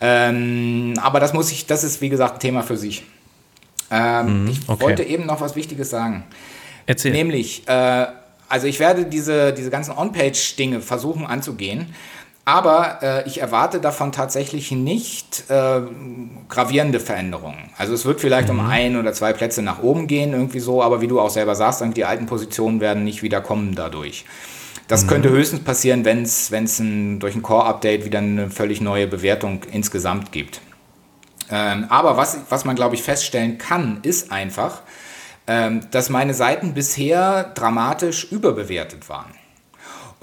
Ähm, 0.00 0.94
aber 1.00 1.20
das 1.20 1.32
muss 1.32 1.52
ich, 1.52 1.66
das 1.66 1.84
ist 1.84 2.00
wie 2.00 2.08
gesagt 2.08 2.34
ein 2.34 2.40
Thema 2.40 2.62
für 2.64 2.76
sich. 2.76 3.04
Ähm, 3.92 4.42
mhm, 4.42 4.48
ich 4.48 4.68
okay. 4.68 4.82
wollte 4.82 5.04
eben 5.04 5.26
noch 5.26 5.40
was 5.40 5.54
Wichtiges 5.54 5.90
sagen. 5.90 6.24
Erzähl. 6.86 7.12
Nämlich, 7.12 7.68
äh, 7.68 8.06
also 8.48 8.66
ich 8.66 8.80
werde 8.80 9.04
diese, 9.04 9.52
diese 9.52 9.70
ganzen 9.70 9.96
On-Page-Dinge 9.96 10.80
versuchen 10.80 11.26
anzugehen 11.26 11.94
Aber 12.46 12.98
äh, 13.02 13.26
ich 13.26 13.40
erwarte 13.40 13.80
davon 13.80 14.12
tatsächlich 14.12 14.70
nicht 14.70 15.44
äh, 15.48 15.80
gravierende 16.48 17.00
Veränderungen. 17.00 17.70
Also 17.78 17.94
es 17.94 18.04
wird 18.04 18.20
vielleicht 18.20 18.52
mhm. 18.52 18.58
um 18.60 18.66
ein 18.66 18.96
oder 18.96 19.14
zwei 19.14 19.32
Plätze 19.32 19.62
nach 19.62 19.82
oben 19.82 20.06
gehen, 20.06 20.32
irgendwie 20.32 20.60
so, 20.60 20.82
aber 20.82 21.00
wie 21.00 21.06
du 21.06 21.20
auch 21.20 21.30
selber 21.30 21.54
sagst, 21.54 21.82
die 21.96 22.04
alten 22.04 22.26
Positionen 22.26 22.80
werden 22.80 23.04
nicht 23.04 23.22
wieder 23.22 23.40
kommen 23.40 23.74
dadurch. 23.74 24.26
Das 24.88 25.04
mhm. 25.04 25.08
könnte 25.08 25.30
höchstens 25.30 25.64
passieren, 25.64 26.04
wenn 26.04 26.22
es 26.22 26.50
durch 26.50 27.34
ein 27.34 27.42
Core-Update 27.42 28.04
wieder 28.04 28.18
eine 28.18 28.50
völlig 28.50 28.82
neue 28.82 29.06
Bewertung 29.06 29.62
insgesamt 29.72 30.30
gibt. 30.30 30.60
Ähm, 31.50 31.86
aber 31.88 32.16
was, 32.16 32.38
was 32.50 32.64
man, 32.64 32.76
glaube 32.76 32.94
ich, 32.94 33.02
feststellen 33.02 33.56
kann, 33.56 34.00
ist 34.02 34.32
einfach, 34.32 34.82
ähm, 35.46 35.80
dass 35.90 36.10
meine 36.10 36.34
Seiten 36.34 36.74
bisher 36.74 37.52
dramatisch 37.54 38.30
überbewertet 38.30 39.08
waren. 39.08 39.32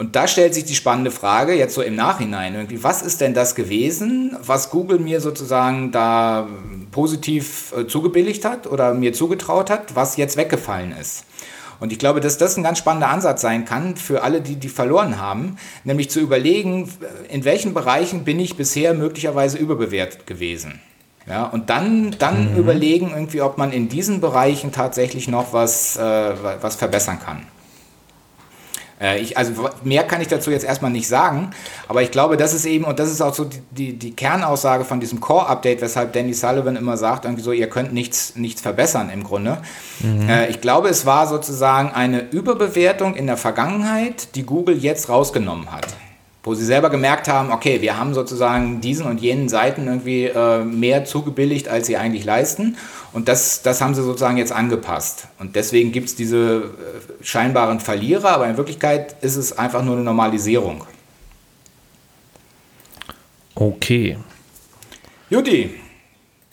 Und 0.02 0.16
da 0.16 0.28
stellt 0.28 0.56
sich 0.56 0.66
die 0.66 0.74
spannende 0.74 1.12
Frage, 1.12 1.54
jetzt 1.54 1.76
so 1.76 1.84
im 1.84 1.94
Nachhinein, 1.94 2.56
irgendwie, 2.56 2.84
was 2.84 3.04
ist 3.04 3.22
denn 3.22 3.36
das 3.36 3.54
gewesen, 3.54 4.36
was 4.44 4.72
Google 4.72 4.98
mir 4.98 5.22
sozusagen 5.22 5.92
da 5.92 6.48
positiv 6.90 7.72
äh, 7.78 7.86
zugebilligt 7.86 8.44
hat 8.44 8.66
oder 8.66 8.96
mir 8.96 9.14
zugetraut 9.14 9.70
hat, 9.70 9.94
was 9.94 10.18
jetzt 10.18 10.38
weggefallen 10.38 10.92
ist? 11.00 11.26
Und 11.80 11.92
ich 11.92 12.00
glaube, 12.00 12.20
dass 12.20 12.40
das 12.40 12.58
ein 12.58 12.64
ganz 12.64 12.80
spannender 12.80 13.10
Ansatz 13.10 13.42
sein 13.42 13.64
kann 13.64 13.96
für 13.96 14.24
alle, 14.24 14.42
die 14.42 14.56
die 14.56 14.70
verloren 14.70 15.20
haben, 15.20 15.58
nämlich 15.84 16.10
zu 16.10 16.20
überlegen, 16.20 16.90
in 17.30 17.46
welchen 17.46 17.76
Bereichen 17.76 18.24
bin 18.24 18.40
ich 18.40 18.58
bisher 18.58 18.96
möglicherweise 18.96 19.60
überbewertet 19.60 20.26
gewesen. 20.26 20.82
Ja, 21.28 21.46
und 21.46 21.70
dann, 21.70 22.16
dann 22.18 22.54
mhm. 22.54 22.58
überlegen, 22.58 23.12
irgendwie, 23.14 23.42
ob 23.42 23.60
man 23.60 23.72
in 23.72 23.88
diesen 23.88 24.20
Bereichen 24.20 24.72
tatsächlich 24.72 25.28
noch 25.28 25.54
was, 25.54 25.96
äh, 25.96 26.34
was 26.60 26.76
verbessern 26.76 27.20
kann. 27.24 27.46
Äh, 29.02 29.20
ich, 29.20 29.38
also 29.38 29.70
mehr 29.84 30.04
kann 30.04 30.22
ich 30.22 30.28
dazu 30.28 30.52
jetzt 30.52 30.64
erstmal 30.64 30.92
nicht 30.92 31.08
sagen, 31.08 31.52
aber 31.88 32.02
ich 32.02 32.12
glaube, 32.12 32.38
das 32.38 32.54
ist 32.54 32.66
eben, 32.66 32.86
und 32.86 33.00
das 33.00 33.12
ist 33.12 33.22
auch 33.22 33.34
so 33.34 33.46
die, 33.46 33.62
die, 33.72 33.94
die 33.94 34.12
Kernaussage 34.12 34.86
von 34.86 35.00
diesem 35.00 35.20
Core-Update, 35.20 35.82
weshalb 35.82 36.14
Danny 36.14 36.34
Sullivan 36.34 36.76
immer 36.76 36.98
sagt, 36.98 37.26
irgendwie 37.26 37.44
so, 37.44 37.52
ihr 37.52 37.68
könnt 37.68 37.94
nichts, 37.94 38.36
nichts 38.36 38.62
verbessern 38.62 39.10
im 39.10 39.24
Grunde. 39.24 39.58
Mhm. 40.00 40.30
Äh, 40.30 40.48
ich 40.50 40.62
glaube, 40.62 40.90
es 40.90 41.06
war 41.06 41.28
sozusagen 41.28 41.92
eine 41.92 42.30
Überbewertung 42.30 43.16
in 43.16 43.28
der 43.28 43.38
Vergangenheit, 43.38 44.36
die 44.36 44.44
Google 44.44 44.78
jetzt 44.78 45.10
rausgenommen 45.10 45.72
hat 45.72 45.88
wo 46.44 46.56
sie 46.56 46.66
selber 46.66 46.90
gemerkt 46.90 47.28
haben, 47.28 47.52
okay, 47.52 47.82
wir 47.82 47.98
haben 47.98 48.14
sozusagen 48.14 48.82
diesen 48.82 49.06
und 49.06 49.22
jenen 49.22 49.48
Seiten 49.48 49.88
irgendwie 49.88 50.26
äh, 50.26 50.64
mehr 50.64 51.06
zugebilligt, 51.06 51.68
als 51.68 51.86
sie 51.88 51.98
eigentlich 51.98 52.26
leisten. 52.26 52.78
Und 53.14 53.28
das, 53.28 53.62
das 53.62 53.82
haben 53.82 53.94
sie 53.94 54.02
sozusagen 54.02 54.38
jetzt 54.38 54.52
angepasst. 54.52 55.28
Und 55.38 55.56
deswegen 55.56 55.92
gibt 55.92 56.10
es 56.10 56.16
diese 56.16 56.72
äh, 57.20 57.24
scheinbaren 57.24 57.80
Verlierer, 57.80 58.30
aber 58.30 58.48
in 58.48 58.58
Wirklichkeit 58.58 59.16
ist 59.22 59.36
es 59.36 59.58
einfach 59.58 59.84
nur 59.84 59.96
eine 59.96 60.04
Normalisierung. 60.04 60.84
Okay. 63.54 64.18
Juti, 65.30 65.70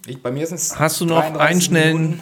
ich, 0.07 0.23
bei 0.23 0.31
mir 0.31 0.47
sind 0.47 0.57
es. 0.57 0.79
Hast 0.79 1.01
du 1.01 1.07
noch 1.07 1.35
einen 1.39 1.61
schnellen, 1.61 2.21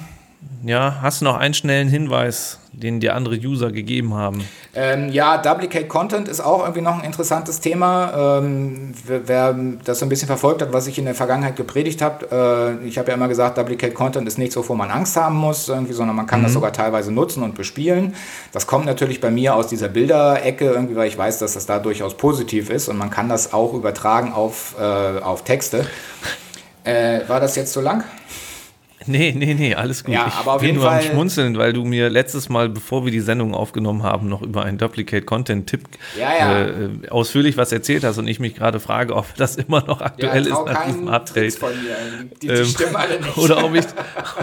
ja, 0.64 0.98
hast 1.02 1.20
du 1.20 1.24
noch 1.24 1.36
einen 1.36 1.54
schnellen 1.54 1.88
Hinweis 1.88 2.58
den 2.76 3.00
dir 3.00 3.14
andere 3.14 3.36
User 3.36 3.72
gegeben 3.72 4.14
haben. 4.14 4.46
Ähm, 4.74 5.08
ja, 5.08 5.38
Duplicate 5.38 5.88
Content 5.88 6.28
ist 6.28 6.40
auch 6.40 6.60
irgendwie 6.60 6.82
noch 6.82 6.98
ein 6.98 7.04
interessantes 7.04 7.60
Thema. 7.60 8.38
Ähm, 8.38 8.92
wer, 9.06 9.56
das 9.84 10.00
so 10.00 10.06
ein 10.06 10.10
bisschen 10.10 10.26
verfolgt 10.26 10.60
hat, 10.60 10.74
was 10.74 10.86
ich 10.86 10.98
in 10.98 11.06
der 11.06 11.14
Vergangenheit 11.14 11.56
gepredigt 11.56 12.02
habe, 12.02 12.78
äh, 12.82 12.86
ich 12.86 12.98
habe 12.98 13.08
ja 13.08 13.14
immer 13.14 13.28
gesagt, 13.28 13.56
Duplicate 13.56 13.94
Content 13.94 14.28
ist 14.28 14.36
nichts, 14.36 14.56
wovor 14.56 14.76
man 14.76 14.90
Angst 14.90 15.16
haben 15.16 15.36
muss, 15.36 15.70
irgendwie, 15.70 15.94
sondern 15.94 16.16
man 16.16 16.26
kann 16.26 16.40
mhm. 16.40 16.44
das 16.44 16.52
sogar 16.52 16.72
teilweise 16.74 17.10
nutzen 17.10 17.42
und 17.42 17.54
bespielen. 17.54 18.14
Das 18.52 18.66
kommt 18.66 18.84
natürlich 18.84 19.22
bei 19.22 19.30
mir 19.30 19.54
aus 19.54 19.68
dieser 19.68 19.88
Bilderecke, 19.88 20.66
irgendwie, 20.66 20.96
weil 20.96 21.08
ich 21.08 21.16
weiß, 21.16 21.38
dass 21.38 21.54
das 21.54 21.64
da 21.64 21.78
durchaus 21.78 22.14
positiv 22.14 22.68
ist 22.68 22.88
und 22.88 22.98
man 22.98 23.08
kann 23.08 23.30
das 23.30 23.54
auch 23.54 23.72
übertragen 23.72 24.34
auf, 24.34 24.74
äh, 24.78 24.82
auf 24.82 25.44
Texte. 25.44 25.86
Äh, 26.84 27.20
war 27.26 27.40
das 27.40 27.56
jetzt 27.56 27.72
so 27.72 27.80
lang? 27.80 28.04
Nee, 29.06 29.32
nee, 29.36 29.54
nee, 29.54 29.74
alles 29.74 30.04
gut. 30.04 30.14
Ja, 30.14 30.32
aber 30.38 30.54
auf 30.54 30.56
ich 30.56 30.60
bin 30.60 30.66
jeden 30.68 30.80
nur 30.80 30.90
Fall 30.90 31.00
am 31.00 31.04
Schmunzeln, 31.04 31.58
weil 31.58 31.72
du 31.72 31.84
mir 31.84 32.10
letztes 32.10 32.48
Mal, 32.48 32.68
bevor 32.68 33.04
wir 33.04 33.12
die 33.12 33.20
Sendung 33.20 33.54
aufgenommen 33.54 34.02
haben, 34.02 34.28
noch 34.28 34.42
über 34.42 34.64
einen 34.64 34.78
Duplicate-Content-Tipp 34.78 35.82
ja, 36.18 36.36
ja. 36.38 36.66
äh, 36.66 37.08
ausführlich 37.10 37.56
was 37.56 37.72
erzählt 37.72 38.04
hast 38.04 38.18
und 38.18 38.26
ich 38.26 38.40
mich 38.40 38.54
gerade 38.54 38.80
frage, 38.80 39.14
ob 39.14 39.34
das 39.36 39.56
immer 39.56 39.84
noch 39.84 40.00
aktuell 40.00 40.46
ist 40.46 40.64
nach 40.66 40.86
diesem 40.86 41.08
Update. 41.08 41.54
Von 41.54 41.70
mir. 41.70 41.96
Die, 42.42 42.48
die 42.48 42.48
ähm, 42.48 42.64
stimmen 42.64 42.96
alle 42.96 43.20
nicht. 43.20 43.36
Oder 43.38 43.64
ob 43.64 43.74
ich, 43.74 43.84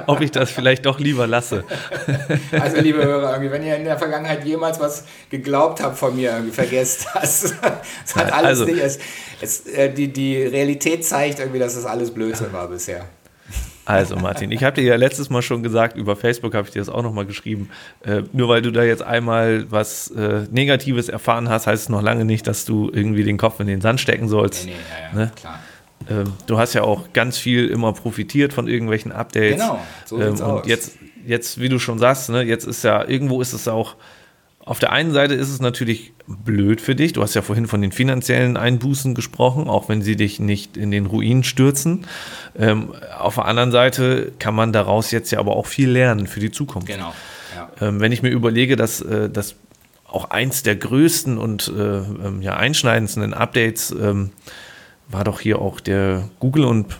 ob 0.07 0.21
ich 0.21 0.31
das 0.31 0.51
vielleicht 0.51 0.85
doch 0.85 0.99
lieber 0.99 1.27
lasse. 1.27 1.63
Also, 2.51 2.79
liebe 2.79 3.03
Hörer, 3.03 3.41
wenn 3.41 3.63
ihr 3.63 3.75
in 3.75 3.83
der 3.83 3.97
Vergangenheit 3.97 4.45
jemals 4.45 4.79
was 4.79 5.05
geglaubt 5.29 5.81
habt 5.81 5.97
von 5.97 6.15
mir, 6.15 6.43
vergesst 6.51 7.07
das. 7.13 7.53
Es 8.05 8.15
hat 8.15 8.31
alles 8.31 8.61
also, 8.61 8.65
nicht. 8.65 8.79
Es, 8.79 8.99
es, 9.41 9.67
äh, 9.67 9.91
die, 9.91 10.11
die 10.11 10.43
Realität 10.43 11.05
zeigt 11.05 11.39
irgendwie, 11.39 11.59
dass 11.59 11.75
das 11.75 11.85
alles 11.85 12.11
Blödsinn 12.11 12.51
war 12.53 12.67
bisher. 12.67 13.05
Also 13.85 14.15
Martin, 14.15 14.51
ich 14.51 14.63
habe 14.63 14.75
dir 14.75 14.83
ja 14.83 14.95
letztes 14.95 15.29
Mal 15.29 15.41
schon 15.41 15.61
gesagt, 15.61 15.97
über 15.97 16.15
Facebook 16.15 16.53
habe 16.55 16.67
ich 16.67 16.73
dir 16.73 16.79
das 16.79 16.89
auch 16.89 17.03
nochmal 17.03 17.25
geschrieben. 17.25 17.69
Äh, 18.03 18.23
nur 18.31 18.47
weil 18.47 18.61
du 18.61 18.71
da 18.71 18.83
jetzt 18.83 19.03
einmal 19.03 19.65
was 19.69 20.09
äh, 20.11 20.45
Negatives 20.51 21.09
erfahren 21.09 21.49
hast, 21.49 21.67
heißt 21.67 21.83
es 21.83 21.89
noch 21.89 22.01
lange 22.01 22.25
nicht, 22.25 22.47
dass 22.47 22.65
du 22.65 22.89
irgendwie 22.93 23.23
den 23.23 23.37
Kopf 23.37 23.59
in 23.59 23.67
den 23.67 23.81
Sand 23.81 23.99
stecken 23.99 24.27
sollst. 24.29 24.65
Nee, 24.65 24.71
nee, 24.71 24.77
ja, 24.77 25.19
ja, 25.19 25.25
ne? 25.25 25.31
klar. 25.35 25.59
Ähm, 26.09 26.33
du 26.47 26.57
hast 26.57 26.73
ja 26.73 26.83
auch 26.83 27.13
ganz 27.13 27.37
viel 27.37 27.67
immer 27.67 27.93
profitiert 27.93 28.53
von 28.53 28.67
irgendwelchen 28.67 29.11
Updates. 29.11 29.61
Genau, 29.61 29.79
so 30.05 30.19
ähm, 30.19 30.33
und 30.33 30.41
aus. 30.41 30.67
jetzt, 30.67 30.97
jetzt, 31.25 31.59
wie 31.59 31.69
du 31.69 31.79
schon 31.79 31.99
sagst, 31.99 32.29
ne, 32.29 32.43
jetzt 32.43 32.65
ist 32.65 32.83
ja, 32.83 33.07
irgendwo 33.07 33.41
ist 33.41 33.53
es 33.53 33.67
auch 33.67 33.95
auf 34.65 34.79
der 34.79 34.93
einen 34.93 35.11
Seite 35.11 35.33
ist 35.33 35.49
es 35.49 35.59
natürlich 35.59 36.13
blöd 36.25 36.79
für 36.79 36.95
dich. 36.95 37.11
Du 37.11 37.21
hast 37.21 37.33
ja 37.33 37.41
vorhin 37.41 37.67
von 37.67 37.81
den 37.81 37.91
finanziellen 37.91 38.55
Einbußen 38.55 39.13
gesprochen, 39.13 39.67
auch 39.67 39.89
wenn 39.89 40.01
sie 40.01 40.15
dich 40.15 40.39
nicht 40.39 40.77
in 40.77 40.89
den 40.89 41.05
Ruin 41.05 41.43
stürzen. 41.43 42.07
Ähm, 42.57 42.93
auf 43.17 43.35
der 43.35 43.45
anderen 43.45 43.71
Seite 43.71 44.31
kann 44.39 44.55
man 44.55 44.71
daraus 44.71 45.11
jetzt 45.11 45.31
ja 45.31 45.39
aber 45.39 45.57
auch 45.57 45.65
viel 45.65 45.89
lernen 45.89 46.27
für 46.27 46.39
die 46.39 46.51
Zukunft. 46.51 46.87
Genau. 46.87 47.13
Ja. 47.55 47.87
Ähm, 47.87 47.99
wenn 47.99 48.13
ich 48.13 48.23
mir 48.23 48.29
überlege, 48.29 48.77
dass, 48.77 49.01
äh, 49.01 49.29
dass 49.29 49.55
auch 50.07 50.29
eins 50.29 50.63
der 50.63 50.77
größten 50.77 51.37
und 51.37 51.67
äh, 51.67 51.97
ähm, 51.97 52.41
ja, 52.41 52.55
einschneidendsten 52.55 53.33
Updates 53.33 53.91
ähm, 53.91 54.29
war 55.09 55.25
doch 55.25 55.41
hier 55.41 55.59
auch 55.59 55.81
der 55.81 56.29
Google 56.39 56.63
und 56.63 56.99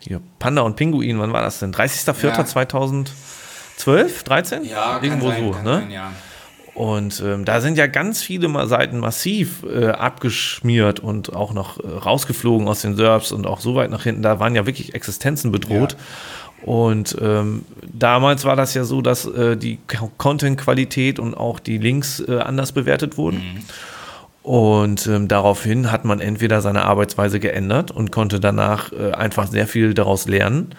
hier 0.00 0.20
Panda 0.38 0.60
und 0.62 0.76
Pinguin, 0.76 1.18
wann 1.18 1.32
war 1.32 1.42
das 1.42 1.60
denn? 1.60 1.72
30.04.2012, 1.72 3.06
ja. 3.86 4.06
13? 4.24 4.64
Ja, 4.64 5.00
irgendwo 5.00 5.28
sein, 5.28 5.40
so, 5.40 5.50
ne? 5.62 5.74
Sein, 5.80 5.90
ja. 5.90 6.12
Und 6.74 7.22
ähm, 7.24 7.44
da 7.44 7.60
sind 7.60 7.76
ja 7.76 7.86
ganz 7.86 8.22
viele 8.22 8.48
Seiten 8.66 8.98
massiv 8.98 9.62
äh, 9.62 9.88
abgeschmiert 9.88 11.00
und 11.00 11.34
auch 11.34 11.52
noch 11.52 11.78
äh, 11.78 11.86
rausgeflogen 11.86 12.66
aus 12.66 12.80
den 12.80 12.96
SERPs 12.96 13.32
und 13.32 13.46
auch 13.46 13.60
so 13.60 13.74
weit 13.74 13.90
nach 13.90 14.04
hinten. 14.04 14.22
Da 14.22 14.40
waren 14.40 14.54
ja 14.54 14.64
wirklich 14.64 14.94
Existenzen 14.94 15.52
bedroht. 15.52 15.92
Ja. 15.92 16.66
Und 16.66 17.16
ähm, 17.20 17.64
damals 17.82 18.44
war 18.44 18.56
das 18.56 18.72
ja 18.72 18.84
so, 18.84 19.02
dass 19.02 19.26
äh, 19.26 19.56
die 19.56 19.80
Content-Qualität 20.16 21.18
und 21.18 21.34
auch 21.34 21.58
die 21.58 21.76
Links 21.76 22.20
äh, 22.20 22.38
anders 22.38 22.72
bewertet 22.72 23.18
wurden. 23.18 23.38
Mhm. 23.38 23.62
Und 24.42 25.06
ähm, 25.06 25.28
daraufhin 25.28 25.92
hat 25.92 26.04
man 26.04 26.20
entweder 26.20 26.60
seine 26.60 26.84
Arbeitsweise 26.84 27.38
geändert 27.38 27.90
und 27.90 28.10
konnte 28.10 28.40
danach 28.40 28.92
äh, 28.92 29.12
einfach 29.12 29.46
sehr 29.46 29.68
viel 29.68 29.94
daraus 29.94 30.26
lernen 30.26 30.74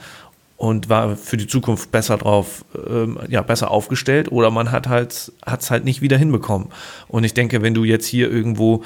und 0.63 0.87
war 0.87 1.17
für 1.17 1.35
die 1.35 1.45
Zukunft 1.45 1.91
besser 1.91 2.15
drauf, 2.15 2.63
ähm, 2.89 3.19
ja, 3.27 3.41
besser 3.41 3.69
aufgestellt 3.69 4.31
oder 4.31 4.49
man 4.49 4.71
hat 4.71 4.87
halt, 4.87 5.33
hat's 5.45 5.69
halt 5.69 5.83
nicht 5.83 6.01
wieder 6.01 6.17
hinbekommen. 6.17 6.69
Und 7.09 7.25
ich 7.25 7.33
denke, 7.33 7.61
wenn 7.61 7.73
du 7.73 7.83
jetzt 7.83 8.05
hier 8.05 8.31
irgendwo 8.31 8.81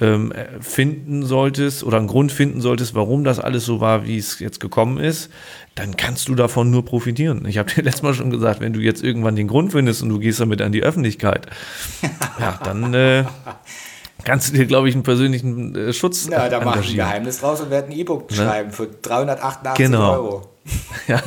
ähm, 0.00 0.32
finden 0.60 1.24
solltest 1.24 1.84
oder 1.84 1.98
einen 1.98 2.08
Grund 2.08 2.32
finden 2.32 2.60
solltest, 2.60 2.96
warum 2.96 3.22
das 3.22 3.38
alles 3.38 3.64
so 3.64 3.80
war, 3.80 4.04
wie 4.06 4.18
es 4.18 4.40
jetzt 4.40 4.58
gekommen 4.58 4.98
ist, 4.98 5.30
dann 5.76 5.96
kannst 5.96 6.26
du 6.26 6.34
davon 6.34 6.72
nur 6.72 6.84
profitieren. 6.84 7.44
Ich 7.46 7.58
habe 7.58 7.70
dir 7.74 7.82
letztes 7.82 8.02
Mal 8.02 8.14
schon 8.14 8.30
gesagt, 8.30 8.60
wenn 8.60 8.72
du 8.72 8.80
jetzt 8.80 9.04
irgendwann 9.04 9.36
den 9.36 9.46
Grund 9.46 9.70
findest 9.70 10.02
und 10.02 10.08
du 10.08 10.18
gehst 10.18 10.40
damit 10.40 10.60
an 10.60 10.72
die 10.72 10.82
Öffentlichkeit, 10.82 11.46
ja, 12.40 12.58
dann 12.64 12.92
äh, 12.92 13.22
kannst 14.24 14.50
du 14.50 14.56
dir, 14.56 14.66
glaube 14.66 14.88
ich, 14.88 14.96
einen 14.96 15.04
persönlichen 15.04 15.76
äh, 15.76 15.92
Schutz 15.92 16.28
Ja, 16.28 16.48
da 16.48 16.60
mach 16.64 16.80
ich 16.80 16.90
ein 16.90 16.96
Geheimnis 16.96 17.38
draus 17.38 17.60
und 17.60 17.70
werde 17.70 17.86
ein 17.86 17.92
E-Book 17.92 18.32
ne? 18.32 18.36
schreiben 18.36 18.72
für 18.72 18.88
388 18.88 19.86
genau. 19.86 20.12
Euro. 20.12 20.49
Ja. 21.08 21.22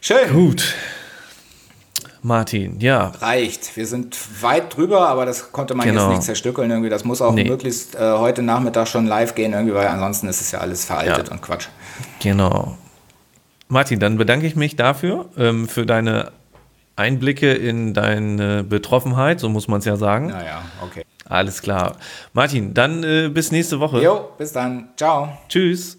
Schön. 0.00 0.32
Gut. 0.32 0.74
Martin, 2.24 2.80
ja. 2.80 3.12
Reicht. 3.20 3.76
Wir 3.76 3.86
sind 3.86 4.16
weit 4.42 4.76
drüber, 4.76 5.08
aber 5.08 5.26
das 5.26 5.52
konnte 5.52 5.74
man 5.74 5.86
genau. 5.86 6.08
jetzt 6.08 6.16
nicht 6.16 6.22
zerstückeln 6.22 6.70
irgendwie. 6.70 6.88
Das 6.88 7.04
muss 7.04 7.20
auch 7.20 7.34
nee. 7.34 7.44
möglichst 7.44 7.94
äh, 7.94 8.12
heute 8.12 8.42
Nachmittag 8.42 8.88
schon 8.88 9.06
live 9.06 9.34
gehen 9.34 9.52
irgendwie, 9.52 9.74
weil 9.74 9.86
ansonsten 9.86 10.28
ist 10.28 10.40
es 10.40 10.50
ja 10.50 10.60
alles 10.60 10.86
veraltet 10.86 11.28
ja. 11.28 11.32
und 11.32 11.42
Quatsch. 11.42 11.68
Genau. 12.20 12.78
Martin, 13.68 14.00
dann 14.00 14.16
bedanke 14.16 14.46
ich 14.46 14.56
mich 14.56 14.74
dafür, 14.74 15.26
ähm, 15.36 15.68
für 15.68 15.84
deine 15.84 16.32
Einblicke 16.96 17.52
in 17.52 17.92
deine 17.92 18.64
Betroffenheit, 18.64 19.40
so 19.40 19.48
muss 19.50 19.68
man 19.68 19.80
es 19.80 19.84
ja 19.84 19.96
sagen. 19.96 20.28
Naja, 20.28 20.62
okay. 20.82 21.04
Alles 21.26 21.60
klar. 21.60 21.96
Martin, 22.32 22.72
dann 22.72 23.02
äh, 23.02 23.28
bis 23.28 23.50
nächste 23.50 23.80
Woche. 23.80 24.02
Jo, 24.02 24.30
bis 24.38 24.52
dann. 24.52 24.90
Ciao. 24.96 25.36
Tschüss. 25.48 25.98